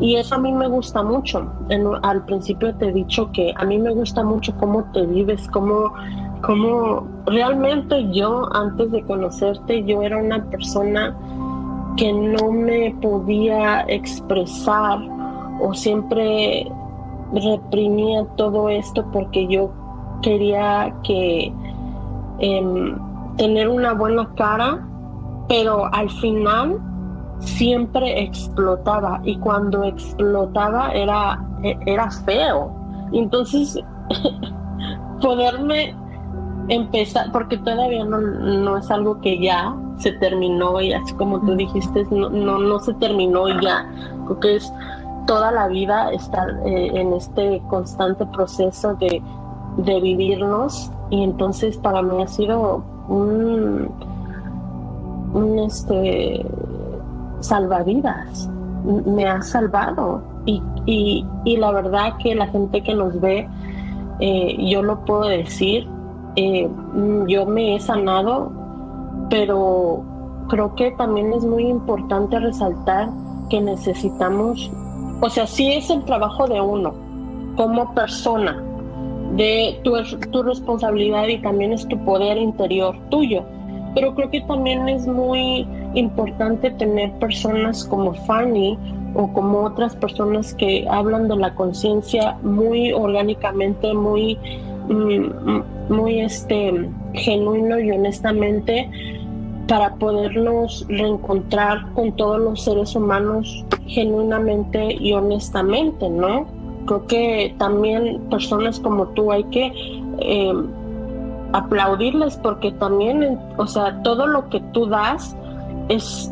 y 0.00 0.16
eso 0.16 0.34
a 0.34 0.38
mí 0.38 0.52
me 0.52 0.68
gusta 0.68 1.02
mucho. 1.02 1.50
al 2.02 2.24
principio 2.24 2.74
te 2.76 2.88
he 2.88 2.92
dicho 2.92 3.30
que 3.32 3.52
a 3.56 3.64
mí 3.64 3.78
me 3.78 3.90
gusta 3.90 4.24
mucho 4.24 4.54
cómo 4.56 4.84
te 4.92 5.06
vives, 5.06 5.48
cómo, 5.48 5.92
cómo 6.42 7.06
realmente 7.26 8.10
yo 8.12 8.48
antes 8.54 8.90
de 8.90 9.02
conocerte 9.04 9.84
yo 9.84 10.02
era 10.02 10.18
una 10.18 10.44
persona 10.50 11.16
que 11.96 12.12
no 12.12 12.50
me 12.50 12.94
podía 13.00 13.82
expresar 13.88 14.98
o 15.60 15.72
siempre 15.74 16.70
reprimía 17.32 18.24
todo 18.36 18.68
esto 18.68 19.04
porque 19.12 19.46
yo 19.46 19.70
quería 20.22 20.92
que 21.04 21.52
em, 22.40 22.96
tener 23.36 23.68
una 23.68 23.92
buena 23.94 24.28
cara, 24.34 24.84
pero 25.48 25.86
al 25.92 26.10
final 26.10 26.80
siempre 27.40 28.22
explotaba 28.22 29.20
y 29.24 29.36
cuando 29.38 29.84
explotaba 29.84 30.92
era, 30.92 31.42
era 31.62 32.10
feo. 32.10 32.72
Entonces, 33.12 33.78
poderme 35.20 35.94
empezar, 36.68 37.30
porque 37.32 37.58
todavía 37.58 38.04
no, 38.04 38.20
no, 38.20 38.76
es 38.78 38.90
algo 38.90 39.20
que 39.20 39.38
ya 39.38 39.74
se 39.98 40.12
terminó 40.12 40.80
y 40.80 40.92
así 40.92 41.12
como 41.14 41.40
tú 41.40 41.54
dijiste, 41.54 42.04
no, 42.10 42.30
no, 42.30 42.58
no 42.58 42.78
se 42.80 42.94
terminó 42.94 43.48
ya. 43.60 43.88
Creo 44.26 44.40
que 44.40 44.56
es 44.56 44.72
toda 45.26 45.50
la 45.52 45.68
vida 45.68 46.10
estar 46.12 46.48
eh, 46.66 46.90
en 46.94 47.12
este 47.14 47.62
constante 47.68 48.26
proceso 48.26 48.94
de, 48.94 49.22
de, 49.78 50.00
vivirnos 50.00 50.90
y 51.10 51.22
entonces 51.22 51.76
para 51.78 52.02
mí 52.02 52.22
ha 52.22 52.26
sido 52.26 52.84
un, 53.08 53.90
un 55.32 55.58
este 55.60 56.44
salvavidas 57.44 58.48
me 59.06 59.26
ha 59.26 59.40
salvado 59.42 60.22
y, 60.46 60.62
y, 60.86 61.56
la 61.56 61.72
verdad 61.72 62.16
que 62.22 62.34
la 62.34 62.46
gente 62.48 62.82
que 62.82 62.94
nos 62.94 63.18
ve 63.20 63.48
eh, 64.20 64.56
yo 64.68 64.82
lo 64.82 65.02
puedo 65.04 65.22
decir 65.22 65.88
eh, 66.36 66.68
yo 67.26 67.46
me 67.46 67.76
he 67.76 67.80
sanado 67.80 68.52
pero 69.30 70.02
creo 70.48 70.74
que 70.74 70.90
también 70.92 71.32
es 71.32 71.44
muy 71.44 71.66
importante 71.66 72.38
resaltar 72.38 73.08
que 73.48 73.60
necesitamos 73.60 74.70
o 75.20 75.30
sea, 75.30 75.46
sí 75.46 75.72
es 75.72 75.90
el 75.90 76.04
trabajo 76.04 76.46
de 76.46 76.60
uno 76.60 76.92
como 77.56 77.94
persona, 77.94 78.62
de 79.36 79.80
tu, 79.82 79.94
tu 80.30 80.42
responsabilidad 80.42 81.26
y 81.28 81.40
también 81.40 81.72
es 81.72 81.86
tu 81.88 81.98
poder 82.04 82.36
interior 82.36 82.96
tuyo. 83.10 83.42
Pero 83.94 84.14
creo 84.14 84.28
que 84.30 84.40
también 84.42 84.88
es 84.88 85.06
muy 85.06 85.66
importante 85.94 86.70
tener 86.72 87.12
personas 87.18 87.84
como 87.84 88.14
Fanny 88.26 88.78
o 89.14 89.32
como 89.32 89.62
otras 89.62 89.94
personas 89.96 90.54
que 90.54 90.86
hablan 90.90 91.28
de 91.28 91.36
la 91.36 91.54
conciencia 91.54 92.36
muy 92.42 92.92
orgánicamente, 92.92 93.94
muy, 93.94 94.38
mm, 94.88 95.92
muy 95.92 96.20
este, 96.20 96.88
genuino 97.12 97.78
y 97.78 97.90
honestamente 97.92 98.90
para 99.68 99.94
podernos 99.94 100.84
reencontrar 100.88 101.90
con 101.94 102.12
todos 102.12 102.38
los 102.38 102.62
seres 102.62 102.94
humanos 102.94 103.64
genuinamente 103.86 104.94
y 105.00 105.12
honestamente, 105.14 106.08
¿no? 106.10 106.46
Creo 106.86 107.06
que 107.06 107.54
también 107.58 108.20
personas 108.28 108.78
como 108.78 109.06
tú 109.08 109.32
hay 109.32 109.44
que 109.44 109.72
em, 110.18 110.66
aplaudirles 111.52 112.36
porque 112.38 112.72
también, 112.72 113.38
o 113.56 113.66
sea, 113.66 114.02
todo 114.02 114.26
lo 114.26 114.50
que 114.50 114.60
tú 114.72 114.86
das 114.86 115.34
es 115.88 116.30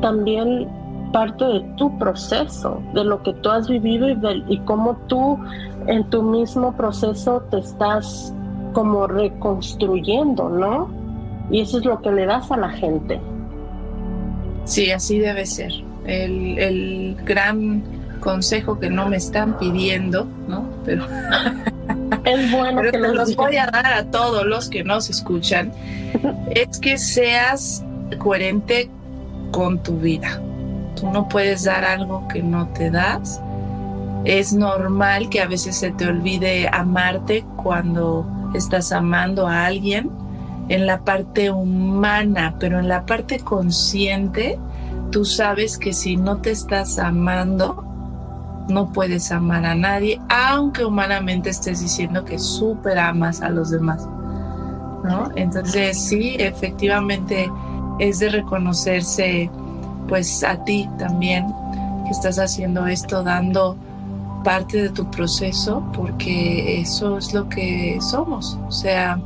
también 0.00 0.68
parte 1.12 1.44
de 1.44 1.60
tu 1.76 1.96
proceso, 1.98 2.82
de 2.94 3.04
lo 3.04 3.22
que 3.22 3.32
tú 3.34 3.50
has 3.50 3.68
vivido 3.68 4.08
y, 4.08 4.16
y 4.48 4.58
cómo 4.60 4.96
tú 5.08 5.38
en 5.86 6.08
tu 6.10 6.22
mismo 6.22 6.76
proceso 6.76 7.42
te 7.50 7.58
estás 7.58 8.34
como 8.72 9.06
reconstruyendo, 9.06 10.48
¿no? 10.48 10.90
Y 11.50 11.60
eso 11.62 11.78
es 11.78 11.84
lo 11.84 12.00
que 12.02 12.12
le 12.12 12.26
das 12.26 12.50
a 12.50 12.56
la 12.56 12.70
gente. 12.70 13.20
Sí, 14.64 14.90
así 14.90 15.18
debe 15.18 15.46
ser. 15.46 15.72
El, 16.04 17.16
gran 17.24 17.82
consejo 18.20 18.78
que 18.78 18.90
no 18.90 19.08
me 19.08 19.16
están 19.16 19.58
pidiendo, 19.58 20.26
¿no? 20.46 20.68
Pero 20.84 21.04
es 22.24 22.52
bueno 22.52 22.82
que 22.82 22.98
los 22.98 23.34
voy 23.34 23.56
a 23.56 23.66
dar 23.66 23.86
a 23.86 24.04
todos 24.04 24.44
los 24.44 24.68
que 24.68 24.84
nos 24.84 25.08
escuchan, 25.08 25.72
es 26.50 26.78
que 26.78 26.98
seas 26.98 27.82
coherente 28.16 28.90
con 29.50 29.82
tu 29.82 29.98
vida. 29.98 30.40
Tú 30.96 31.10
no 31.10 31.28
puedes 31.28 31.64
dar 31.64 31.84
algo 31.84 32.26
que 32.28 32.42
no 32.42 32.68
te 32.68 32.90
das. 32.90 33.40
Es 34.24 34.52
normal 34.52 35.28
que 35.28 35.40
a 35.40 35.46
veces 35.46 35.76
se 35.76 35.90
te 35.90 36.06
olvide 36.06 36.68
amarte 36.72 37.44
cuando 37.56 38.26
estás 38.54 38.92
amando 38.92 39.46
a 39.46 39.66
alguien 39.66 40.10
en 40.68 40.86
la 40.86 41.00
parte 41.00 41.50
humana, 41.50 42.56
pero 42.58 42.78
en 42.78 42.88
la 42.88 43.06
parte 43.06 43.38
consciente, 43.38 44.58
tú 45.10 45.24
sabes 45.24 45.78
que 45.78 45.92
si 45.92 46.16
no 46.16 46.38
te 46.38 46.50
estás 46.50 46.98
amando, 46.98 47.84
no 48.68 48.92
puedes 48.92 49.32
amar 49.32 49.64
a 49.64 49.74
nadie, 49.74 50.20
aunque 50.28 50.84
humanamente 50.84 51.50
estés 51.50 51.80
diciendo 51.80 52.24
que 52.24 52.38
súper 52.38 52.98
amas 52.98 53.40
a 53.40 53.48
los 53.48 53.70
demás. 53.70 54.06
¿no? 55.04 55.30
Entonces 55.36 55.98
sí, 55.98 56.36
efectivamente 56.38 57.50
es 57.98 58.18
de 58.18 58.28
reconocerse 58.30 59.50
pues 60.08 60.42
a 60.42 60.64
ti 60.64 60.88
también 60.98 61.46
que 62.04 62.10
estás 62.10 62.38
haciendo 62.38 62.86
esto, 62.86 63.22
dando 63.22 63.76
parte 64.42 64.82
de 64.82 64.88
tu 64.90 65.10
proceso, 65.10 65.84
porque 65.94 66.80
eso 66.80 67.18
es 67.18 67.34
lo 67.34 67.48
que 67.48 67.98
somos. 68.00 68.58
O 68.66 68.72
sea, 68.72 69.20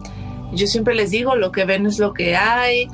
yo 0.52 0.66
siempre 0.66 0.94
les 0.94 1.10
digo, 1.10 1.36
lo 1.36 1.52
que 1.52 1.64
ven 1.64 1.86
es 1.86 1.98
lo 1.98 2.12
que 2.12 2.36
hay 2.36 2.88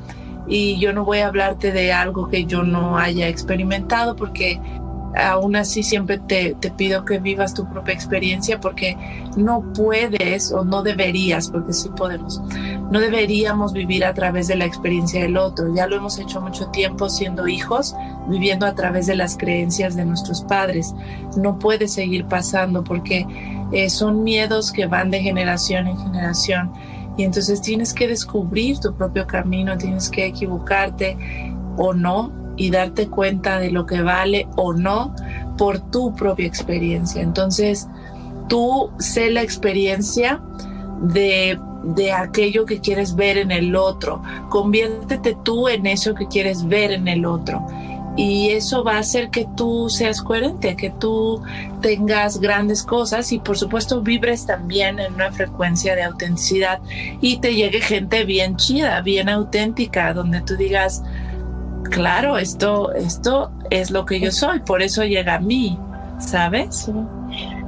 y 0.47 0.79
yo 0.79 0.93
no 0.93 1.05
voy 1.05 1.19
a 1.19 1.29
hablarte 1.29 1.73
de 1.73 1.93
algo 1.93 2.29
que 2.29 2.45
yo 2.45 2.63
no 2.63 2.99
haya 2.99 3.29
experimentado 3.29 4.17
porque 4.17 4.61
aún 5.17 5.57
así 5.57 5.83
siempre 5.83 6.19
te, 6.19 6.55
te, 6.55 6.71
pido 6.71 7.05
que 7.05 7.19
vivas 7.19 7.55
tu 7.55 7.69
propia 7.69 7.95
experiencia 7.95 8.61
porque 8.61 8.97
no 9.37 9.73
puedes 9.73 10.53
o 10.53 10.65
no 10.65 10.83
deberías, 10.83 11.51
porque 11.51 11.73
sí 11.73 11.89
podemos, 11.97 12.41
no 12.91 13.01
deberíamos 13.01 13.73
vivir 13.73 14.05
a 14.05 14.15
través 14.15 14.49
de 14.49 14.57
la 14.57 14.65
experiencia 14.65 15.23
del 15.23 15.37
otro. 15.37 15.75
Ya 15.75 15.87
lo 15.87 15.97
hemos 15.97 16.19
hecho 16.19 16.41
mucho 16.41 16.69
tiempo 16.69 17.09
siendo 17.09 17.49
hijos, 17.49 17.95
viviendo 18.29 18.67
a 18.67 18.75
través 18.75 19.07
de 19.07 19.17
las 19.17 19.37
creencias 19.37 19.97
de 19.97 20.05
nuestros 20.05 20.43
padres. 20.43 20.95
No 21.37 21.59
puede 21.59 21.89
seguir 21.89 22.27
pasando 22.27 22.85
porque 22.85 23.27
eh, 23.73 23.91
son 23.91 24.23
miedos 24.25 24.73
que 24.73 24.87
van 24.87 25.11
de 25.11 25.21
generación 25.21 25.87
en 25.89 25.99
generación 25.99 26.73
y 27.17 27.25
entonces 27.25 27.61
tienes 27.61 27.93
que 27.93 28.07
descubrir 28.07 28.79
tu 28.79 28.95
propio 28.95 29.27
camino, 29.27 29.77
tienes 29.77 30.09
que 30.09 30.27
equivocarte 30.27 31.17
o 31.77 31.93
no 31.93 32.48
y 32.59 32.71
darte 32.71 33.09
cuenta 33.09 33.59
de 33.59 33.71
lo 33.71 33.87
que 33.87 34.03
vale 34.03 34.47
o 34.57 34.75
no 34.75 35.15
por 35.57 35.79
tu 35.91 36.15
propia 36.15 36.47
experiencia. 36.47 37.23
Entonces, 37.23 37.89
tú 38.49 38.91
sé 38.99 39.31
la 39.31 39.43
experiencia 39.43 40.43
de, 41.01 41.59
de 41.85 42.13
aquello 42.13 42.67
que 42.67 42.81
quieres 42.81 43.15
ver 43.15 43.39
en 43.39 43.51
el 43.51 43.77
otro. 43.77 44.23
Conviértete 44.51 45.37
tú 45.45 45.69
en 45.69 45.87
eso 45.87 46.15
que 46.15 46.27
quieres 46.27 46.67
ver 46.67 46.93
en 46.93 47.09
el 47.09 47.25
otro 47.25 47.65
y 48.19 48.51
eso 48.51 48.83
va 48.83 48.97
a 48.97 48.99
hacer 48.99 49.31
que 49.31 49.47
tú 49.57 49.89
seas 49.89 50.23
coherente, 50.23 50.75
que 50.75 50.91
tú 50.91 51.41
tengas 51.81 52.41
grandes 52.41 52.83
cosas 52.83 53.31
y 53.31 53.39
por 53.39 53.57
supuesto 53.57 54.03
vibres 54.03 54.45
también 54.45 54.99
en 54.99 55.15
una 55.15 55.31
frecuencia 55.31 55.95
de 55.95 56.03
autenticidad 56.03 56.81
y 57.21 57.39
te 57.39 57.55
llegue 57.55 57.81
gente 57.81 58.25
bien 58.25 58.57
chida, 58.57 59.01
bien 59.03 59.29
auténtica, 59.29 60.13
donde 60.15 60.41
tú 60.41 60.57
digas, 60.57 61.05
claro, 61.89 62.39
esto, 62.39 62.93
esto 62.93 63.51
es 63.71 63.91
lo 63.91 64.05
que 64.05 64.21
yo 64.21 64.31
soy, 64.33 64.61
por 64.61 64.83
eso 64.83 65.05
llega 65.05 65.35
a 65.37 65.41
mí, 65.41 65.79
¿sabes? 66.19 66.91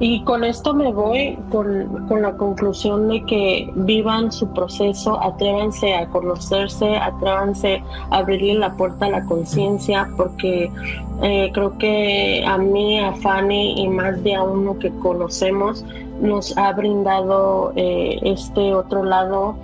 Y 0.01 0.25
con 0.25 0.45
esto 0.45 0.73
me 0.73 0.91
voy 0.93 1.39
con, 1.51 2.07
con, 2.09 2.23
la 2.23 2.33
conclusión 2.37 3.09
de 3.09 3.23
que 3.27 3.71
vivan 3.75 4.33
su 4.33 4.49
proceso, 4.49 5.23
atrévanse 5.23 5.95
a 5.95 6.07
conocerse, 6.07 6.97
atrévanse 6.97 7.83
a 8.11 8.19
abrirle 8.19 8.55
la 8.55 8.73
puerta 8.73 9.07
a 9.07 9.11
la 9.11 9.25
conciencia, 9.25 10.09
porque 10.17 10.71
eh, 11.23 11.51
creo 11.53 11.77
que 11.77 12.43
a 12.47 12.57
mí, 12.57 12.99
a 12.99 13.13
Fanny 13.13 13.83
y 13.83 13.89
más 13.89 14.23
de 14.23 14.35
a 14.35 14.43
uno 14.43 14.79
que 14.79 14.91
conocemos, 14.91 15.85
nos 16.21 16.57
ha 16.57 16.73
brindado 16.73 17.73
eh, 17.77 18.19
este 18.23 18.75
otro 18.75 19.05
lado 19.05 19.57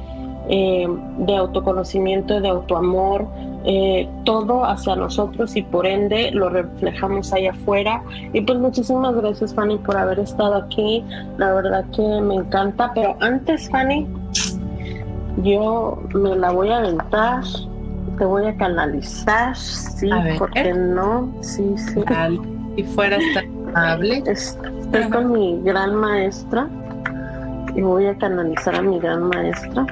eh, 0.48 0.86
de 1.18 1.36
autoconocimiento, 1.36 2.40
de 2.40 2.48
autoamor, 2.48 3.26
eh, 3.68 4.08
todo 4.24 4.64
hacia 4.64 4.94
nosotros 4.94 5.56
y 5.56 5.62
por 5.62 5.86
ende 5.86 6.30
lo 6.30 6.48
reflejamos 6.48 7.32
ahí 7.32 7.48
afuera. 7.48 8.00
Y 8.32 8.40
pues 8.40 8.58
muchísimas 8.60 9.14
gracias 9.16 9.52
Fanny 9.54 9.76
por 9.78 9.96
haber 9.96 10.20
estado 10.20 10.54
aquí, 10.54 11.04
la 11.36 11.52
verdad 11.52 11.84
que 11.94 12.02
me 12.22 12.36
encanta, 12.36 12.92
pero 12.94 13.16
antes 13.20 13.68
Fanny, 13.70 14.06
yo 15.42 16.00
me 16.14 16.36
la 16.36 16.52
voy 16.52 16.70
a 16.70 16.78
aventar, 16.78 17.42
te 18.16 18.24
voy 18.24 18.46
a 18.46 18.56
canalizar, 18.56 19.56
sí, 19.56 20.10
porque 20.38 20.72
no, 20.72 21.28
sí, 21.40 21.74
sí. 21.76 22.00
Si 22.76 22.82
fueras 22.84 23.22
tan 23.34 23.46
amable. 23.68 24.22
Estoy 24.26 25.10
con 25.10 25.32
mi 25.32 25.60
gran 25.62 25.96
maestra 25.96 26.68
y 27.74 27.82
voy 27.82 28.06
a 28.06 28.16
canalizar 28.16 28.76
a 28.76 28.82
mi 28.82 29.00
gran 29.00 29.24
maestra. 29.24 29.86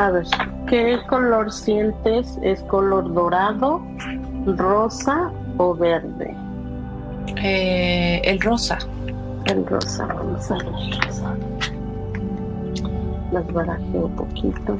A 0.00 0.10
ver, 0.10 0.24
¿qué 0.66 0.98
color 1.10 1.52
sientes? 1.52 2.38
¿Es 2.40 2.62
color 2.62 3.12
dorado, 3.12 3.82
rosa 4.46 5.30
o 5.58 5.74
verde? 5.74 6.34
Eh, 7.36 8.22
el 8.24 8.40
rosa. 8.40 8.78
El 9.44 9.66
rosa, 9.66 10.06
vamos 10.06 10.50
a 10.50 10.54
ver 10.54 10.72
rosa. 11.04 11.36
Las 13.30 13.52
barajé 13.52 13.98
un 13.98 14.16
poquito. 14.16 14.78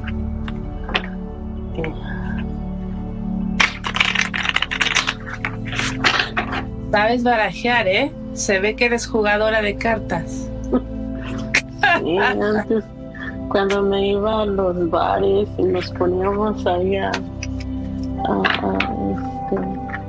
Sabes 6.91 7.23
barajear, 7.23 7.87
¿eh? 7.87 8.11
Se 8.33 8.59
ve 8.59 8.75
que 8.75 8.85
eres 8.85 9.05
jugadora 9.05 9.61
de 9.61 9.75
cartas. 9.75 10.49
Sí, 11.99 12.17
antes 12.17 12.85
cuando 13.51 13.81
me 13.83 14.11
iba 14.11 14.41
a 14.41 14.45
los 14.45 14.89
bares 14.89 15.49
y 15.57 15.63
nos 15.63 15.89
poníamos 15.91 16.65
ahí 16.65 16.95
a, 16.95 17.11
este, 17.11 17.25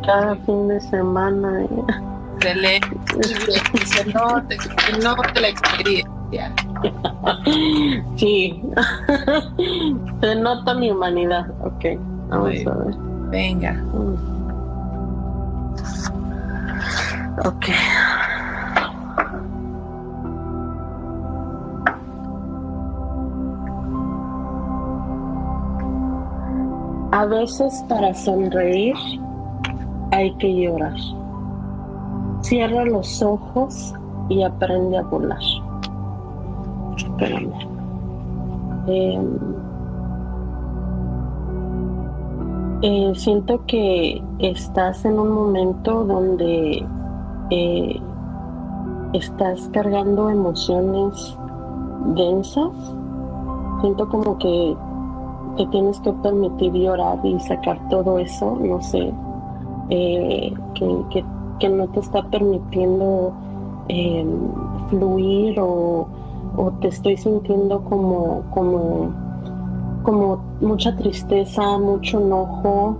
cada 0.06 0.36
fin 0.46 0.68
de 0.68 0.80
semana. 0.80 1.66
Excelente. 2.36 2.88
Se 3.84 4.04
nota, 4.06 4.46
se 4.86 4.98
nota 4.98 5.40
la 5.40 5.48
experiencia. 5.48 6.12
Sí, 8.16 8.62
se 10.20 10.34
nota 10.36 10.74
mi 10.74 10.90
humanidad. 10.90 11.46
Ok, 11.60 11.84
vamos 12.28 12.66
a 12.66 12.74
ver. 12.74 12.94
Venga. 13.30 13.84
Ok. 17.44 17.66
A 27.12 27.26
veces 27.26 27.84
para 27.90 28.14
sonreír 28.14 28.96
hay 30.12 30.34
que 30.36 30.62
llorar. 30.62 30.96
Cierra 32.40 32.86
los 32.86 33.22
ojos 33.22 33.92
y 34.30 34.42
aprende 34.42 34.96
a 34.96 35.02
volar. 35.02 35.38
Espérame. 36.96 37.52
Em, 38.86 39.38
eh, 42.80 43.12
siento 43.14 43.62
que 43.66 44.22
estás 44.38 45.04
en 45.04 45.18
un 45.18 45.32
momento 45.32 46.04
donde 46.04 46.82
eh, 47.50 48.00
estás 49.12 49.68
cargando 49.74 50.30
emociones 50.30 51.36
densas. 52.14 52.72
Siento 53.82 54.08
como 54.08 54.38
que 54.38 54.74
te 55.56 55.66
tienes 55.66 56.00
que 56.00 56.12
permitir 56.12 56.72
llorar 56.72 57.18
y 57.24 57.38
sacar 57.40 57.78
todo 57.88 58.18
eso, 58.18 58.56
no 58.60 58.80
sé, 58.80 59.12
eh, 59.90 60.52
que, 60.74 61.68
no 61.68 61.86
te 61.88 62.00
está 62.00 62.22
permitiendo 62.28 63.32
em, 63.88 64.28
fluir 64.88 65.60
o, 65.60 66.08
te 66.80 66.88
estoy 66.88 67.16
sintiendo 67.16 67.82
como, 67.84 68.42
como, 68.50 69.10
como 70.02 70.38
mucha 70.60 70.94
tristeza, 70.96 71.78
mucho 71.78 72.20
enojo. 72.20 72.96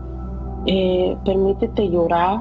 Eh, 0.66 1.16
permítete 1.24 1.90
llorar 1.90 2.40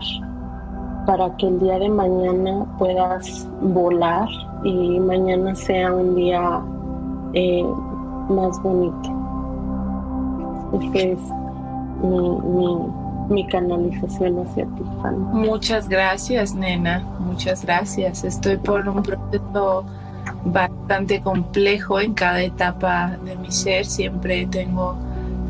para 1.07 1.36
que 1.38 1.47
el 1.47 1.59
día 1.59 1.80
de 1.80 1.89
mañana 1.89 2.66
puedas 2.78 3.49
volar 3.62 4.30
y 4.64 4.99
mañana 4.99 5.55
sea 5.55 5.91
un 5.91 6.16
día 6.16 6.62
eh, 7.34 7.66
más 8.30 8.62
bonito 8.62 9.20
que 10.80 11.13
es 11.13 11.19
mi, 13.30 13.47
canalización 13.47 14.45
hacia 14.45 14.65
ti, 14.65 14.84
Muchas 15.32 15.88
gracias, 15.88 16.53
nena. 16.53 17.03
Muchas 17.19 17.63
gracias. 17.63 18.24
Estoy 18.24 18.57
por 18.57 18.88
un 18.88 19.03
proceso 19.03 19.86
bastante 20.45 21.22
complejo 21.22 21.99
en 21.99 22.13
cada 22.13 22.41
etapa 22.41 23.17
de 23.24 23.36
mi 23.36 23.51
ser. 23.51 23.86
Siempre 23.86 24.45
tengo 24.47 24.97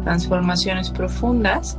transformaciones 0.04 0.90
profundas. 0.90 1.78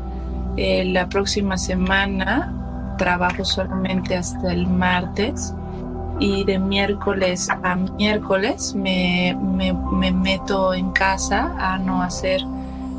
Eh, 0.56 0.84
la 0.84 1.08
próxima 1.08 1.56
semana 1.56 2.52
trabajo 2.98 3.44
solamente 3.44 4.16
hasta 4.16 4.52
el 4.52 4.66
martes 4.66 5.54
y 6.18 6.44
de 6.44 6.58
miércoles 6.58 7.48
a 7.50 7.74
miércoles 7.74 8.74
me, 8.74 9.36
me, 9.40 9.72
me 9.72 10.12
meto 10.12 10.74
en 10.74 10.90
casa 10.92 11.54
a 11.58 11.78
no 11.78 12.02
hacer 12.02 12.42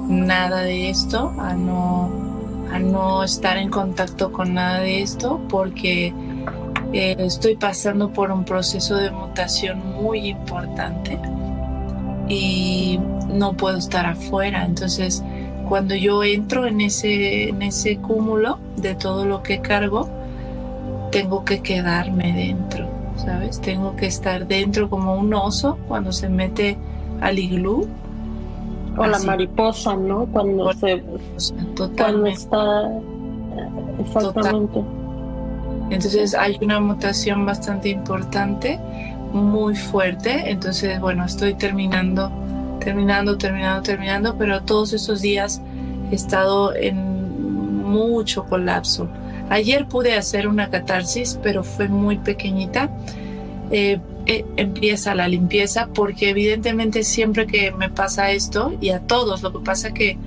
nada 0.08 0.62
de 0.62 0.90
esto, 0.90 1.34
a 1.40 1.54
no, 1.54 2.10
a 2.72 2.80
no 2.80 3.24
estar 3.24 3.58
en 3.58 3.70
contacto 3.70 4.32
con 4.32 4.54
nada 4.54 4.80
de 4.80 5.02
esto, 5.02 5.40
porque 5.50 6.14
eh, 6.94 7.16
estoy 7.20 7.56
pasando 7.56 8.12
por 8.12 8.32
un 8.32 8.46
proceso 8.46 8.96
de 8.96 9.12
mutación 9.12 9.82
muy 10.02 10.28
importante 10.28 11.20
y 12.28 13.00
no 13.30 13.54
puedo 13.54 13.78
estar 13.78 14.06
afuera. 14.06 14.66
Entonces, 14.66 15.24
cuando 15.68 15.96
yo 15.96 16.24
entro 16.24 16.68
en 16.68 16.82
ese, 16.82 17.50
en 17.50 17.62
ese 17.62 17.98
cúmulo 17.98 18.60
de 18.78 18.96
todo 18.96 19.26
lo 19.26 19.44
que 19.44 19.60
cargo, 19.60 20.10
tengo 21.12 21.46
que 21.46 21.62
quedarme 21.62 22.34
dentro, 22.34 22.88
¿sabes? 23.18 23.62
Tengo 23.62 23.96
que 23.96 24.08
estar 24.08 24.48
dentro 24.48 24.90
como 24.90 25.16
un 25.16 25.34
oso 25.34 25.78
cuando 25.88 26.12
se 26.12 26.30
mete 26.30 26.78
al 27.22 27.40
iglú 27.40 27.88
o 28.98 29.06
la 29.06 29.20
mariposa, 29.20 29.96
¿no? 29.96 30.26
Cuando 30.28 30.72
se 30.74 31.04
cuando 31.98 32.26
está 32.28 32.92
exactamente. 34.00 34.84
Entonces 35.90 36.34
hay 36.34 36.58
una 36.62 36.80
mutación 36.80 37.46
bastante 37.46 37.90
importante, 37.90 38.80
muy 39.32 39.76
fuerte. 39.76 40.50
Entonces, 40.50 41.00
bueno, 41.00 41.26
estoy 41.26 41.54
terminando, 41.56 42.32
terminando, 42.80 43.38
terminando, 43.38 43.84
terminando, 43.84 44.36
pero 44.38 44.62
todos 44.64 44.94
estos 44.94 45.22
días 45.22 45.62
he 46.12 46.16
estado 46.16 46.76
en 46.76 47.84
mucho 47.84 48.46
colapso. 48.46 49.08
Ayer 49.50 49.88
pude 49.88 50.16
hacer 50.16 50.48
una 50.48 50.70
catarsis, 50.70 51.40
pero 51.44 51.64
fue 51.64 51.88
muy 51.88 52.18
pequeñita. 52.18 52.90
Eh, 53.70 54.00
eh, 54.26 54.46
empieza 54.58 55.16
la 55.16 55.28
limpieza 55.28 55.90
porque 55.94 56.30
evidentemente 56.30 57.04
siempre 57.04 57.46
que 57.46 57.72
me 57.72 57.90
pasa 57.90 58.32
esto 58.32 58.74
y 58.80 58.90
a 58.90 59.02
todos 59.02 59.44
lo 59.44 59.52
que 59.52 59.60
pasa 59.60 59.94
que 59.94 60.18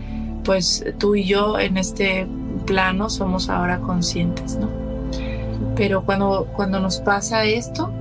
pues 0.45 0.85
tú 0.99 1.15
y 1.15 1.25
yo 1.25 1.59
en 1.59 1.77
este 1.77 2.27
plano 2.67 3.09
somos 3.11 3.49
ahora 3.49 3.79
conscientes, 3.79 4.57
¿no? 4.57 4.69
Pero 5.75 6.05
cuando, 6.05 6.47
cuando 6.55 6.81
nos 6.81 7.01
pasa 7.01 7.45
esto 7.45 7.93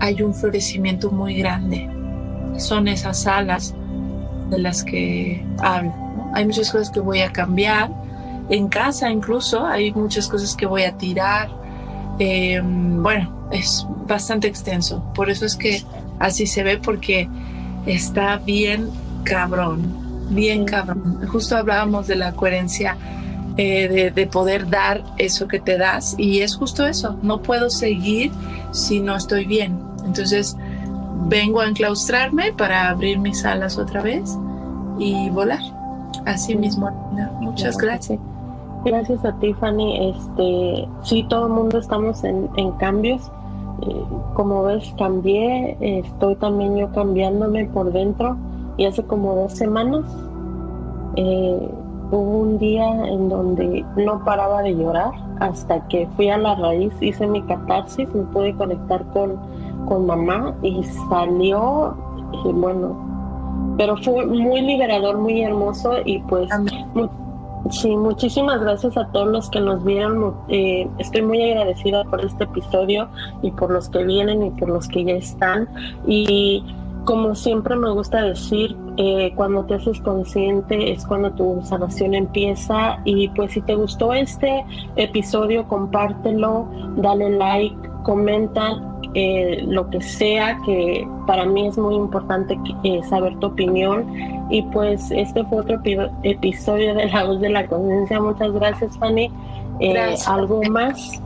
hay 0.00 0.22
un 0.22 0.34
florecimiento 0.34 1.10
muy 1.10 1.34
grande. 1.34 1.88
Son 2.58 2.88
esas 2.88 3.26
alas 3.26 3.74
de 4.50 4.58
las 4.58 4.84
que 4.84 5.44
hablo. 5.58 5.92
Hay 6.34 6.44
muchas 6.44 6.70
cosas 6.70 6.90
que 6.90 7.00
voy 7.00 7.20
a 7.20 7.32
cambiar. 7.32 7.90
En 8.48 8.68
casa 8.68 9.10
incluso 9.10 9.64
hay 9.64 9.92
muchas 9.92 10.28
cosas 10.28 10.56
que 10.56 10.66
voy 10.66 10.82
a 10.82 10.96
tirar. 10.96 11.50
Eh, 12.18 12.60
bueno, 12.62 13.48
es 13.50 13.86
bastante 14.06 14.48
extenso. 14.48 15.02
Por 15.14 15.30
eso 15.30 15.44
es 15.44 15.56
que 15.56 15.82
así 16.18 16.46
se 16.46 16.62
ve 16.62 16.78
porque 16.78 17.28
está 17.86 18.36
bien 18.38 18.88
cabrón, 19.24 20.26
bien 20.30 20.64
cabrón. 20.64 21.26
Justo 21.28 21.56
hablábamos 21.56 22.06
de 22.06 22.16
la 22.16 22.32
coherencia 22.32 22.96
eh, 23.56 24.10
de, 24.14 24.26
poder 24.26 24.70
dar 24.70 25.04
eso 25.18 25.46
que 25.46 25.60
te 25.60 25.76
das 25.76 26.14
y 26.18 26.40
es 26.40 26.56
justo 26.56 26.86
eso. 26.86 27.18
No 27.22 27.42
puedo 27.42 27.70
seguir 27.70 28.32
si 28.72 29.00
no 29.00 29.16
estoy 29.16 29.44
bien. 29.44 29.78
Entonces 30.04 30.56
vengo 31.26 31.60
a 31.60 31.66
enclaustrarme 31.66 32.52
para 32.52 32.88
abrir 32.88 33.18
mis 33.18 33.44
alas 33.44 33.78
otra 33.78 34.02
vez 34.02 34.36
y 34.98 35.30
volar. 35.30 35.60
Así 36.24 36.54
mismo, 36.54 36.90
Muchas 37.40 37.76
gracias. 37.76 38.18
Gracias 38.84 39.24
a 39.24 39.32
Tiffany. 39.38 40.10
Este, 40.10 40.88
sí, 41.02 41.24
todo 41.28 41.46
el 41.46 41.52
mundo 41.52 41.78
estamos 41.78 42.24
en, 42.24 42.48
en 42.56 42.72
cambios. 42.72 43.30
Como 44.34 44.62
ves, 44.62 44.94
cambié, 44.96 45.76
estoy 45.80 46.36
también 46.36 46.76
yo 46.76 46.90
cambiándome 46.92 47.66
por 47.66 47.92
dentro. 47.92 48.36
Y 48.76 48.86
hace 48.86 49.02
como 49.04 49.34
dos 49.34 49.52
semanas 49.52 50.04
eh, 51.16 51.68
hubo 52.10 52.38
un 52.38 52.58
día 52.58 53.06
en 53.06 53.28
donde 53.28 53.84
no 53.96 54.24
paraba 54.24 54.62
de 54.62 54.74
llorar 54.74 55.12
hasta 55.40 55.86
que 55.88 56.06
fui 56.16 56.28
a 56.28 56.38
la 56.38 56.54
raíz, 56.54 56.92
hice 57.00 57.26
mi 57.26 57.42
catarsis, 57.42 58.08
me 58.14 58.22
pude 58.24 58.54
conectar 58.54 59.04
con, 59.12 59.36
con 59.86 60.06
mamá 60.06 60.54
y 60.62 60.82
salió, 61.08 61.96
y 62.44 62.52
bueno, 62.52 62.96
pero 63.76 63.96
fue 63.96 64.26
muy 64.26 64.60
liberador, 64.60 65.18
muy 65.18 65.42
hermoso 65.42 65.94
y 66.04 66.18
pues 66.20 66.48
Sí, 67.70 67.96
muchísimas 67.96 68.60
gracias 68.60 68.96
a 68.96 69.06
todos 69.12 69.28
los 69.28 69.50
que 69.50 69.60
nos 69.60 69.84
vieron. 69.84 70.34
Eh, 70.48 70.88
estoy 70.98 71.22
muy 71.22 71.42
agradecida 71.42 72.04
por 72.04 72.24
este 72.24 72.44
episodio 72.44 73.08
y 73.40 73.50
por 73.52 73.70
los 73.70 73.88
que 73.88 74.04
vienen 74.04 74.42
y 74.42 74.50
por 74.50 74.68
los 74.68 74.88
que 74.88 75.04
ya 75.04 75.14
están. 75.14 75.68
Y 76.06 76.64
como 77.04 77.34
siempre 77.34 77.76
me 77.76 77.90
gusta 77.90 78.22
decir, 78.22 78.76
eh, 78.96 79.32
cuando 79.36 79.64
te 79.64 79.74
haces 79.74 80.00
consciente 80.00 80.92
es 80.92 81.06
cuando 81.06 81.30
tu 81.32 81.60
sanación 81.62 82.14
empieza. 82.14 82.98
Y 83.04 83.28
pues 83.28 83.52
si 83.52 83.60
te 83.60 83.76
gustó 83.76 84.12
este 84.12 84.64
episodio, 84.96 85.66
compártelo, 85.68 86.66
dale 86.96 87.30
like, 87.30 87.76
comenta 88.02 88.91
eh, 89.14 89.62
lo 89.66 89.88
que 89.90 90.00
sea, 90.00 90.58
que 90.64 91.06
para 91.26 91.44
mí 91.44 91.66
es 91.66 91.76
muy 91.76 91.94
importante 91.94 92.58
saber 93.08 93.38
tu 93.40 93.48
opinión 93.48 94.06
y 94.50 94.62
pues 94.62 95.10
este 95.10 95.44
fue 95.44 95.58
otro 95.58 95.80
episodio 96.22 96.94
de 96.94 97.08
La 97.08 97.24
Voz 97.24 97.40
de 97.40 97.50
la 97.50 97.66
Conciencia. 97.66 98.20
Muchas 98.20 98.52
gracias, 98.52 98.96
Fanny. 98.98 99.30
Eh, 99.80 100.16
¿Algo 100.26 100.62
más? 100.70 101.20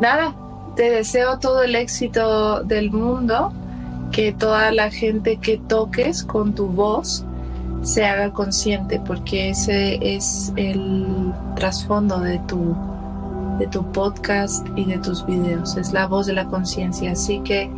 Nada, 0.00 0.34
te 0.76 0.90
deseo 0.90 1.38
todo 1.38 1.62
el 1.62 1.74
éxito 1.74 2.62
del 2.64 2.90
mundo, 2.90 3.52
que 4.12 4.32
toda 4.32 4.72
la 4.72 4.90
gente 4.90 5.36
que 5.36 5.58
toques 5.58 6.24
con 6.24 6.54
tu 6.54 6.68
voz 6.68 7.24
se 7.82 8.04
haga 8.04 8.32
consciente, 8.32 9.00
porque 9.00 9.50
ese 9.50 9.98
es 10.02 10.52
el 10.56 11.32
trasfondo 11.56 12.20
de 12.20 12.38
tu, 12.40 12.76
de 13.60 13.66
tu 13.66 13.84
podcast 13.92 14.66
y 14.74 14.86
de 14.86 14.98
tus 14.98 15.24
videos, 15.26 15.76
es 15.76 15.92
la 15.92 16.06
voz 16.06 16.26
de 16.26 16.32
la 16.32 16.46
conciencia. 16.46 17.12
Así 17.12 17.40
que 17.40 17.70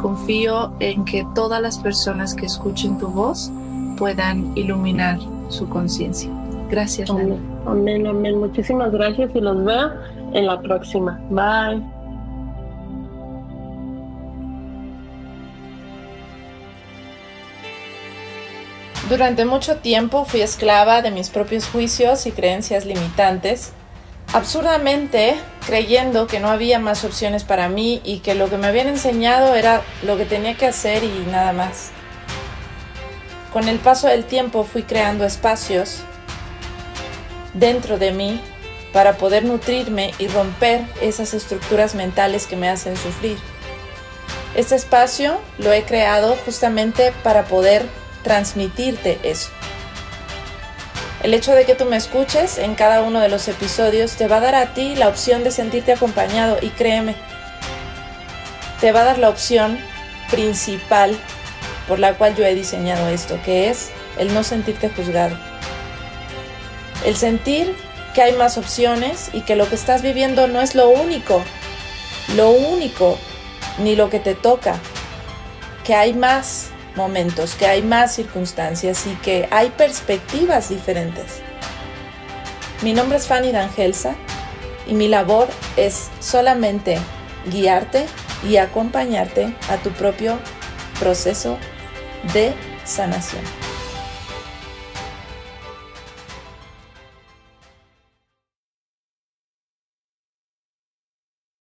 confío 0.00 0.72
en 0.78 1.04
que 1.04 1.26
todas 1.34 1.60
las 1.60 1.78
personas 1.78 2.34
que 2.34 2.46
escuchen 2.46 2.98
tu 2.98 3.08
voz 3.08 3.50
puedan 3.96 4.56
iluminar 4.56 5.18
su 5.48 5.68
conciencia. 5.68 6.30
Gracias. 6.70 7.08
Amén, 7.10 7.40
amén, 7.66 8.06
amén. 8.06 8.38
Muchísimas 8.38 8.92
gracias 8.92 9.30
y 9.34 9.40
los 9.40 9.64
veo 9.64 9.90
en 10.34 10.46
la 10.46 10.60
próxima. 10.60 11.18
Bye. 11.30 11.82
Durante 19.08 19.44
mucho 19.44 19.76
tiempo 19.76 20.24
fui 20.24 20.40
esclava 20.40 21.02
de 21.02 21.10
mis 21.10 21.28
propios 21.28 21.66
juicios 21.68 22.26
y 22.26 22.32
creencias 22.32 22.86
limitantes, 22.86 23.72
absurdamente 24.32 25.36
creyendo 25.66 26.26
que 26.26 26.40
no 26.40 26.48
había 26.48 26.78
más 26.78 27.04
opciones 27.04 27.44
para 27.44 27.68
mí 27.68 28.00
y 28.04 28.18
que 28.18 28.34
lo 28.34 28.48
que 28.48 28.56
me 28.56 28.66
habían 28.66 28.88
enseñado 28.88 29.54
era 29.54 29.82
lo 30.02 30.16
que 30.16 30.24
tenía 30.24 30.56
que 30.56 30.66
hacer 30.66 31.04
y 31.04 31.26
nada 31.30 31.52
más. 31.52 31.90
Con 33.52 33.68
el 33.68 33.78
paso 33.78 34.08
del 34.08 34.24
tiempo 34.24 34.64
fui 34.64 34.82
creando 34.82 35.24
espacios 35.24 35.98
dentro 37.52 37.98
de 37.98 38.12
mí 38.12 38.40
para 38.92 39.16
poder 39.18 39.44
nutrirme 39.44 40.12
y 40.18 40.28
romper 40.28 40.82
esas 41.00 41.34
estructuras 41.34 41.94
mentales 41.94 42.46
que 42.46 42.56
me 42.56 42.68
hacen 42.68 42.96
sufrir. 42.96 43.36
Este 44.54 44.74
espacio 44.74 45.38
lo 45.58 45.72
he 45.72 45.84
creado 45.84 46.36
justamente 46.44 47.12
para 47.22 47.44
poder 47.44 47.86
transmitirte 48.22 49.18
eso. 49.22 49.50
El 51.22 51.34
hecho 51.34 51.54
de 51.54 51.64
que 51.64 51.76
tú 51.76 51.84
me 51.84 51.96
escuches 51.96 52.58
en 52.58 52.74
cada 52.74 53.02
uno 53.02 53.20
de 53.20 53.28
los 53.28 53.46
episodios 53.46 54.16
te 54.16 54.26
va 54.26 54.38
a 54.38 54.40
dar 54.40 54.56
a 54.56 54.74
ti 54.74 54.96
la 54.96 55.08
opción 55.08 55.44
de 55.44 55.52
sentirte 55.52 55.92
acompañado 55.92 56.58
y 56.60 56.70
créeme, 56.70 57.14
te 58.80 58.90
va 58.90 59.02
a 59.02 59.04
dar 59.04 59.18
la 59.18 59.28
opción 59.28 59.78
principal 60.32 61.16
por 61.86 62.00
la 62.00 62.14
cual 62.14 62.34
yo 62.34 62.44
he 62.44 62.56
diseñado 62.56 63.08
esto, 63.08 63.38
que 63.44 63.70
es 63.70 63.90
el 64.18 64.34
no 64.34 64.42
sentirte 64.42 64.88
juzgado. 64.88 65.36
El 67.04 67.16
sentir 67.16 67.76
que 68.14 68.22
hay 68.22 68.32
más 68.32 68.58
opciones 68.58 69.30
y 69.32 69.42
que 69.42 69.54
lo 69.54 69.68
que 69.68 69.76
estás 69.76 70.02
viviendo 70.02 70.48
no 70.48 70.60
es 70.60 70.74
lo 70.74 70.88
único, 70.88 71.44
lo 72.34 72.50
único, 72.50 73.16
ni 73.78 73.94
lo 73.94 74.10
que 74.10 74.18
te 74.18 74.34
toca, 74.34 74.74
que 75.84 75.94
hay 75.94 76.14
más 76.14 76.71
momentos, 76.96 77.54
que 77.54 77.66
hay 77.66 77.82
más 77.82 78.14
circunstancias 78.14 79.06
y 79.06 79.14
que 79.16 79.48
hay 79.50 79.70
perspectivas 79.70 80.68
diferentes. 80.68 81.40
Mi 82.82 82.92
nombre 82.92 83.18
es 83.18 83.26
Fanny 83.26 83.52
D'Angelsa 83.52 84.14
y 84.86 84.94
mi 84.94 85.08
labor 85.08 85.48
es 85.76 86.10
solamente 86.20 86.98
guiarte 87.46 88.06
y 88.48 88.56
acompañarte 88.56 89.54
a 89.68 89.76
tu 89.76 89.90
propio 89.90 90.38
proceso 90.98 91.58
de 92.32 92.52
sanación. 92.84 93.61